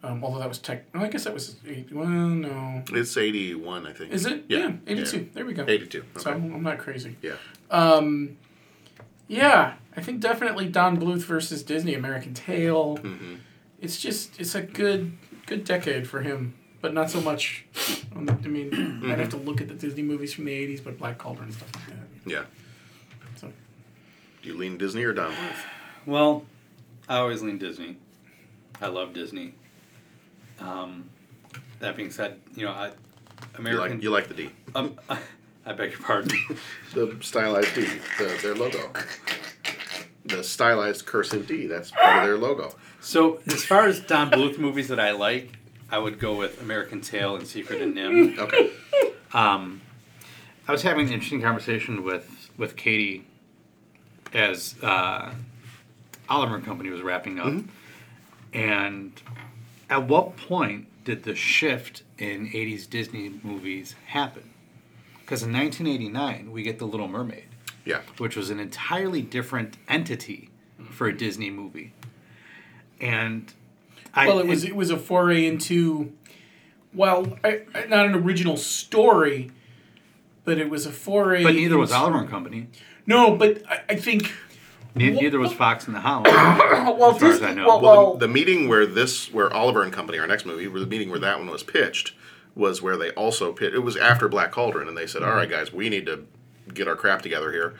[0.03, 0.87] Um, although that was tech.
[0.95, 1.57] Oh, I guess that was.
[1.69, 2.83] eight- Well, no.
[2.93, 4.13] It's 81, I think.
[4.13, 4.45] Is it?
[4.49, 5.29] Yeah, 82.
[5.35, 5.65] There we go.
[5.69, 6.05] 82.
[6.17, 6.31] So.
[6.31, 7.17] I'm, I'm not crazy.
[7.21, 7.35] Yeah.
[7.71, 8.39] Um,
[9.29, 12.97] yeah, I think definitely Don Bluth versus Disney, American Tail.
[12.99, 13.35] Mm-hmm.
[13.81, 15.13] It's just it's a good
[15.47, 17.65] good decade for him, but not so much.
[18.15, 20.83] On the, I mean, I'd have to look at the Disney movies from the '80s,
[20.83, 22.31] but Black Cauldron and stuff like that.
[22.31, 22.45] Yeah.
[23.37, 23.53] So.
[24.43, 25.65] Do you lean Disney or Don Bluth?
[26.07, 26.45] Well,
[27.09, 27.97] I always lean Disney.
[28.81, 29.55] I love Disney.
[30.59, 31.11] Um,
[31.81, 32.93] that being said, you know, I
[33.57, 34.01] American.
[34.01, 34.51] You like, you like the D.
[34.75, 34.99] Um,
[35.67, 36.31] I beg your pardon.
[36.95, 37.87] the stylized D,
[38.19, 38.93] the, their logo.
[40.25, 42.75] The stylized cursive D, that's part of their logo.
[43.01, 45.53] So, as far as Don Bluth movies that I like,
[45.91, 48.39] I would go with American Tail and Secret and NIMH.
[48.39, 48.71] Okay.
[49.33, 49.81] Um,
[50.69, 53.25] I was having an interesting conversation with with Katie
[54.33, 55.33] as uh,
[56.29, 57.55] Oliver and Company was wrapping up,
[58.53, 59.13] and
[59.89, 64.51] at what point did the shift in '80s Disney movies happen?
[65.21, 67.47] Because in 1989 we get The Little Mermaid,
[67.85, 68.01] Yeah.
[68.19, 70.51] which was an entirely different entity
[70.91, 71.93] for a Disney movie,
[73.01, 73.53] and
[74.15, 76.13] I, well, it was it was a foray into,
[76.93, 79.51] well, I, I- not an original story,
[80.45, 81.43] but it was a foray.
[81.43, 82.69] but neither was Oliver and Company.
[83.07, 84.33] No, but I, I think.
[84.97, 86.25] Ne- neither was Fox and the Hound.
[86.27, 87.67] well, as far as I know.
[87.67, 90.81] well, Well, the, the meeting where this, where Oliver and Company, our next movie, where
[90.81, 92.13] the meeting where that one was pitched,
[92.57, 93.75] was where they also pitched.
[93.75, 95.59] It was after Black Cauldron, and they said, "All right, mm-hmm.
[95.59, 96.27] guys, we need to
[96.75, 97.75] get our crap together here.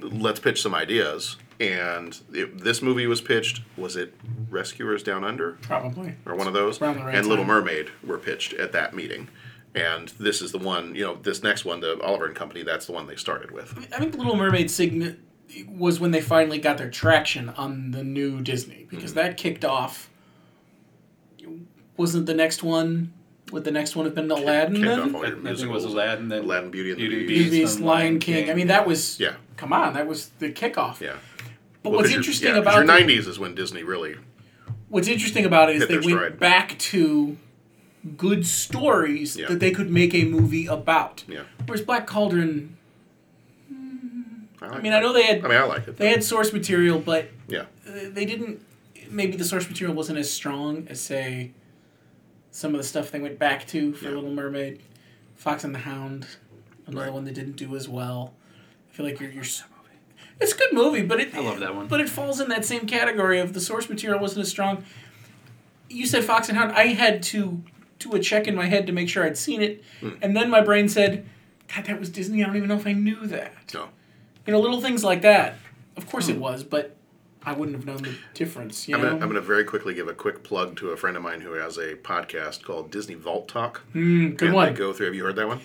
[0.00, 3.62] Let's pitch some ideas." And it, this movie was pitched.
[3.76, 4.14] Was it
[4.48, 5.52] Rescuers Down Under?
[5.62, 6.14] Probably.
[6.24, 6.80] or one of those.
[6.80, 7.54] Around the right and Little time.
[7.54, 9.28] Mermaid were pitched at that meeting.
[9.74, 12.86] And this is the one, you know, this next one, the Oliver and Company, that's
[12.86, 13.76] the one they started with.
[13.92, 15.18] I think Little Mermaid sign
[15.68, 19.20] was when they finally got their traction on the new Disney because Mm-hmm.
[19.20, 20.10] that kicked off.
[21.96, 23.12] Wasn't the next one?
[23.50, 25.00] Would the next one have been Aladdin Kicked then?
[25.00, 25.84] off all your I think it was.
[25.84, 27.50] Aladdin, then Aladdin, Beauty and the Beauty and Beast.
[27.50, 28.50] the Beast, and Lion King.
[28.50, 29.34] I mean, that was Yeah.
[29.56, 31.00] come on, that was the kickoff.
[31.00, 31.16] Yeah.
[31.82, 34.16] But Well, what's interesting yeah, about your the- '90s is when Disney really.
[34.88, 36.38] What's interesting about it is they went stride.
[36.40, 37.36] back to
[38.16, 39.48] good stories Yeah.
[39.48, 41.24] that they could make a movie about.
[41.28, 41.42] Yeah.
[41.66, 42.76] Whereas Black Cauldron,
[44.60, 44.96] I, I like mean, it.
[44.96, 45.96] I know they had I mean, I like it.
[45.98, 47.64] they had source material, but Yeah.
[47.86, 48.62] they didn't.
[49.10, 51.52] Maybe the source material wasn't as strong as say
[52.50, 54.10] some of the stuff they went back to for Yeah.
[54.12, 54.80] Little Mermaid,
[55.36, 56.26] Fox and the Hound,
[56.86, 57.12] another Right.
[57.14, 58.34] one that didn't do as well.
[58.90, 59.44] I feel like you're you're.
[60.40, 61.86] It's a good movie, but it I love that one.
[61.88, 64.84] But it falls in that same category of the source material wasn't as strong.
[65.90, 66.72] You said Fox and Hound.
[66.72, 67.62] I had to
[67.98, 70.10] do a check in my head to make sure I'd seen it, Hmm.
[70.22, 71.26] and then my brain said,
[71.74, 73.52] "God, that was Disney." I don't even know if I knew that.
[73.74, 73.88] No.
[74.46, 75.56] You know, little things like that.
[75.96, 76.94] Of course it was, but
[77.44, 78.86] I wouldn't have known the difference.
[78.86, 81.22] You I'm gonna, I'm gonna very quickly give a quick plug to a friend of
[81.22, 83.82] mine who has a podcast called Disney Vault Talk.
[83.94, 84.72] Mm, good and one.
[84.72, 85.06] They go through.
[85.06, 85.60] Have you heard that one?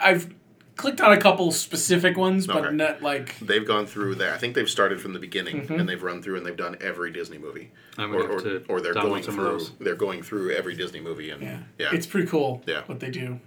[0.00, 0.34] I've
[0.80, 2.74] clicked on a couple specific ones, but Okay.
[2.74, 3.38] not like.
[3.38, 4.32] They've gone through that.
[4.34, 5.78] I think they've started from the beginning Mhm.
[5.80, 7.70] and they've run through and they've done every Disney movie.
[7.98, 9.58] I'm or, or, to or they're going some of through.
[9.58, 9.72] those.
[9.78, 11.58] They're going through every Disney movie and Yeah.
[11.78, 11.88] yeah.
[11.92, 12.62] It's pretty cool.
[12.66, 12.82] Yeah.
[12.86, 13.40] What they do.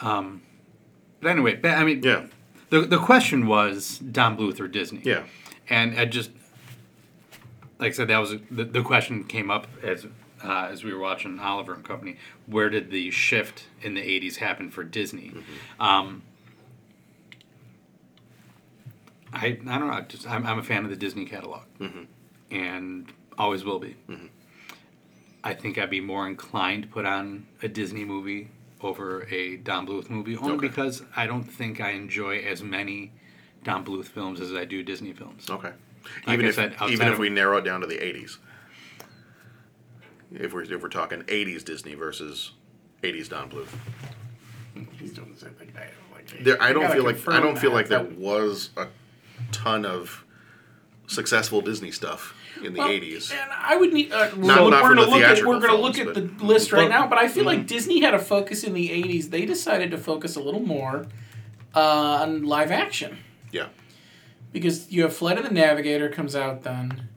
[0.00, 0.42] Um,
[1.20, 2.26] but anyway, ba- I mean, yeah.
[2.70, 5.00] The the question was Don Bluth or Disney.
[5.02, 5.24] Yeah.
[5.70, 6.30] And I just,
[7.78, 10.06] like I said, that was the, the question came up as
[10.44, 12.16] uh, as we were watching Oliver and Company.
[12.46, 15.32] Where did the shift in the '80s happen for Disney?
[15.80, 16.22] Um,
[19.32, 20.00] I I don't know.
[20.08, 22.06] Just I'm, I'm a fan of the Disney catalog, Mhm.
[22.50, 23.94] and always will be.
[25.44, 28.48] I think I'd be more inclined to put on a Disney movie
[28.80, 30.68] over a Don Bluth movie, only Okay.
[30.68, 33.12] because I don't think I enjoy as many
[33.64, 35.48] Don Bluth films as I do Disney films.
[35.48, 35.72] Okay.
[36.26, 38.38] Like even I if said, even if we narrow it down to the '80s,
[40.34, 42.52] if we're if we're talking '80s Disney versus
[43.02, 43.68] '80s Don Bluth,
[44.98, 45.72] He's doing the same thing.
[45.76, 47.76] I, don't like, there, I don't feel like I don't feel that.
[47.76, 48.86] like there was a
[49.52, 50.24] ton of
[51.06, 53.32] successful Disney stuff in the Well, '80s.
[53.32, 54.12] And I would need.
[54.12, 56.06] Uh, we're Not- we're not for gonna the look at theatrical we're gonna look at
[56.14, 57.46] but- the list right Well, now, but I feel mhm.
[57.46, 59.30] like Disney had a focus in the '80s.
[59.30, 61.06] They decided to focus a little more
[61.74, 61.80] uh,
[62.22, 63.18] on live action
[63.52, 63.66] Yeah.
[64.52, 67.08] because you have Flight of the Navigator comes out then.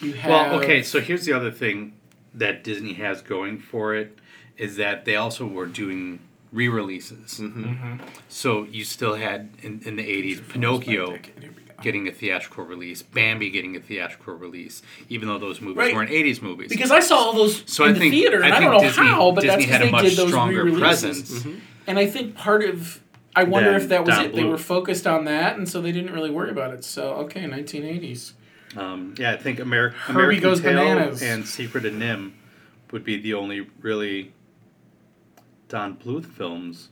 [0.00, 1.94] You have Well, okay, so here's the other thing
[2.34, 4.18] that Disney has going for it
[4.56, 6.20] is that they also were doing
[6.52, 7.40] re-releases.
[7.40, 7.98] Mhm.
[8.28, 11.18] So you still had in, in the '80s Pinocchio
[11.82, 15.94] getting a theatrical release, Bambi getting a theatrical release, even though those movies Right.
[15.94, 16.68] weren't '80s movies.
[16.68, 18.70] because I saw all those So in I the think- theater, and I I, don't
[18.70, 20.64] think know Disney- how, but Disney that's had because a they much did those stronger
[20.64, 20.80] re-releases.
[20.80, 21.32] presence.
[21.42, 21.60] Mhm.
[21.86, 23.00] And I think part of
[23.36, 24.34] I wonder if that was Don it.
[24.36, 26.84] They were focused on that, and so they didn't really worry about it.
[26.84, 28.34] So okay, 1980s.
[28.76, 31.22] Um, yeah, I think Ameri- Herbie American Goes Tail Bananas.
[31.22, 32.32] and Secret of NIMH
[32.90, 34.32] would be the only really
[35.68, 36.88] Don Bluth films.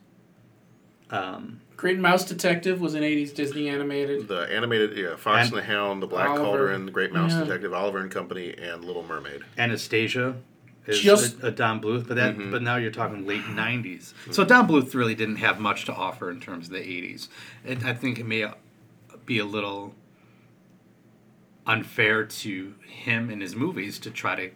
[1.11, 4.29] Um, Great Mouse Detective was an 80s Disney animated.
[4.29, 6.45] The animated, yeah, Fox and, And- the Hound, The Black Oliver.
[6.45, 7.41] Cauldron, The Great Mouse Yeah.
[7.45, 9.43] Detective, Oliver and Company, and Little Mermaid.
[9.59, 10.37] Anastasia
[10.87, 12.51] is Just- a, a Don Bluth, but that Mhm.
[12.53, 14.15] but now you're talking late '90s.
[14.31, 17.29] So Don Bluth really didn't have much to offer in terms of the '80s.
[17.65, 18.47] It, I think it may
[19.27, 19.95] be a little
[21.67, 24.51] unfair to him and his movies to try to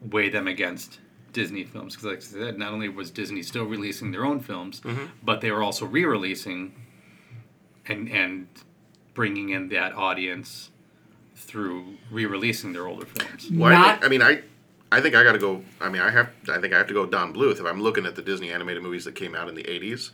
[0.00, 1.00] weigh them against
[1.32, 4.80] Disney films because, like I said, not only was Disney still releasing their own films,
[4.80, 5.10] Mhm.
[5.22, 6.74] but they were also re-releasing
[7.86, 8.46] and and
[9.14, 10.70] bringing in that audience
[11.34, 13.50] through re-releasing their older films.
[13.50, 14.42] Well, I, think- I mean, I,
[14.92, 15.64] I think I got to go.
[15.80, 16.30] I mean, I have.
[16.48, 18.82] I think I have to go Don Bluth if I'm looking at the Disney animated
[18.82, 20.10] movies that came out in the '80s.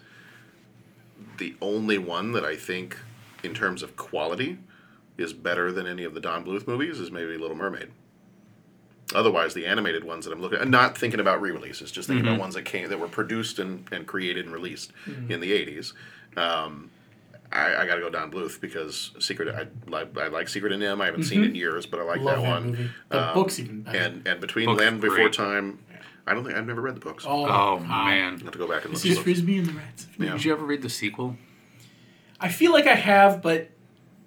[1.38, 2.98] The only one that I think,
[3.42, 4.58] in terms of quality,
[5.18, 7.88] is better than any of the Don Bluth movies is maybe Little Mermaid.
[9.14, 12.28] Otherwise, the animated ones that I'm looking at, not thinking about re-releases, just thinking Mhm.
[12.30, 15.30] about ones that came that were produced and, and created and released Mhm.
[15.30, 15.92] in the '80s.
[16.36, 16.90] Um,
[17.52, 19.48] I, I got to go Don Bluth because Secret.
[19.54, 21.00] I like I like Secret of NIMH.
[21.00, 21.56] I haven't seen it in Mhm.
[21.56, 22.62] years, but I like Love that that one.
[22.64, 22.90] Um, movie.
[23.10, 23.98] The book's even better.
[23.98, 25.32] And and between Book's Land Before great.
[25.32, 25.78] Time,
[26.26, 27.24] I don't think I've never read the books.
[27.26, 27.88] Oh, Oh, man!
[27.92, 29.00] I have to go back and look.
[29.02, 29.22] This is at.
[29.24, 30.08] Frisby and the Rats.
[30.18, 30.32] Yeah.
[30.32, 31.38] Did you ever read the sequel?
[32.40, 33.70] I feel like I have, but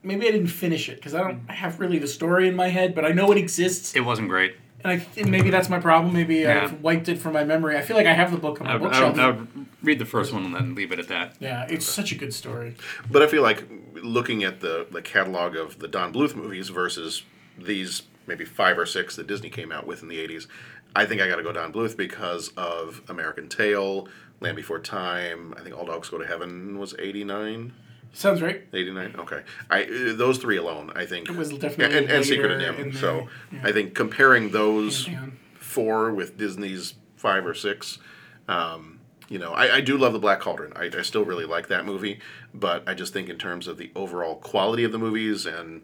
[0.03, 1.49] maybe I didn't finish it because I don't mm.
[1.49, 3.95] have really the story in my head, but I know it exists.
[3.95, 4.55] It wasn't great.
[4.81, 6.13] And, I, and maybe that's my problem.
[6.13, 6.63] Maybe Yeah.
[6.63, 7.77] I've wiped it from my memory.
[7.77, 9.19] I feel like I have the book on my I would, I, bookshelf.
[9.19, 11.35] I would read the first one and then leave it at that.
[11.39, 12.75] yeah, it's such a good story.
[13.11, 13.65] But I feel like
[13.95, 17.23] looking at the the catalog of the Don Bluth movies versus
[17.57, 20.47] these maybe five or six that Disney came out with in the '80s,
[20.95, 24.07] I think I got to go Don Bluth because of American Tail,
[24.39, 25.53] Land Before Time.
[25.57, 27.73] I think All Dogs Go to Heaven was '89.
[28.13, 28.63] Sounds right.
[28.73, 32.51] 89 okay i uh, those three alone i think It was definitely and, and secret
[32.51, 35.37] of NIMH so there, i think comparing those down.
[35.55, 37.99] four with disney's five or six
[38.47, 38.99] um,
[39.29, 41.85] you know I, I do love the black cauldron I, I still really like that
[41.85, 42.19] movie
[42.53, 45.83] but i just think in terms of the overall quality of the movies and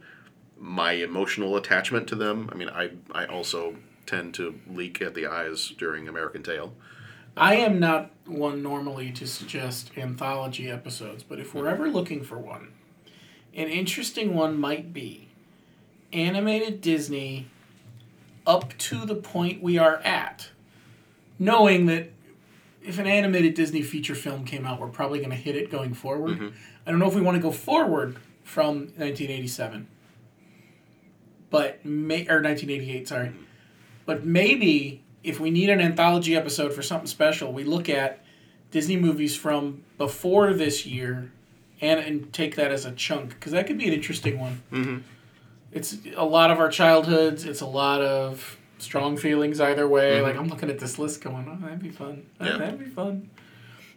[0.58, 3.76] my emotional attachment to them i mean i i also
[4.08, 6.74] tend to leak at the eyes during american tail
[7.38, 12.38] I am not one normally to suggest anthology episodes, but if we're ever looking for
[12.38, 12.70] one,
[13.54, 15.28] an interesting one might be
[16.14, 17.48] animated Disney
[18.48, 20.50] up to the point we are at,
[21.38, 22.12] knowing that
[22.82, 25.94] if an animated Disney feature film came out, we're probably going to hit it going
[25.94, 26.38] forward.
[26.40, 26.54] Mhm.
[26.86, 29.88] I don't know if we want to go forward from 1987,
[31.50, 33.32] but may or 1988, sorry.
[34.06, 38.24] But maybe if we need an anthology episode for something special, we look at
[38.72, 41.32] Disney movies from before this year,
[41.82, 44.62] and and take that as a chunk because that could be an interesting one.
[44.72, 44.98] Mm-hmm.
[45.72, 47.44] It's a lot of our childhoods.
[47.46, 50.20] It's a lot of strong feelings either way.
[50.20, 50.24] Mhm.
[50.24, 52.26] Like I'm looking at this list, going, "Oh, that'd be fun.
[52.40, 52.58] Yeah.
[52.58, 53.30] That'd be fun."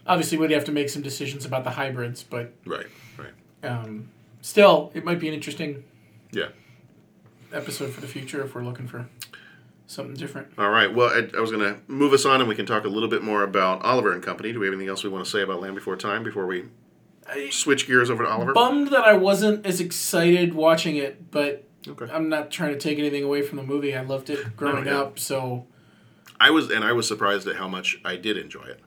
[0.06, 2.86] Obviously, we'd have to make some decisions about the hybrids, but Right,
[3.18, 3.68] right.
[3.70, 4.08] um,
[4.40, 5.84] still, it might be an interesting
[6.32, 6.48] Yeah.
[7.52, 9.06] episode for the future if we're looking for
[9.88, 10.52] something different.
[10.56, 10.94] All right.
[10.94, 13.08] Well, I, I was going to move us on, and we can talk a little
[13.08, 14.52] bit more about Oliver and Company.
[14.52, 16.66] Do we have anything else we want to say about Land Before Time before we
[17.50, 18.52] switch gears over to Oliver?
[18.52, 22.12] Bummed that I wasn't as excited watching it, but Okay.
[22.12, 23.96] I'm not trying to take anything away from the movie.
[23.96, 25.00] I loved it growing yeah.
[25.00, 25.66] up, so
[26.38, 28.80] I was, and I was surprised at how much I did enjoy it.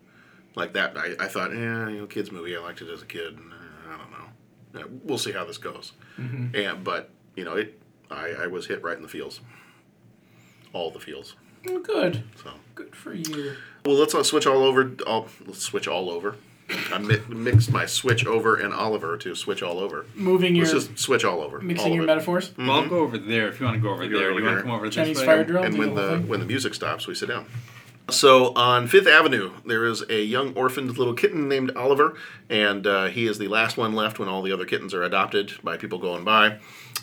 [0.55, 2.55] Like that, I, I thought, yeah, you know, kids movie.
[2.55, 3.37] I liked it as a kid.
[3.37, 4.79] And, uh, I don't know.
[4.79, 5.93] Yeah, we'll see how this goes.
[6.19, 6.53] Mhm.
[6.55, 9.39] And but you know, it, I, I was hit right in the feels.
[10.73, 11.35] All the feels.
[11.69, 12.23] oh, good.
[12.43, 13.53] So Good for you.
[13.85, 14.91] Well, let's uh, switch all over.
[15.05, 16.35] All, let's switch all over.
[16.93, 20.05] I mi- mixed my switch over and Oliver to switch all over.
[20.15, 21.59] Moving Let's your- just switch all over.
[21.59, 22.07] mixing all of your it.
[22.07, 22.53] metaphors?
[22.57, 24.29] Well, I'll go over there if you want to go over You go there.
[24.31, 25.33] over you want to come over Chinese this way?
[25.33, 25.63] fire drill?
[25.63, 26.27] And when the the thing?
[26.29, 27.45] when the music stops, we sit down.
[28.09, 32.15] So on Fifth Avenue, there is a young orphaned little kitten named Oliver,
[32.49, 35.53] and uh, he is the last one left when all the other kittens are adopted
[35.63, 36.57] by people going by.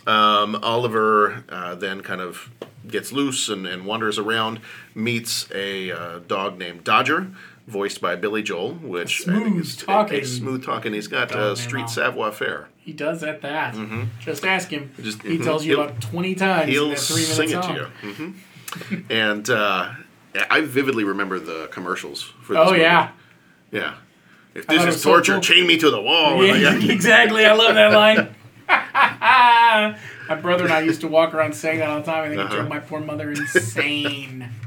[0.07, 2.51] Um, Oliver uh, then kind of
[2.91, 4.61] gets loose and, and wanders around,
[4.95, 7.29] meets a uh, dog named Dodger,
[7.67, 10.25] voiced by Billy Joel, which I think Smooth is talking.
[10.25, 10.93] smooth talking.
[10.95, 12.69] He's got uh, street savoir faire.
[12.79, 13.75] He does at that.
[14.21, 14.91] Just ask him.
[15.01, 15.45] Just- he mhm.
[15.45, 17.75] tells you He'll- about 20 times in He'll that three sing it song.
[17.75, 18.13] to you.
[18.13, 18.31] hmm
[19.11, 19.91] and uh,
[20.51, 22.83] I vividly remember the commercials for this Oh, movie.
[22.83, 23.11] yeah.
[23.71, 23.95] Yeah.
[24.55, 25.41] If this is was so torture, cool.
[25.41, 26.45] chain me to the wall.
[26.45, 27.45] Yeah, exactly.
[27.47, 28.35] I love that line.
[30.29, 32.25] My brother and I used to walk around saying that all the time.
[32.25, 32.53] I think Uh-huh.
[32.53, 34.49] it drove my poor mother insane.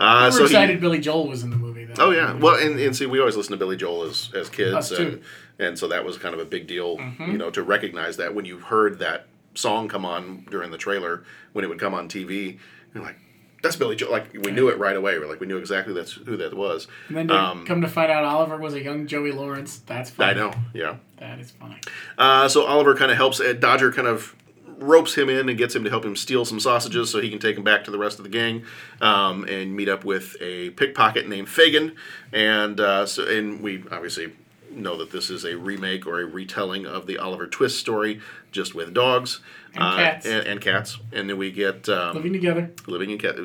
[0.00, 2.06] Uh, we were so he- excited Billy Joel was in the movie, though.
[2.06, 4.72] Oh yeah, well, and, and see, we always listened to Billy Joel as as kids,
[4.72, 5.22] Us and too.
[5.58, 7.32] and so that was kind of a big deal, Mhm.
[7.32, 9.26] you know, to recognize that when you heard that
[9.56, 12.58] song come on during the trailer, when it would come on TV,
[12.94, 13.16] you're like,
[13.60, 14.12] that's Billy Joel.
[14.12, 15.18] Like we knew it right away.
[15.18, 16.86] We're like, we knew exactly that's who that was.
[17.08, 19.78] And then to Um, come to find out Oliver was a young Joey Lawrence.
[19.84, 20.30] That's funny.
[20.30, 20.94] I know, yeah.
[21.16, 21.80] That is funny.
[22.16, 23.40] Uh, so Oliver kind of helps.
[23.40, 24.36] Uh, Dodger kind of
[24.78, 27.38] ropes him in and gets him to help him steal some sausages so he can
[27.38, 28.62] take them back to the rest of the gang
[29.00, 31.94] um, and meet up with a pickpocket named Fagin.
[32.32, 34.32] And uh, so, and we obviously
[34.70, 38.20] know that this is a remake or a retelling of the Oliver Twist story,
[38.52, 39.40] just with dogs
[39.74, 40.26] And uh, cats.
[40.26, 40.98] and, and cats.
[41.12, 42.70] And then we get um, Living together.
[42.86, 43.36] living in cat.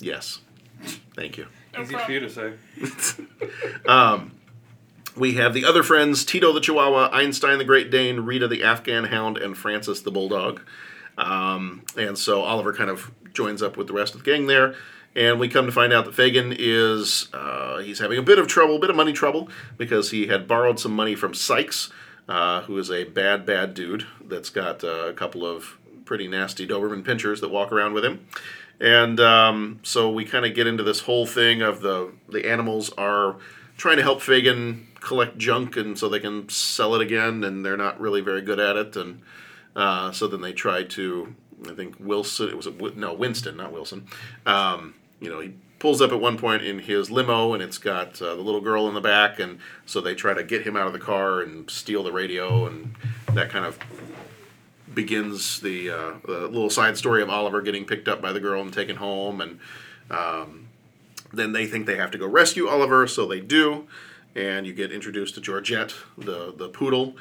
[0.00, 0.40] Yes,
[1.16, 1.46] thank you.
[1.80, 2.52] Easy for you to say.
[3.86, 4.32] Um,
[5.16, 9.04] we have the other friends Tito the Chihuahua, Einstein the Great Dane, Rita the Afghan
[9.04, 10.60] Hound, and Francis the Bulldog.
[11.16, 14.74] Um, and so Oliver kind of joins up with the rest of the gang there.
[15.16, 18.48] And we come to find out that Fagin is uh, he's having a bit of
[18.48, 21.90] trouble, a bit of money trouble, because he had borrowed some money from Sykes,
[22.28, 26.66] uh, who is a bad, bad dude that's got uh, a couple of pretty nasty
[26.66, 28.26] Doberman pinchers that walk around with him.
[28.80, 32.90] And um, so we kind of get into this whole thing of the the animals
[32.98, 33.36] are
[33.84, 37.76] trying to help Fagin collect junk, and so they can sell it again, and they're
[37.76, 38.96] not really very good at it.
[38.96, 39.20] And
[39.76, 41.34] uh, so then they try to,
[41.68, 44.06] I think Wilson, it was a, no Winston, not Wilson.
[44.46, 48.22] Um, you know, he pulls up at one point in his limo, and it's got
[48.22, 50.86] uh, the little girl in the back, and so they try to get him out
[50.86, 52.94] of the car and steal the radio, and
[53.34, 53.78] that kind of
[54.94, 58.62] begins the, uh, the little side story of Oliver getting picked up by the girl
[58.62, 59.60] and taken home, and
[60.10, 60.68] um,
[61.36, 63.86] then they think they have to go rescue Oliver, so they do,
[64.34, 67.16] and you get introduced to Georgette, the the poodle,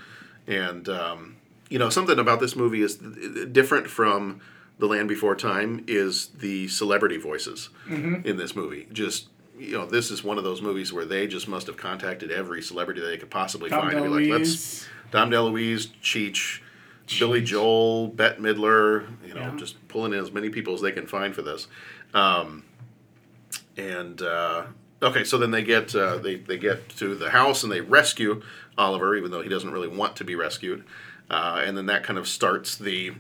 [0.48, 1.35] and um,
[1.69, 4.41] you know something about this movie is different from
[4.80, 8.26] The Land Before Time is the celebrity voices Mhm.
[8.26, 8.88] in this movie.
[8.91, 9.27] Just
[9.60, 12.61] you know, this is one of those movies where they just must have contacted every
[12.61, 13.98] celebrity they could possibly Dom find.
[13.99, 16.60] and be like, let's Dom DeLuise, Cheech,
[17.19, 19.56] Billy Joel, Bette Midler, you know, Yeah.
[19.56, 21.68] just pulling in as many people as they can find for this.
[22.15, 22.64] Um,
[23.78, 24.66] and uh,
[25.02, 28.41] okay, so then they get uh, they they get to the house and they rescue
[28.78, 30.84] Oliver, even though he doesn't really want to be rescued.
[31.30, 33.14] Uh, and then that kind of starts the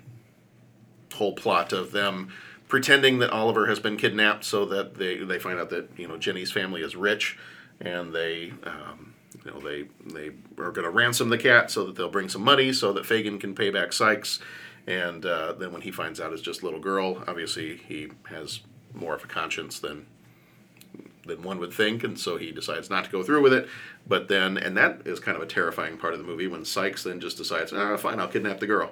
[1.13, 2.29] whole plot of them
[2.67, 6.17] pretending that Oliver has been kidnapped, so that they they find out that you know
[6.17, 7.37] Jenny's family is rich,
[7.79, 8.53] and they.
[8.63, 9.13] Um,
[9.43, 12.43] you know they they are going to ransom the cat so that they'll bring some
[12.43, 14.39] money so that Fagin can pay back Sykes,
[14.87, 18.61] and uh, then when he finds out it's just little girl, obviously he has
[18.93, 20.05] more of a conscience than
[21.25, 23.67] than one would think, and so he decides not to go through with it.
[24.07, 27.03] But then, and that is kind of a terrifying part of the movie when Sykes
[27.03, 28.91] then just decides, ah, fine, I'll kidnap the girl,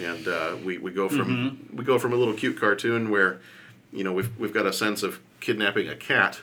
[0.00, 3.40] and uh, we we go from we go from a little cute cartoon where,
[3.92, 6.40] you know, we've we've got a sense of kidnapping a cat,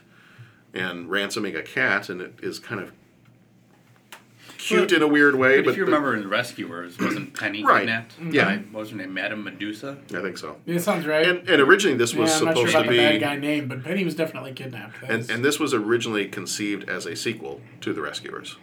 [0.73, 2.91] and ransoming a cat, and it is kind of
[4.58, 5.58] cute in a weird way.
[5.58, 7.80] But, But, if you but- remember in The Rescuers, wasn't Penny Right.
[7.82, 8.14] kidnapped?
[8.32, 8.46] Yeah.
[8.46, 9.14] By, what was her name?
[9.14, 9.98] Madame Medusa?
[10.14, 10.58] I think so.
[10.66, 11.26] Yeah, sounds right.
[11.28, 13.20] And, and originally this was yeah, I'm not supposed sure about to be the bad
[13.22, 15.02] guy name, but Penny was definitely kidnapped.
[15.02, 18.58] That And, was- and this was originally conceived as a sequel to The Rescuers.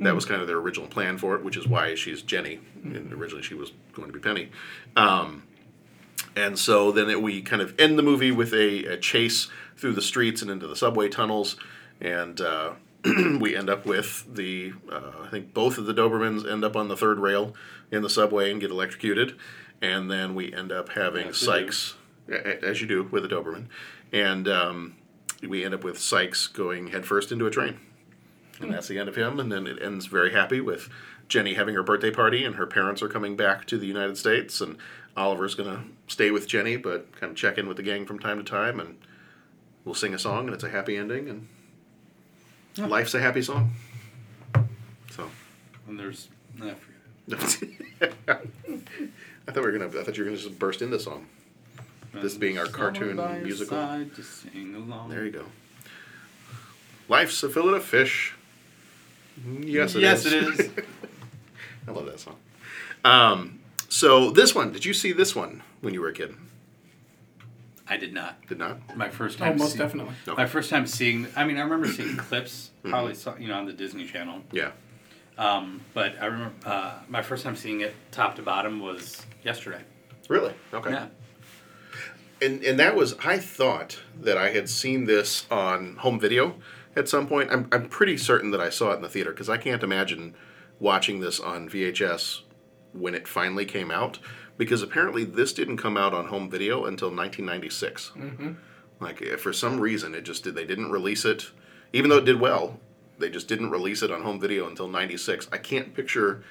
[0.00, 0.14] That Mm.
[0.16, 2.58] was kind of their original plan for it, which is why she's Jenny.
[2.82, 4.48] And originally she was going to be Penny.
[4.96, 5.44] Um,
[6.34, 9.92] and so then it, we kind of end the movie with a, a chase through
[9.92, 11.56] the streets and into the subway tunnels.
[12.00, 12.72] And uh,
[13.40, 16.88] we end up with the, uh, I think both of the Dobermans end up on
[16.88, 17.54] the third rail
[17.90, 19.36] in the subway and get electrocuted.
[19.80, 21.38] And then we end up having As.
[21.38, 21.94] Sykes,
[22.28, 23.66] as you do with a Doberman.
[24.12, 24.96] And um,
[25.46, 27.80] we end up with Sykes going headfirst into a train.
[28.60, 29.40] And that's the end of him.
[29.40, 30.88] And then it ends very happy with
[31.28, 34.60] Jenny having her birthday party, and her parents are coming back to the United States.
[34.60, 34.76] And
[35.16, 38.18] Oliver's going to stay with Jenny, but kind of check in with the gang from
[38.18, 38.78] time to time.
[38.78, 38.98] And
[39.84, 41.28] we'll sing a song, and it's a happy ending.
[41.28, 41.48] And
[42.78, 43.72] life's a happy song.
[45.10, 45.28] So.
[45.88, 46.28] And there's.
[46.62, 48.12] I forget.
[49.48, 49.86] I thought we were gonna.
[49.86, 51.26] I thought you were gonna just burst into song.
[52.14, 53.78] This being our cartoon Someone by your musical.
[54.14, 55.08] to sing along.
[55.08, 55.44] There you go.
[57.08, 58.34] Life's a fillet of fish.
[59.60, 60.32] Yes, it Yes, is.
[60.32, 60.70] it is.
[61.88, 62.36] I love that song.
[63.04, 66.34] Um, so this one, did you see this one when you were a kid?
[67.88, 68.46] I did not.
[68.46, 68.96] Did not.
[68.96, 69.58] My first Oh, time.
[69.58, 70.14] most see- definitely.
[70.36, 71.26] My first time seeing.
[71.36, 72.90] I mean, I remember seeing clips, Mhm.
[72.90, 74.44] probably saw, you know on the Disney Channel.
[74.52, 74.70] Yeah.
[75.38, 79.82] Um, but I remember uh, my first time seeing it top to bottom was yesterday.
[80.28, 80.54] Really?
[80.72, 80.90] Okay.
[80.90, 81.06] Yeah.
[82.40, 86.56] And and that was I thought that I had seen this on home video
[86.96, 87.50] at some point.
[87.52, 90.34] I'm I'm pretty certain that I saw it in the theater because I can't imagine
[90.78, 92.42] watching this on VHS
[92.92, 94.18] when it finally came out
[94.58, 98.12] because apparently this didn't come out on home video until 1996.
[98.16, 98.56] Mhm.
[99.00, 101.50] Like eh, for some reason it just did they didn't release it
[101.92, 102.80] even though it did well.
[103.18, 105.46] They just didn't release it on home video until 96.
[105.52, 106.42] I can't picture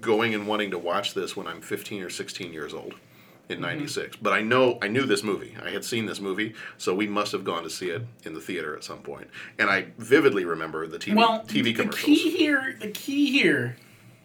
[0.00, 2.94] going and wanting to watch this when I'm 15 or 16 years old
[3.48, 3.62] in Mhm.
[3.62, 4.16] 96.
[4.16, 5.56] But I know I knew this movie.
[5.64, 8.40] I had seen this movie, so we must have gone to see it in the
[8.40, 9.28] theater at some point.
[9.58, 12.04] And I vividly remember the TV well, TV the commercials.
[12.04, 13.76] key here, the key here,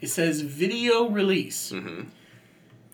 [0.02, 1.72] it says video release.
[1.72, 2.02] Mm-hmm.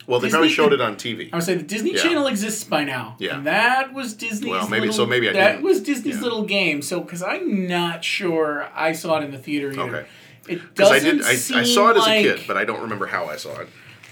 [0.07, 1.29] Well, they probably Disney- showed it on TV.
[1.31, 2.01] I would say the Disney Yeah.
[2.01, 3.15] Channel exists by now.
[3.19, 3.35] Yeah.
[3.37, 4.49] And that was Disney's.
[4.49, 5.63] Well, maybe- little, so maybe I that didn't.
[5.65, 6.21] was Disney's Yeah.
[6.21, 6.81] little game.
[6.81, 9.81] So, because I'm not sure I saw it in the theater either.
[9.81, 10.05] Okay.
[10.47, 12.79] It doesn't I did, I, I saw it as like, a kid, but I don't
[12.81, 13.67] remember how I saw it.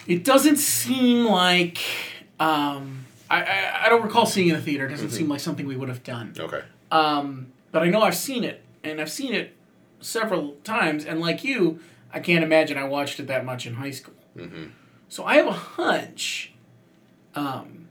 [0.06, 1.78] It doesn't seem like.
[2.40, 4.86] Um, I, I I don't recall seeing it in the theater.
[4.86, 5.12] It doesn't Mhm.
[5.14, 6.34] seem like something we would have done.
[6.38, 6.62] Okay.
[6.92, 9.56] Um, but I know I've seen it, and I've seen it
[10.02, 11.06] several times.
[11.06, 11.80] And like you,
[12.14, 14.14] I can't imagine I watched it that much in high school.
[14.38, 14.66] Mm-hmm.
[15.16, 16.52] So I have a hunch.
[17.36, 17.88] Um,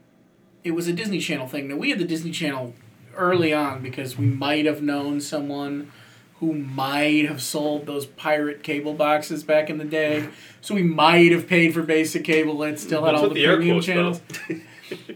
[0.63, 1.67] it was a Disney Channel thing.
[1.67, 2.75] Now we had the Disney Channel
[3.15, 5.91] early on because we might have known someone
[6.35, 10.29] who might have sold those pirate cable boxes back in the day.
[10.61, 13.81] So we might have paid for basic cable and still had all the, the premium
[13.81, 14.21] channels.
[14.51, 14.61] I'm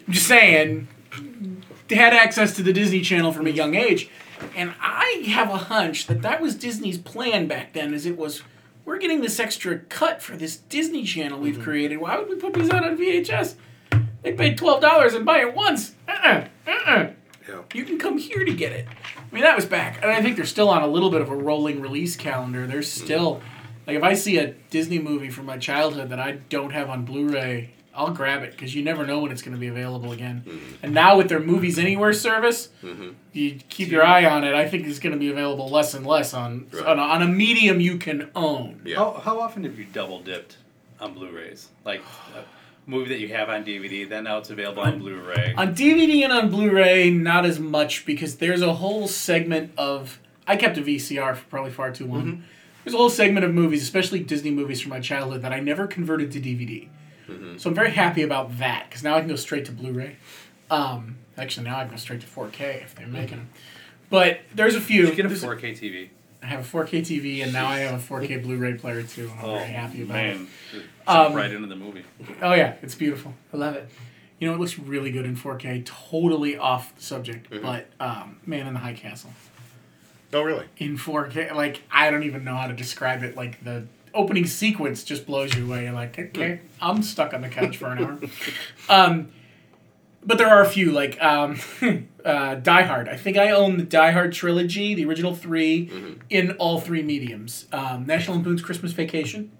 [0.10, 0.88] just saying,
[1.90, 4.10] they had access to the Disney Channel from a young age,
[4.56, 7.94] and I have a hunch that that was Disney's plan back then.
[7.94, 8.42] Is it was
[8.90, 11.64] we're getting this extra cut for this Disney Channel we've mm-hmm.
[11.64, 11.98] created.
[11.98, 13.54] Why would we put these out on VHS?
[14.24, 15.94] They paid twelve dollars and buy it once.
[16.08, 17.10] Uh-uh, uh-uh.
[17.48, 17.62] Yeah.
[17.76, 18.88] You can come here to get it.
[19.16, 21.30] I mean, that was back, and I think they're still on a little bit of
[21.30, 22.66] a rolling release calendar.
[22.66, 22.84] They're mm.
[22.84, 23.42] still
[23.86, 27.06] like if I see a Disney movie from my childhood that I don't have on
[27.06, 30.44] Blu-ray, I'll grab it because you never know when it's going to be available again.
[30.84, 33.10] And now with their Movies Anywhere service, Mm-hmm.
[33.34, 34.54] you keep your eye on it.
[34.54, 37.28] I think it's going to be available less and less on on, a, on a
[37.28, 38.82] medium you can own.
[38.96, 40.58] How, how often have you double dipped
[41.00, 41.70] on Blu-rays?
[41.84, 42.02] Like
[42.36, 42.44] a
[42.90, 45.54] movie that you have on DVD, then now it's available on Blu-ray.
[45.58, 50.20] On DVD and on Blu-ray, not as much because there's a whole segment of.
[50.48, 52.24] I kept a VCR for probably far too long.
[52.26, 52.42] Mm-hmm.
[52.86, 55.86] There's a whole segment of movies, especially Disney movies from my childhood, that I never
[55.86, 56.88] converted to DVD.
[57.30, 57.58] Mm-hmm.
[57.58, 60.16] So I'm very happy about that because now I can go straight to Blu-ray.
[60.72, 63.50] Um, actually, now I can go straight to 4K if they're making them.
[64.10, 65.08] But there's a few.
[65.08, 66.10] You get a There's 4K TV.
[66.42, 69.30] I have a 4K TV and now I have a 4K Blu-ray player too.
[69.38, 70.48] I'm very happy about Oh, man.
[70.74, 70.84] it.
[71.08, 72.04] Um, right into the movie.
[72.42, 73.34] Oh yeah, it's beautiful.
[73.54, 73.90] I love it.
[74.40, 75.84] You know, it looks really good in 4K.
[75.86, 77.62] Totally off the subject, Mhm.
[77.62, 79.32] but um, Man in the High Castle
[80.32, 80.66] Oh, really?
[80.78, 83.36] in 4K, like I don't even know how to describe it.
[83.36, 85.84] Like the opening sequence just blows you away.
[85.86, 88.20] You're like, okay, I'm stuck on the couch for an hour.
[88.90, 89.30] Um,
[90.24, 91.58] but there are a few like um,
[92.26, 93.08] uh, Die Hard.
[93.10, 96.14] I think I own the Die Hard trilogy, the original 3 Mm-hmm.
[96.30, 97.66] in all three mediums.
[97.72, 99.52] Um, National Lampoon's Christmas Vacation.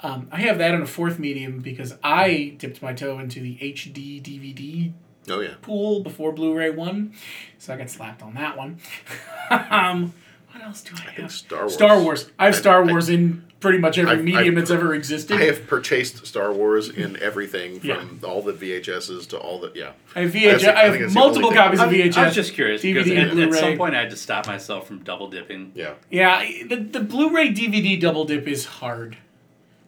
[0.00, 3.56] Um, I have that in a fourth medium because I dipped my toe into the
[3.58, 4.92] HD DVD
[5.30, 5.54] Oh yeah.
[5.62, 7.12] pool before Blu-ray one,
[7.58, 8.78] so I got slapped on that one.
[9.50, 10.12] um,
[10.50, 11.30] what else do I have?
[11.30, 11.74] Star Wars.
[11.74, 12.30] Star Wars.
[12.38, 15.40] I have Star I- Wars in pretty much every I've- medium I've- that's ever existed.
[15.40, 18.28] I have purchased Star Wars in everything from Yeah.
[18.28, 19.92] all the VHSs to all the yeah.
[20.14, 20.60] I have That's VHS.
[20.62, 22.16] the- I have think that's multiple copies of VHS.
[22.18, 23.60] I was just curious because DVD at, and at Blu-ray.
[23.60, 25.72] some point I had to stop myself from double dipping.
[25.74, 25.92] Yeah.
[26.10, 29.16] Yeah, the, the Blu-ray DVD double dip is hard.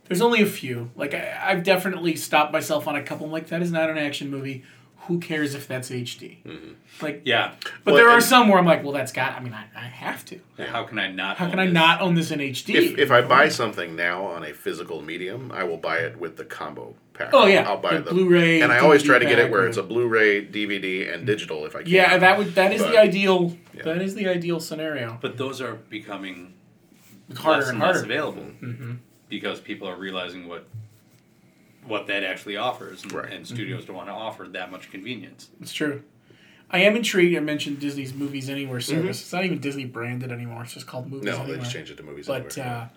[0.09, 0.91] There's only a few.
[0.97, 3.27] Like I, I've definitely stopped myself on a couple.
[3.27, 4.63] I'm like, that is not an action movie.
[5.07, 6.39] Who cares if that's HD?
[7.03, 7.55] Like, Yeah.
[7.85, 9.35] But Well, there are some where I'm like, well, that's got.
[9.35, 10.41] I mean, I, I have to.
[10.59, 11.37] How can I not?
[11.37, 11.75] How can I this?
[11.75, 12.75] not own this in HD?
[12.75, 16.37] If, if I buy something now on a physical medium, I will buy it with
[16.37, 17.31] the combo pack.
[17.33, 19.51] Oh, yeah, I'll buy the the Blu-ray, and I always DVD try to get it
[19.51, 21.91] where or- it's a Blu-ray, DVD, and digital if I can.
[21.91, 23.57] yeah, that would that is But- the ideal.
[23.85, 25.19] That is the ideal scenario.
[25.21, 26.55] But those are becoming
[27.37, 28.05] Harder less and and less harder.
[28.13, 28.99] available Mhm.
[29.29, 30.67] because people are realizing what
[31.87, 33.33] what that actually offers, and, Right.
[33.33, 35.51] and studios don't want to offer that much convenience.
[35.61, 36.03] It's true.
[36.71, 37.37] I am intrigued.
[37.37, 38.83] I mentioned Disney's Movies Anywhere Mhm.
[38.85, 39.21] service.
[39.21, 40.63] It's not even Disney branded anymore.
[40.65, 41.57] It's just called Movies No, Anywhere.
[41.57, 42.75] they just changed it to Movies But Anywhere.
[42.77, 42.89] uh,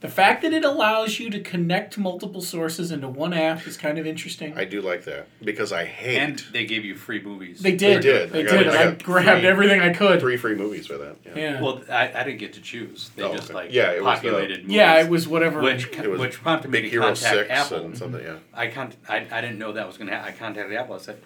[0.00, 3.98] the fact that it allows you to connect multiple sources into one app is kind
[3.98, 4.56] of interesting.
[4.56, 6.18] I do like that because I hate.
[6.18, 7.60] And they gave you free movies.
[7.60, 7.98] They did.
[7.98, 8.30] They did.
[8.30, 8.68] They I got- did.
[8.68, 10.20] I I, grabbed three- everything I could.
[10.20, 11.16] Three free movies for that.
[11.26, 11.32] Yeah.
[11.36, 11.60] Yeah.
[11.62, 13.10] Well, I, I didn't get to choose.
[13.16, 13.54] They Oh, just okay.
[13.54, 14.60] like Yeah, it was the- populated.
[14.62, 15.60] movies, Yeah, it was whatever.
[15.60, 17.84] Which It was which prompted me to Hero contact 6 Apple.
[17.86, 18.36] and something, yeah.
[18.54, 20.32] I con- I, I didn't know that was going to happen.
[20.32, 20.94] I contacted Apple.
[20.94, 21.18] I said,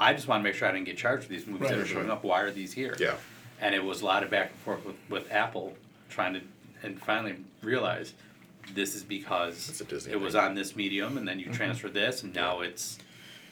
[0.00, 1.84] I just want to make sure I didn't get charged for these movies that Right,
[1.84, 2.12] are showing right.
[2.14, 2.24] up.
[2.24, 2.96] Why are these here?
[2.98, 3.14] Yeah.
[3.60, 5.74] And it was a lot of back and forth with, with Apple
[6.08, 6.40] trying to,
[6.82, 8.14] and finally realized
[8.74, 11.54] this is because It's a Disney it was on this medium, and then you Mm-hmm.
[11.54, 12.98] transfer this, and now it's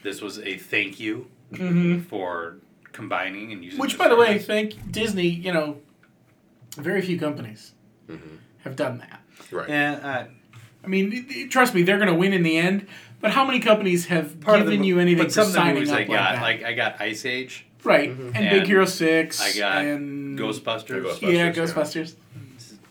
[0.02, 2.04] this was a thank you Mhm.
[2.06, 2.56] for
[2.92, 3.78] combining and using.
[3.80, 5.28] Which, the by the way, thank Disney.
[5.28, 5.78] You know,
[6.76, 7.72] very few companies
[8.10, 8.36] Mm-hmm.
[8.64, 9.20] have done that.
[9.50, 9.68] Right.
[9.68, 10.24] And uh,
[10.84, 12.86] I mean, y- y- trust me, they're going to win in the end.
[13.20, 15.52] But how many companies have part of given the, you anything but for some of
[15.54, 16.42] the signing movies up I like got, that?
[16.42, 18.30] like I got Ice Age, right, Mm-hmm.
[18.36, 19.40] and, Big Hero Six.
[19.40, 21.02] I got and Ghostbusters.
[21.02, 21.52] Ghostbusters, Yeah, yeah.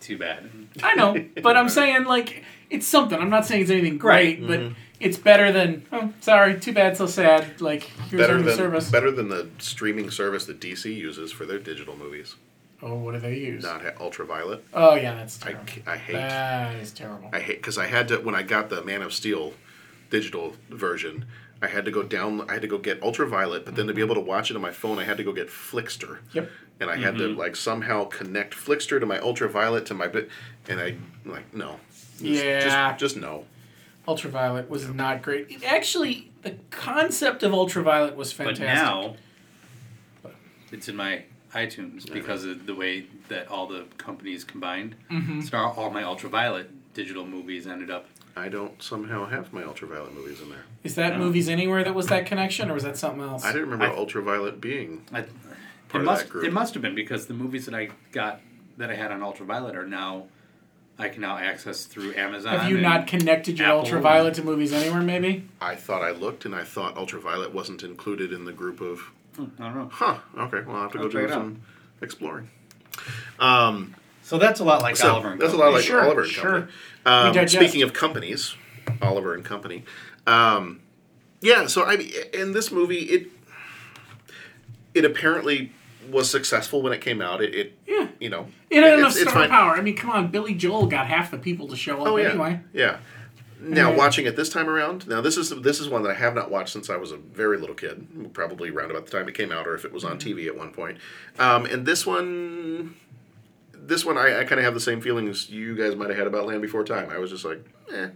[0.06, 0.08] Ghostbusters.
[0.08, 0.50] Too bad.
[0.82, 3.18] I know, but I'm saying like it's something.
[3.18, 4.46] I'm not saying it's anything great, Right.
[4.48, 4.74] but Mhm.
[5.00, 5.84] it's better than.
[5.92, 7.60] Oh, sorry, too bad, so sad.
[7.60, 8.90] Like here's Better our new than service.
[8.90, 12.36] better than the streaming service that DC uses for their digital movies.
[12.82, 13.62] Oh, what do they use?
[13.62, 14.62] Not ha- Ultraviolet.
[14.74, 15.66] Oh yeah, that's I, terrible.
[15.66, 16.12] ca- I hate.
[16.12, 17.30] That is terrible.
[17.32, 19.54] I hate because I had to when I got the Man of Steel
[20.10, 21.24] digital version.
[21.62, 22.44] I had to go down.
[22.50, 24.60] I had to go get Ultraviolet, but then to be able to watch it on
[24.62, 26.18] my phone, I had to go get Flixster.
[26.34, 26.50] Yep.
[26.78, 27.36] And I had to Mhm.
[27.38, 30.28] like somehow connect Flixster to my Ultraviolet to my bit,
[30.68, 31.80] and I like no.
[31.90, 32.60] Just- Yeah.
[32.90, 33.46] Just, just no.
[34.06, 35.50] Ultraviolet was not great.
[35.50, 38.66] It- actually, the concept of Ultraviolet was fantastic.
[38.66, 40.24] But fantastic.
[40.24, 40.30] now
[40.70, 41.22] it's in my
[41.54, 44.94] iTunes because of the way that all the companies combined.
[45.10, 45.42] Mhm.
[45.48, 48.06] So now all my ultraviolet digital movies ended up.
[48.38, 50.64] I don't somehow have my Ultraviolet movies in there.
[50.84, 51.24] is that No.
[51.24, 53.42] movies anywhere that was that connection, or was that something else?
[53.44, 55.04] I didn't remember I- Ultraviolet being.
[55.12, 55.24] I,
[55.94, 56.44] it of must that group.
[56.44, 58.40] it must have been because the movies that I got
[58.78, 60.26] that I had on ultraviolet are now
[60.98, 62.58] I can now access through Amazon.
[62.58, 63.80] Have you and not connected your Apple.
[63.80, 65.02] Ultraviolet to movies anywhere?
[65.02, 65.46] Maybe.
[65.60, 69.00] I thought I looked and I thought Ultraviolet wasn't included in the group of.
[69.36, 69.88] Hmm, I don't know.
[69.92, 70.18] Huh.
[70.38, 70.62] Okay.
[70.66, 71.34] Well, I'll have to I'll go check do it out.
[71.34, 71.62] some
[72.00, 72.48] exploring.
[73.38, 76.22] Um, So that's a lot like so Oliver and that's a lot like Sure, Oliver
[76.22, 76.42] and sure.
[76.52, 76.72] Company.
[77.04, 77.54] Um, digest.
[77.54, 78.56] speaking of companies,
[79.02, 79.84] Oliver and Company.
[80.26, 80.80] Um,
[81.42, 81.66] yeah.
[81.66, 81.94] So I
[82.32, 83.28] in this movie it
[84.96, 85.72] it apparently
[86.10, 87.42] was successful when it came out.
[87.42, 88.08] It, it Yeah.
[88.20, 89.72] you know It had it's- enough it's star power.
[89.74, 92.28] I mean, come on, Billy Joel got half the people to show up Oh yeah,
[92.30, 92.60] anyway.
[92.72, 92.98] yeah.
[93.60, 93.96] Now Yeah.
[93.96, 96.50] watching it this time around, now this is this is one that I have not
[96.50, 99.50] watched since I was a very little kid, probably around about the time it came
[99.50, 100.98] out, or if it was on TV at one point.
[101.38, 102.94] Um, and this one,
[103.72, 106.26] this one I, I kind of have the same feelings you guys might have had
[106.26, 107.08] about Land Before Time.
[107.10, 108.08] I was just like, eh,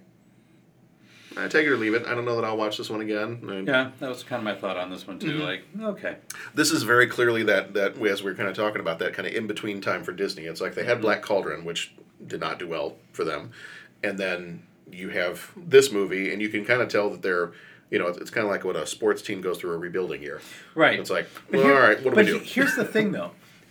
[1.36, 2.07] I take it or leave it.
[2.07, 3.40] I don't know that I'll watch this one again.
[3.48, 5.39] I- Yeah, that was kind of my thought on this one too.
[5.39, 5.40] Mhm.
[5.40, 6.16] Like, okay,
[6.55, 9.28] This is very clearly that that as we are kind of talking about that kind
[9.28, 10.44] of in between time for Disney.
[10.44, 11.93] It's like they had Black Cauldron, which
[12.27, 13.51] did not do well for them,
[14.02, 17.52] and then you have this movie, and you can kind of tell that they're,
[17.90, 20.20] you know, it's, it's kind of like when a sports team goes through a rebuilding
[20.23, 20.40] year.
[20.74, 20.98] right.
[20.98, 22.39] It's like, well, here- all right, what do we do?
[22.40, 23.31] he- here's the thing, though,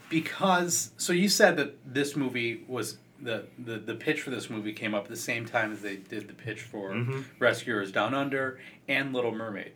[0.09, 4.73] because so you said that this movie was the, the the pitch for this movie
[4.73, 7.25] came up at the same time as they did the pitch for Mhm.
[7.39, 9.73] Rescuers Down Under and Little Mermaid.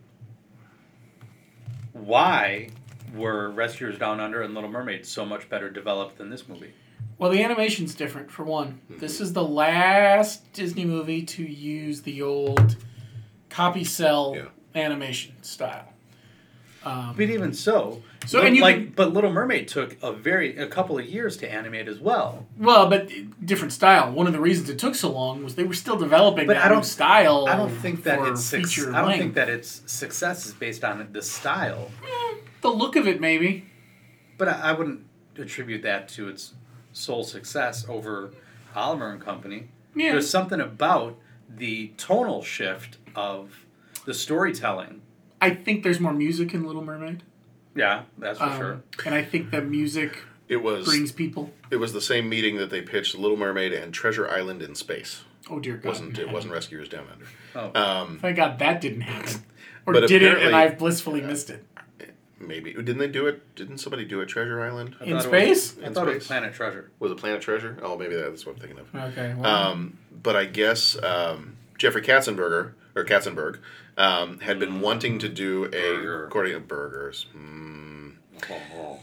[1.91, 2.69] Why
[3.13, 6.73] were Rescuers Down Under and Little Mermaid so much better developed than this movie?
[7.17, 8.79] Well, the animation's different for one.
[8.89, 8.99] Mm-hmm.
[8.99, 12.77] This is the last Disney movie to use the old
[13.49, 14.81] copy cell Yeah.
[14.81, 15.92] animation style.
[16.85, 20.57] Um, But even so, So, and you like, can- but Little Mermaid took a very
[20.57, 22.45] a couple of years to animate as well.
[22.57, 23.09] well, but
[23.45, 24.11] different style.
[24.11, 26.65] One of the reasons it took so long was they were still developing But that
[26.65, 27.47] I don't style.
[27.47, 29.21] I don't think that it's feature I don't length.
[29.21, 31.89] think that its success is based on the style.
[32.61, 33.65] the look of it maybe.
[34.37, 35.01] But I, I wouldn't
[35.37, 36.53] attribute that to its
[36.91, 38.31] sole success over
[38.75, 39.67] Oliver and Company.
[39.95, 40.11] Yeah.
[40.13, 43.65] There's something about the tonal shift of
[44.05, 45.01] the storytelling.
[45.43, 47.23] I think there's more music in Little Mermaid.
[47.75, 48.83] Yeah, that's for Um, sure.
[49.05, 51.51] And I think the music It was brings people.
[51.71, 55.23] It was the same meeting that they pitched Little Mermaid and Treasure Island in space.
[55.49, 55.89] Oh dear God!
[55.89, 57.25] wasn't it wasn't Rescuers Down Under.
[57.75, 57.81] Oh.
[57.81, 59.43] Um, Thank God that didn't happen.
[59.85, 61.65] Or But did it and I've blissfully missed it.
[62.39, 63.53] maybe didn't they do it?
[63.55, 64.27] Didn't somebody do it?
[64.27, 65.75] Treasure Island In thought it was- space?
[65.83, 66.27] I In thought it was?
[66.27, 66.89] Planet Treasure.
[66.99, 67.77] Was it Planet Treasure?
[67.81, 68.95] Oh, maybe that's what I'm thinking of.
[69.11, 73.57] Okay, well- Um, but I guess um, Jeffrey Katzenberger or Katzenberg
[73.97, 77.25] um, had been wanting to do a according to burgers.
[77.35, 78.13] Mm,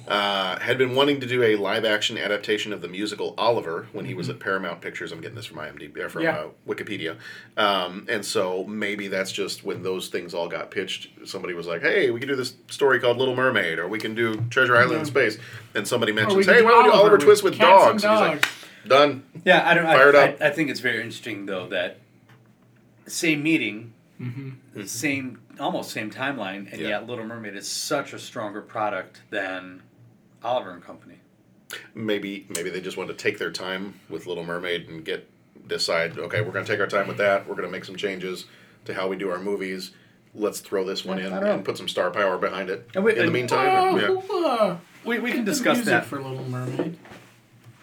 [0.09, 4.05] uh, had been wanting to do a live action adaptation of the musical Oliver when
[4.05, 5.13] he was at Paramount Pictures.
[5.13, 6.37] I'm getting this from IMDb or from Yeah.
[6.39, 7.17] uh, Wikipedia,
[7.57, 11.09] um, and so maybe that's just when those things all got pitched.
[11.25, 14.15] Somebody was like, "Hey, we can do this story called Little Mermaid, or we can
[14.15, 15.39] do Treasure Island in space,"
[15.75, 17.25] and somebody Or we mentions, can "Hey, do why don't we do Oliver Oliver with
[17.25, 19.87] Twist with cats dogs?" and And he's like, "Done." Yeah, I don't.
[19.87, 20.43] I, Fired I, up.
[20.43, 21.99] I think it's very interesting though that
[23.07, 24.55] same meeting, Mhm.
[24.87, 26.89] Same almost same timeline, and Yeah.
[26.89, 29.83] yet Little Mermaid is such a stronger product than
[30.43, 31.17] Oliver and Company.
[31.95, 35.29] maybe maybe they just want to take their time with Little Mermaid and get
[35.69, 37.95] decide okay we're going to take our time with that we're going to make some
[37.95, 38.47] changes
[38.87, 39.93] to how we do our movies
[40.35, 43.05] let's throw this one Yeah, in I and put some star power behind it And
[43.05, 44.09] we- in the and- meantime yeah.
[44.35, 46.07] uh, We, we did can the discuss music that.
[46.07, 46.99] for Little Mermaid.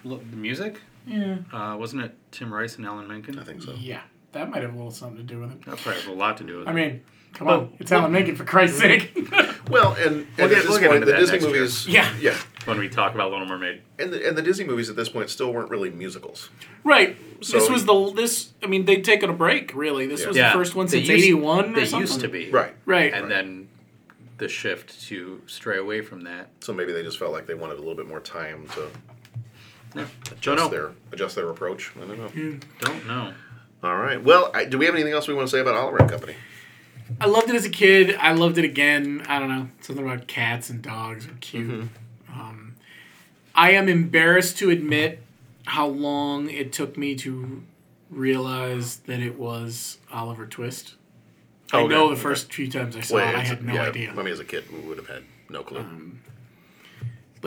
[0.06, 0.82] L- the music?
[1.06, 1.38] Yeah.
[1.54, 3.40] Uh, wasn't it Tim Rice and Alan Menken?
[3.40, 3.74] I think so.
[3.78, 4.02] Yeah,
[4.38, 5.66] that might have a little something to do with it.
[5.66, 6.70] That probably has a lot to do with it.
[6.70, 7.02] I mean,
[7.34, 9.12] come Well, on, it's Alan Menken for Christ's sake.
[9.70, 11.54] well and, We'll and get- at this point the that Disney next year.
[11.54, 12.14] movies Yeah.
[12.20, 13.82] yeah when we talk about Little Mermaid.
[14.00, 16.50] and the, and the Disney movies at this point still weren't really musicals
[16.84, 17.16] right.
[17.42, 18.54] So- this was the this.
[18.64, 19.74] I mean, they'd taken a break.
[19.76, 22.00] Really, this was the first one since '81 They something.
[22.00, 22.50] used to be.
[22.50, 22.74] Right.
[22.86, 23.14] Right.
[23.14, 23.68] And then
[24.38, 26.50] the shift to stray away from that.
[26.62, 28.88] so maybe they just felt like they wanted a little bit more time to
[29.96, 30.06] Yeah.
[30.32, 33.34] adjust their adjust their approach I don't know Don't know.
[33.84, 35.98] All right well I, do we have anything else we want to say about Oliver
[35.98, 36.36] and Company
[37.22, 38.18] I loved it as a kid.
[38.20, 39.24] I loved it again.
[39.30, 41.70] I don't know something about cats and dogs are cute.
[41.70, 42.40] Mm-hmm.
[42.40, 42.76] Um,
[43.56, 45.24] I am embarrassed to admit
[45.68, 47.64] how long it took me to
[48.10, 50.96] realize that it was Oliver Twist.
[51.72, 53.84] I Okay, know the first few times I saw Well, it, I had no yeah,
[53.84, 54.12] idea.
[54.12, 55.86] I mean, as a kid, we would have had no clue.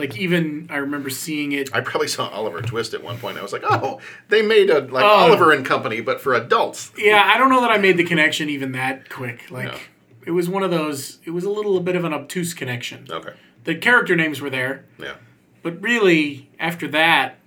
[0.01, 1.73] Like even I remember seeing it.
[1.73, 3.37] I probably saw Oliver Twist at one point.
[3.37, 5.07] I was like, oh, they made a like Oh.
[5.07, 6.91] Oliver and Company, but for adults.
[6.97, 9.49] Yeah, I don't know that I made the connection even that quick.
[9.49, 9.77] Like No.
[10.25, 11.19] it was one of those.
[11.23, 13.07] It was a little bit of an obtuse connection.
[13.09, 13.33] Okay.
[13.63, 15.15] The character names were there, Yeah.
[15.63, 17.37] but really after that,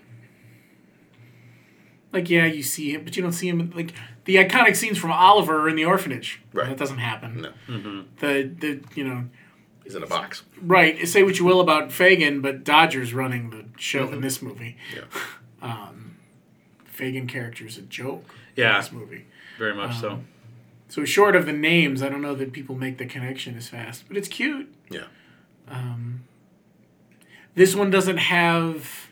[2.13, 3.73] like yeah, you see him, but you don't see him.
[3.75, 3.93] Like
[4.25, 6.41] the iconic scenes from Oliver in the orphanage.
[6.53, 6.69] Right.
[6.69, 7.43] That doesn't happen.
[7.43, 7.53] No.
[7.69, 8.01] Mm-hmm.
[8.21, 9.25] The the you know
[9.85, 10.43] He's in a box.
[10.63, 11.07] right.
[11.07, 14.77] Say what you will about Fagin, but Dodger's running the show in this movie.
[14.95, 15.03] Yeah.
[15.63, 16.17] Um,
[16.85, 18.35] Fagin character is a joke.
[18.55, 18.75] Yeah.
[18.77, 19.25] In this movie.
[19.59, 20.11] Very much so.
[20.11, 20.27] Um,
[20.89, 24.05] So short of the names, I don't know that people make the connection as fast,
[24.07, 24.71] but it's cute.
[24.91, 25.05] Yeah.
[25.69, 26.25] Um,
[27.55, 29.09] this one doesn't have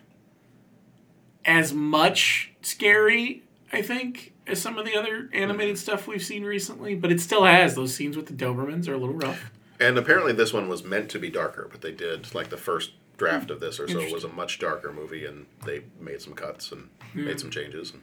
[1.47, 3.43] as much scary,
[3.73, 7.45] I think, as some of the other animated stuff we've seen recently, but it still
[7.45, 9.51] has those scenes with the Dobermans are a little rough.
[9.83, 12.93] And apparently, this one was meant to be darker, but they did like the first
[13.17, 16.35] draft of this or so It was a much darker movie, and they made some
[16.35, 17.25] cuts and Yeah.
[17.25, 17.93] made some changes.
[17.93, 18.03] And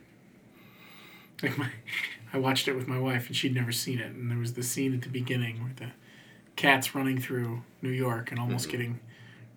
[1.42, 1.70] Like my,
[2.34, 4.64] I watched it with my wife, and she'd never seen it, and there was the
[4.64, 5.92] scene at the beginning where the
[6.58, 9.00] cat's running through New York and almost getting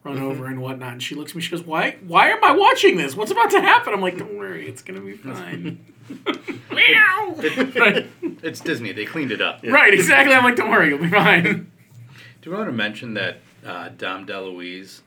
[0.04, 0.22] run Mhm.
[0.22, 1.96] over and whatnot, and she looks at me, she goes, "Why?
[2.06, 3.16] Why am I watching this?
[3.16, 5.84] What's about to happen?" I'm like, "Don't worry, it's gonna be fine."
[6.70, 7.34] Meow.
[7.76, 8.06] right.
[8.42, 8.92] It's Disney.
[8.92, 9.60] They cleaned it up.
[9.64, 10.34] Right, exactly.
[10.34, 11.70] I'm like, "Don't worry, you'll be fine."
[12.42, 15.00] Do you want to mention that uh, Dom DeLuise,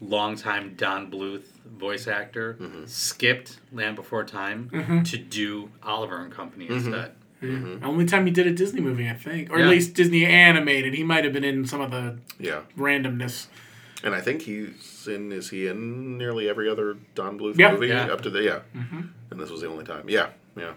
[0.00, 5.08] longtime Don Bluth voice actor, skipped Land Before Time Mhm.
[5.10, 6.74] to do Oliver and Company Mm-hmm.
[6.74, 7.12] instead?
[7.40, 7.78] Yeah.
[7.86, 9.64] Only time he did a Disney movie, I think, or Yeah.
[9.64, 10.94] at least Disney animated.
[10.94, 12.60] He might have been in some of the yeah.
[12.76, 13.46] randomness.
[14.04, 15.30] And I think he's in.
[15.32, 17.72] Is he in nearly every other Don Bluth Yeah.
[17.72, 18.06] movie Yeah.
[18.06, 18.60] up to the yeah?
[18.76, 19.08] Mhm.
[19.30, 20.08] And this was the only time.
[20.08, 20.72] Yeah, yeah.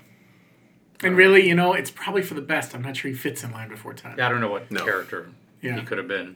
[1.04, 2.76] And really, you know, it's probably for the best.
[2.76, 4.16] I'm not sure he fits in Land Before Time.
[4.18, 4.84] Yeah, I don't know what No.
[4.86, 5.30] character
[5.62, 5.80] Yeah.
[5.80, 6.36] he could have been.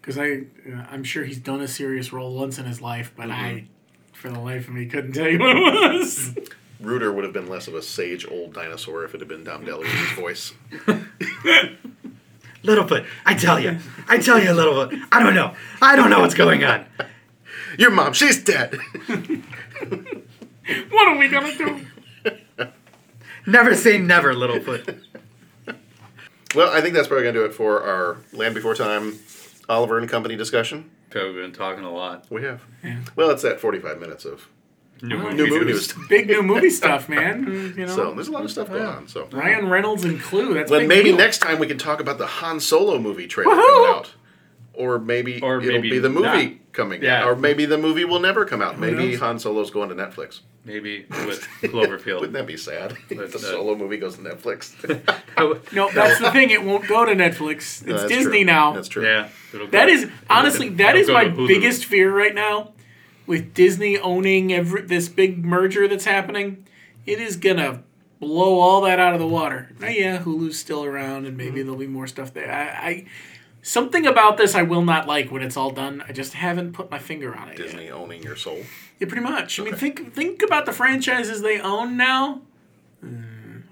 [0.00, 3.30] because I uh, I'm sure he's done a serious role once in his life, but
[3.30, 3.64] I,
[4.12, 6.34] for the life of me, couldn't tell you what it was.
[6.80, 9.64] Rooter would have been less of a sage old dinosaur if it had been Dom
[9.66, 10.52] DeLuise's voice.
[12.64, 13.78] Littlefoot, I tell you,
[14.08, 16.84] I tell you, Littlefoot, I don't know, I don't know what's going on.
[17.78, 18.78] Your mom, she's dead.
[20.90, 21.86] What are we gonna do?
[23.46, 25.00] Never say never, Littlefoot.
[26.54, 29.18] Well, I think that's probably going to do it for our Land Before Time,
[29.68, 30.90] Oliver and Company discussion.
[31.14, 32.26] We've been talking a lot.
[32.30, 32.62] We have.
[33.16, 34.48] Well, it's that 45 minutes of
[35.02, 35.96] New Well, new movie movie news.
[35.96, 36.06] news.
[36.08, 37.72] Big new movie stuff, man.
[37.76, 39.08] You know, So there's a lot of stuff going on.
[39.08, 40.54] So Ryan Reynolds and Clue.
[40.54, 41.16] That's well, big maybe deal.
[41.18, 43.66] next time we can talk about the Han Solo movie trailer Woohoo!
[43.66, 44.12] coming out,
[44.74, 46.72] or maybe Or it'll maybe be the movie not.
[46.72, 47.22] coming Yeah.
[47.22, 48.76] out, or maybe the movie will never come out.
[48.76, 49.20] Who Maybe knows?
[49.20, 50.40] Han Solo's going to Netflix.
[50.64, 52.20] Maybe with Cloverfield.
[52.20, 52.96] Wouldn't that be sad?
[53.10, 54.72] if the uh, Solo movie goes to Netflix.
[55.72, 56.50] No, that's the thing.
[56.50, 57.82] It won't go to Netflix.
[57.86, 58.44] It's No, Disney true.
[58.44, 58.72] now.
[58.72, 59.04] That's true.
[59.04, 59.28] yeah.
[59.52, 59.88] it'll That
[60.30, 62.72] honestly that it'll is my biggest fear right now,
[63.26, 66.66] with Disney owning every this big merger that's happening.
[67.06, 67.82] It is gonna
[68.20, 69.70] blow all that out of the water.
[69.82, 71.36] Oh yeah, Hulu's still around, and Mm-hmm.
[71.38, 72.52] maybe there'll be more stuff there.
[72.52, 73.04] I, I
[73.62, 76.02] something about this I will not like when it's all done.
[76.08, 77.58] I just haven't put my finger on it.
[77.58, 77.68] yet.
[77.68, 78.60] Disney owning your soul.
[78.98, 79.58] Yeah, pretty much.
[79.58, 82.42] I mean, think think about the franchises they own now.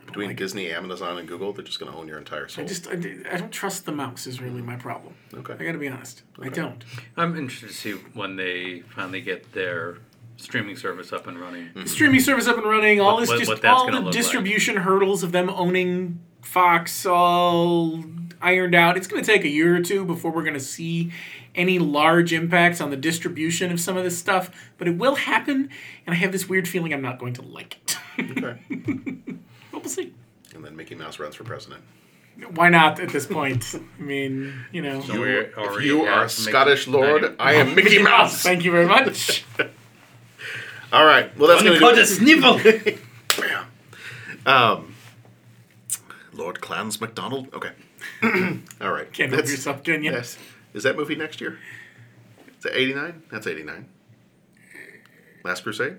[0.07, 2.65] Between Disney, Amazon, and Google, they're just going to own your entire soul.
[2.65, 2.95] I just I,
[3.31, 5.15] I don't trust the mouse is really my problem.
[5.33, 5.53] Okay.
[5.53, 6.23] I got to be honest.
[6.43, 6.83] I don't.
[7.17, 9.99] I'm interested to see when they finally get their
[10.37, 11.67] streaming service up and running.
[11.67, 11.85] Mm-hmm.
[11.87, 13.01] streaming service up and running.
[13.01, 14.13] All What- this what- just what that's all the look like.
[14.13, 18.03] distribution hurdles of them owning Fox all
[18.41, 18.97] ironed out.
[18.97, 21.13] It's going to take a year or two before we're going to see
[21.55, 25.69] any large impacts on the distribution of some of this stuff, but it will happen.
[26.07, 27.99] And I have this weird feeling I'm not going to like it.
[28.39, 28.59] Okay.
[29.73, 30.13] but we'll see.
[30.55, 31.83] And then Mickey Mouse runs for president.
[32.55, 33.75] Why not at this point?
[33.75, 35.03] I mean, you know.
[35.03, 38.43] So we If you are have Mickey- Scottish Lord, I am Mickey Mickey Mouse.
[38.43, 39.45] Thank you very much.
[40.93, 41.37] All right.
[41.39, 42.07] Well, that's going to do it.
[42.07, 42.61] snivel.
[44.47, 44.95] Um,
[46.33, 47.53] Lord Clans MacDonald.
[47.53, 47.71] Okay.
[48.81, 49.13] All right.
[49.13, 50.13] Can't help yourself, can you?
[50.13, 50.39] Yes.
[50.75, 51.59] Is that movie next year?
[52.59, 53.23] Is it 89?
[53.31, 53.89] That's 89.
[55.45, 55.97] Last Crusade?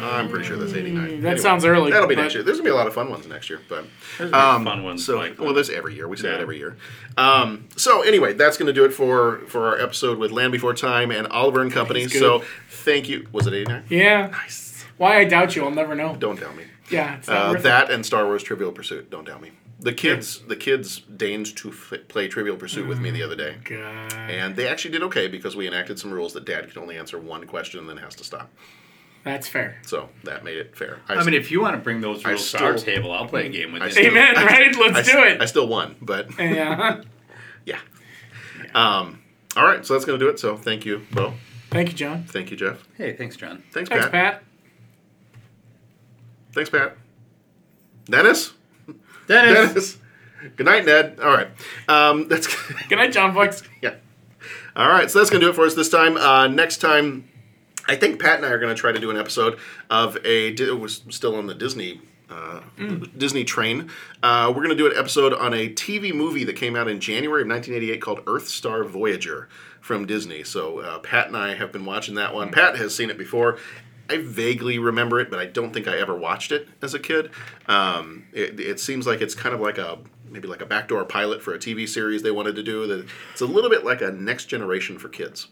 [0.00, 1.20] I'm pretty sure that's 89.
[1.20, 2.42] That sounds early, That'll be next year.
[2.42, 3.60] There's going to be a lot of fun ones next year.
[3.68, 3.84] But
[4.16, 6.08] There's gonna um, fun ones, So, like- well, there's every year.
[6.08, 6.76] We say that every year.
[7.18, 10.72] Um, so anyway, that's going to do it for for our episode with Land Before
[10.72, 12.02] Time and Oliver and Company.
[12.02, 12.18] He's.
[12.18, 13.28] So thank you.
[13.32, 13.84] Was it 89?
[13.90, 14.28] Yeah.
[14.28, 14.84] Nice.
[14.96, 16.16] Why I doubt you, I'll never know.
[16.16, 16.64] Don't doubt me.
[16.90, 19.10] Yeah, it's Uh, that and Star Wars Trivial Pursuit.
[19.10, 19.50] Don't doubt me.
[19.78, 23.56] The kids, the kids deigned to f- play Trivial Pursuit with me the other day.
[23.64, 24.12] God.
[24.14, 27.18] and they actually did okay because we enacted some rules that Dad can only answer
[27.18, 28.50] one question and then has to stop.
[29.22, 29.76] That's fair.
[29.82, 31.00] So that made it fair.
[31.08, 33.26] I mean, if you want to bring those I rules to our still- table, I'll
[33.26, 33.92] play a game with I you.
[33.92, 34.76] still- Amen, I- right?
[34.76, 35.42] Let's I do s- it.
[35.42, 37.02] I still won, but Yeah.
[37.66, 37.78] yeah.
[38.74, 39.20] Um,
[39.56, 40.38] all right, so that's gonna do it.
[40.40, 41.34] So thank you, Bo.
[41.70, 42.24] Thank you, John.
[42.24, 42.86] Thank you, Jeff.
[42.96, 43.62] Hey, thanks, John.
[43.72, 44.12] Thanks, Thanks, Pat.
[44.12, 44.44] Pat.
[46.52, 46.96] Thanks, Pat.
[48.06, 48.54] Dennis.
[49.26, 49.68] Dennis.
[49.68, 49.98] Dennis.
[50.56, 51.18] Good night, Ned.
[51.20, 51.48] All right.
[51.88, 52.46] Um, that's
[52.88, 53.62] Good night, John Fox.
[53.82, 53.94] yeah.
[54.76, 56.16] All right, so that's gonna do it for us this time.
[56.18, 57.26] Uh, next time,
[57.88, 59.58] I think Pat and I are gonna try to do an episode
[59.88, 60.48] of a.
[60.48, 62.00] It was still on the Disney.
[62.28, 62.60] Uh,
[63.16, 63.88] Disney train.
[64.20, 66.98] Uh, we're going to do an episode on a TV movie that came out in
[66.98, 69.48] January of 1988 called Earthstar Voyager
[69.80, 70.42] from Disney.
[70.42, 72.50] So uh, Pat and I have been watching that one.
[72.50, 73.58] Pat has seen it before.
[74.08, 77.30] I vaguely remember it, but I don't think I ever watched it as a kid.
[77.66, 79.98] Um, it, it seems like it's kind of like a
[80.30, 82.86] maybe like a backdoor pilot for a TV series they wanted to do.
[82.86, 85.48] That it's a little bit like a next generation for kids.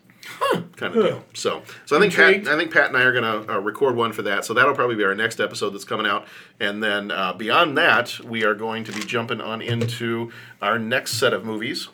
[0.77, 1.25] Kind of deal.
[1.35, 3.95] So, so I think Pat, I think Pat and I are going to uh, record
[3.95, 4.45] one for that.
[4.45, 6.27] So that'll probably be our next episode that's coming out.
[6.59, 10.33] And then uh, beyond that, we are going to be jumping on into
[10.63, 11.89] our next set of movies,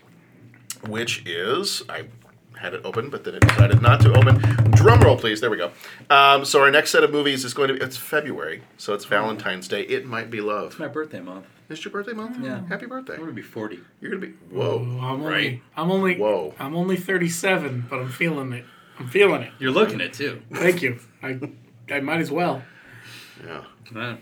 [0.86, 2.04] which is I
[2.60, 4.36] had it open, but then it decided not to open.
[4.72, 5.40] Drum roll, please.
[5.40, 5.72] There we go.
[6.10, 9.04] Um, so our next set of movies is going to be it's February, so it's
[9.06, 9.82] Valentine's Day.
[9.82, 10.72] It might be love.
[10.72, 11.46] It's my birthday month.
[11.70, 12.36] It's your birthday month.
[12.42, 12.66] Yeah.
[12.66, 13.14] Happy birthday.
[13.14, 13.78] I'm gonna be 40.
[14.00, 14.80] You're gonna be whoa.
[15.00, 15.62] I'm only, Right.
[15.76, 16.52] I'm only, Whoa.
[16.58, 18.64] I'm only 37, but I'm feeling it.
[18.98, 19.52] I'm feeling it.
[19.60, 20.42] You're looking it too.
[20.52, 20.98] Thank you.
[21.22, 21.38] I,
[21.88, 22.62] I might as well.
[23.46, 23.62] Yeah.
[23.94, 24.16] Yeah.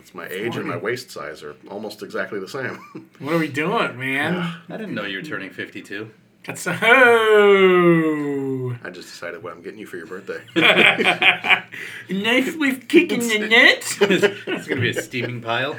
[0.00, 2.78] It's my age and my waist size are almost exactly the same.
[3.18, 4.34] What are we doing, man?
[4.68, 6.10] I didn't know you were turning 52.
[6.46, 8.74] That's a ho.
[8.84, 10.42] I just decided what I'm getting you for your birthday.
[12.10, 13.96] Knife with kicking the net.
[14.00, 15.76] it's gonna be a steaming pile.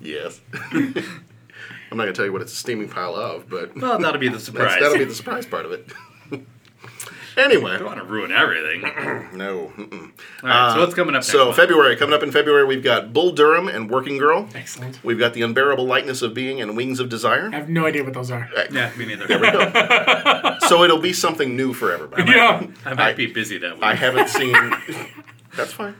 [0.00, 0.40] yes.
[0.72, 0.94] I'm
[1.96, 4.38] not gonna tell you what it's a steaming pile of, but Well, that'll be the
[4.40, 4.78] surprise.
[4.80, 5.88] that'll be the surprise part of it.
[7.36, 8.82] Anyway, I don't want to ruin everything.
[9.36, 9.72] no.
[9.76, 10.12] mm-mm.
[10.42, 11.56] All right, so uh, what's coming up next So month?
[11.56, 14.48] February, coming up in February, we've got Bull Durham and Working Girl.
[14.54, 15.02] Excellent.
[15.04, 17.48] We've got The Unbearable Lightness of Being and Wings of Desire.
[17.52, 18.48] I have no idea what those are.
[18.70, 19.26] Yeah, me neither.
[19.26, 20.58] There we go.
[20.68, 22.30] so it'll be something new for everybody.
[22.30, 22.66] Yeah.
[22.84, 23.82] I might be busy that week.
[23.84, 24.52] I haven't seen.
[25.56, 25.94] That's fine.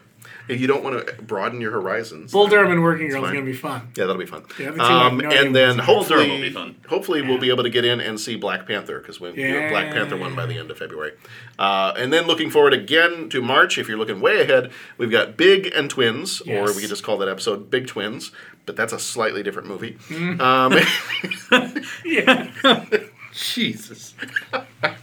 [0.48, 2.32] If you don't want to broaden your horizons.
[2.32, 3.88] Bull Durham and Working Girl is going to be fun.
[3.96, 4.44] Yeah, that'll be fun.
[4.58, 6.76] The other two, I have Um, no and then hopefully, will be fun.
[6.88, 9.68] hopefully we'll be able to get in and see Black Panther because we you know,
[9.68, 11.12] Black Panther won by the end of February.
[11.58, 13.78] Uh, and then looking forward again to March.
[13.78, 17.18] If you're looking way ahead, we've got Big and Twins, or we could just call
[17.18, 18.32] that episode Big Twins.
[18.64, 19.94] But that's a slightly different movie.
[20.08, 20.40] Mm.
[20.40, 22.98] Um, yeah.
[23.32, 24.14] Jesus.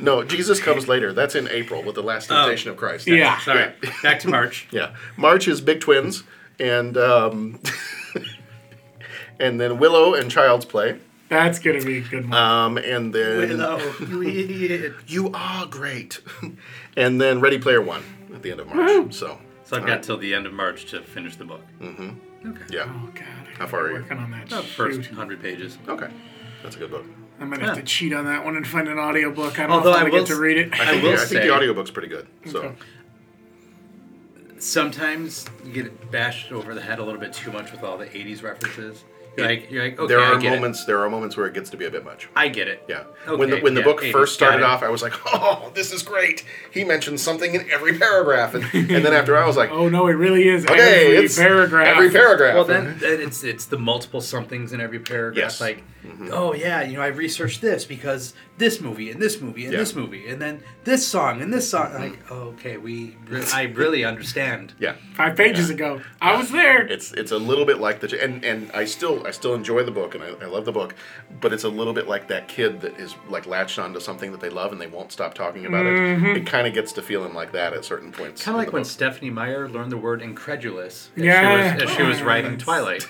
[0.00, 1.12] no, Jesus comes later.
[1.12, 2.34] That's in April with the Last Oh.
[2.44, 3.06] Temptation of Christ.
[3.06, 3.38] Yeah.
[3.40, 3.72] Sorry.
[4.02, 4.68] Back to March.
[4.72, 6.22] Yeah, March is Big Twins,
[6.58, 7.60] and um,
[9.40, 10.98] and then Willow and Child's Play.
[11.28, 12.34] That's going to be a good one.
[12.38, 14.94] Um, and then Willow, you idiot.
[15.08, 16.20] You are great.
[16.96, 18.02] and then Ready Player One
[18.34, 19.12] at the end of March.
[19.14, 21.62] So, So I've got till the end of March to finish the book.
[21.80, 22.48] Mm-hmm.
[22.50, 22.64] Okay.
[22.70, 22.84] Yeah.
[22.88, 23.24] Oh God.
[23.58, 23.94] How far are you?
[23.94, 24.46] Working on that.
[24.46, 25.78] About first hundred pages.
[25.88, 26.08] Okay,
[26.62, 27.04] that's a good book.
[27.38, 29.58] I might have to cheat on that one and find an audiobook.
[29.58, 30.72] I don't Although know if I I'm will get to read it.
[30.72, 32.26] I think, will the, I think say- the audiobook's pretty good.
[32.46, 32.74] So, Okay.
[34.58, 38.06] Sometimes you get bashed over the head a little bit too much with all the
[38.06, 39.04] '80s references.
[39.36, 40.56] You're like, you're like, okay, there are I get it.
[40.56, 40.84] moments.
[40.84, 42.28] There are moments where it gets to be a bit much.
[42.34, 42.84] I get it.
[42.88, 43.04] Yeah.
[43.26, 45.70] Okay, when the when the yeah, book 80s, first started off, I was like, "Oh,
[45.74, 49.56] this is great." He mentions something in every paragraph, and, and then after I was
[49.56, 50.64] like, Oh no, it really is.
[50.64, 51.86] "Okay, every it's paragraph.
[51.86, 55.36] Every paragraph." Well, then, then it's it's the multiple somethings in every paragraph.
[55.44, 55.60] Yes.
[55.60, 56.30] Like, Mhm.
[56.32, 59.80] oh yeah, you know, I researched this because this movie and this movie and Yeah.
[59.80, 61.92] this movie and then this song and this song.
[61.94, 63.16] Like, oh, okay, we,
[63.52, 64.72] I really understand.
[64.78, 64.94] yeah.
[65.14, 66.86] Five pages ago, I was there.
[66.86, 69.90] It's it's a little bit like the and and I still I still enjoy the
[69.90, 70.94] book and I, I love the book,
[71.40, 74.40] but it's a little bit like that kid that is like latched onto something that
[74.40, 76.30] they love and they won't stop talking about Mhm.
[76.30, 76.36] it.
[76.38, 78.42] It kind of gets to feeling like that at certain points.
[78.42, 78.90] Kind of like when book.
[78.90, 81.76] Stephanie Meyer learned the word incredulous as, Yeah.
[81.76, 83.06] she, was, as she was writing Twilight,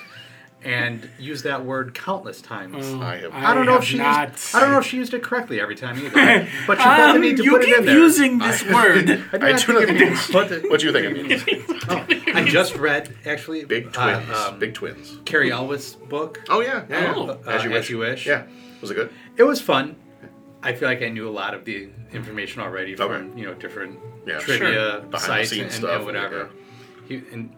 [0.67, 2.75] and used that word countless times.
[2.85, 3.33] Oh, I have.
[3.33, 4.31] I don't know have if she not.
[4.33, 6.09] used, I don't know if she used it correctly every time either,
[6.67, 7.95] but she felt the Um, need to you put keep it in there.
[7.95, 9.09] You keep using this word.
[9.31, 11.55] I, do I not do think not think- what, the, What do you think it
[11.55, 11.83] means?
[11.89, 12.05] oh,
[12.37, 14.37] I just read actually Big uh, twins.
[14.39, 15.17] um, Big twins.
[15.25, 16.43] Cary Elwes book.
[16.49, 17.13] Oh yeah, yeah.
[17.15, 17.29] Oh.
[17.29, 17.89] Uh, As you As wish.
[17.89, 18.25] You Wish.
[18.27, 18.43] Yeah.
[18.81, 19.09] Was it good?
[19.37, 19.95] It was fun.
[20.61, 23.39] I feel like I knew a lot of the information already from Okay.
[23.39, 24.99] you know different Yeah, trivia sure.
[25.01, 26.49] Behind the sites scenes and, stuff, and whatever.
[27.07, 27.55] He, and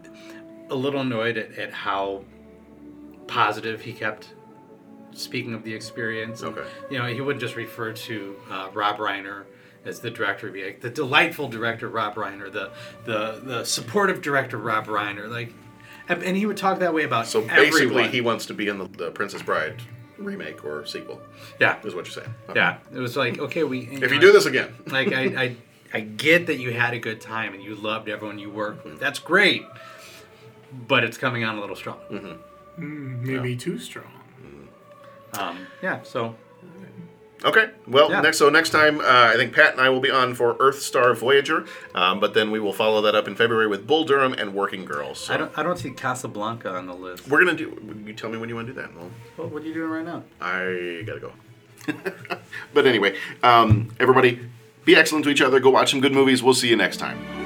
[0.70, 2.24] a little annoyed at, at how
[3.30, 4.34] positive he kept
[5.12, 6.42] speaking of the experience.
[6.42, 6.68] And, Okay.
[6.90, 9.44] You know, he wouldn't just refer to uh, Rob Reiner
[9.84, 10.50] as the director.
[10.50, 12.70] Be like the delightful director Rob Reiner, the
[13.04, 15.52] the the supportive director Rob Reiner, like.
[16.08, 18.10] And he would talk that way about So basically, everyone.
[18.10, 19.80] he wants to be in the, the Princess Bride
[20.18, 21.20] remake or sequel.
[21.60, 22.34] yeah, Is what you're saying?
[22.48, 22.58] Okay.
[22.58, 23.82] Yeah, it was like okay, we.
[23.86, 25.56] If you do this again, like I, I,
[25.94, 28.98] I get that you had a good time and you loved everyone you worked with.
[28.98, 29.62] That's great,
[30.88, 31.98] but it's coming on a little strong.
[32.10, 32.32] Mm-hmm.
[32.80, 34.06] Mm, maybe too strong.
[35.38, 36.34] Um, yeah, so
[37.42, 37.70] Okay.
[37.86, 38.20] Well, Yeah.
[38.20, 41.16] next so next time uh, I think Pat and I will be on for Earthstar
[41.16, 44.52] Voyager, um, but then we will follow that up in February with Bull Durham and
[44.54, 45.20] Working Girls.
[45.20, 47.28] So I don't, I don't see Casablanca on the list.
[47.28, 48.02] we're gonna do.
[48.04, 48.94] You tell me when you want to do that.
[48.94, 50.22] Well, Well, what are you doing right now?
[50.40, 51.32] I gotta go.
[52.74, 54.38] but anyway, um, everybody,
[54.84, 55.60] be excellent to each other.
[55.60, 56.42] Go watch some good movies.
[56.42, 57.39] We'll see you next time.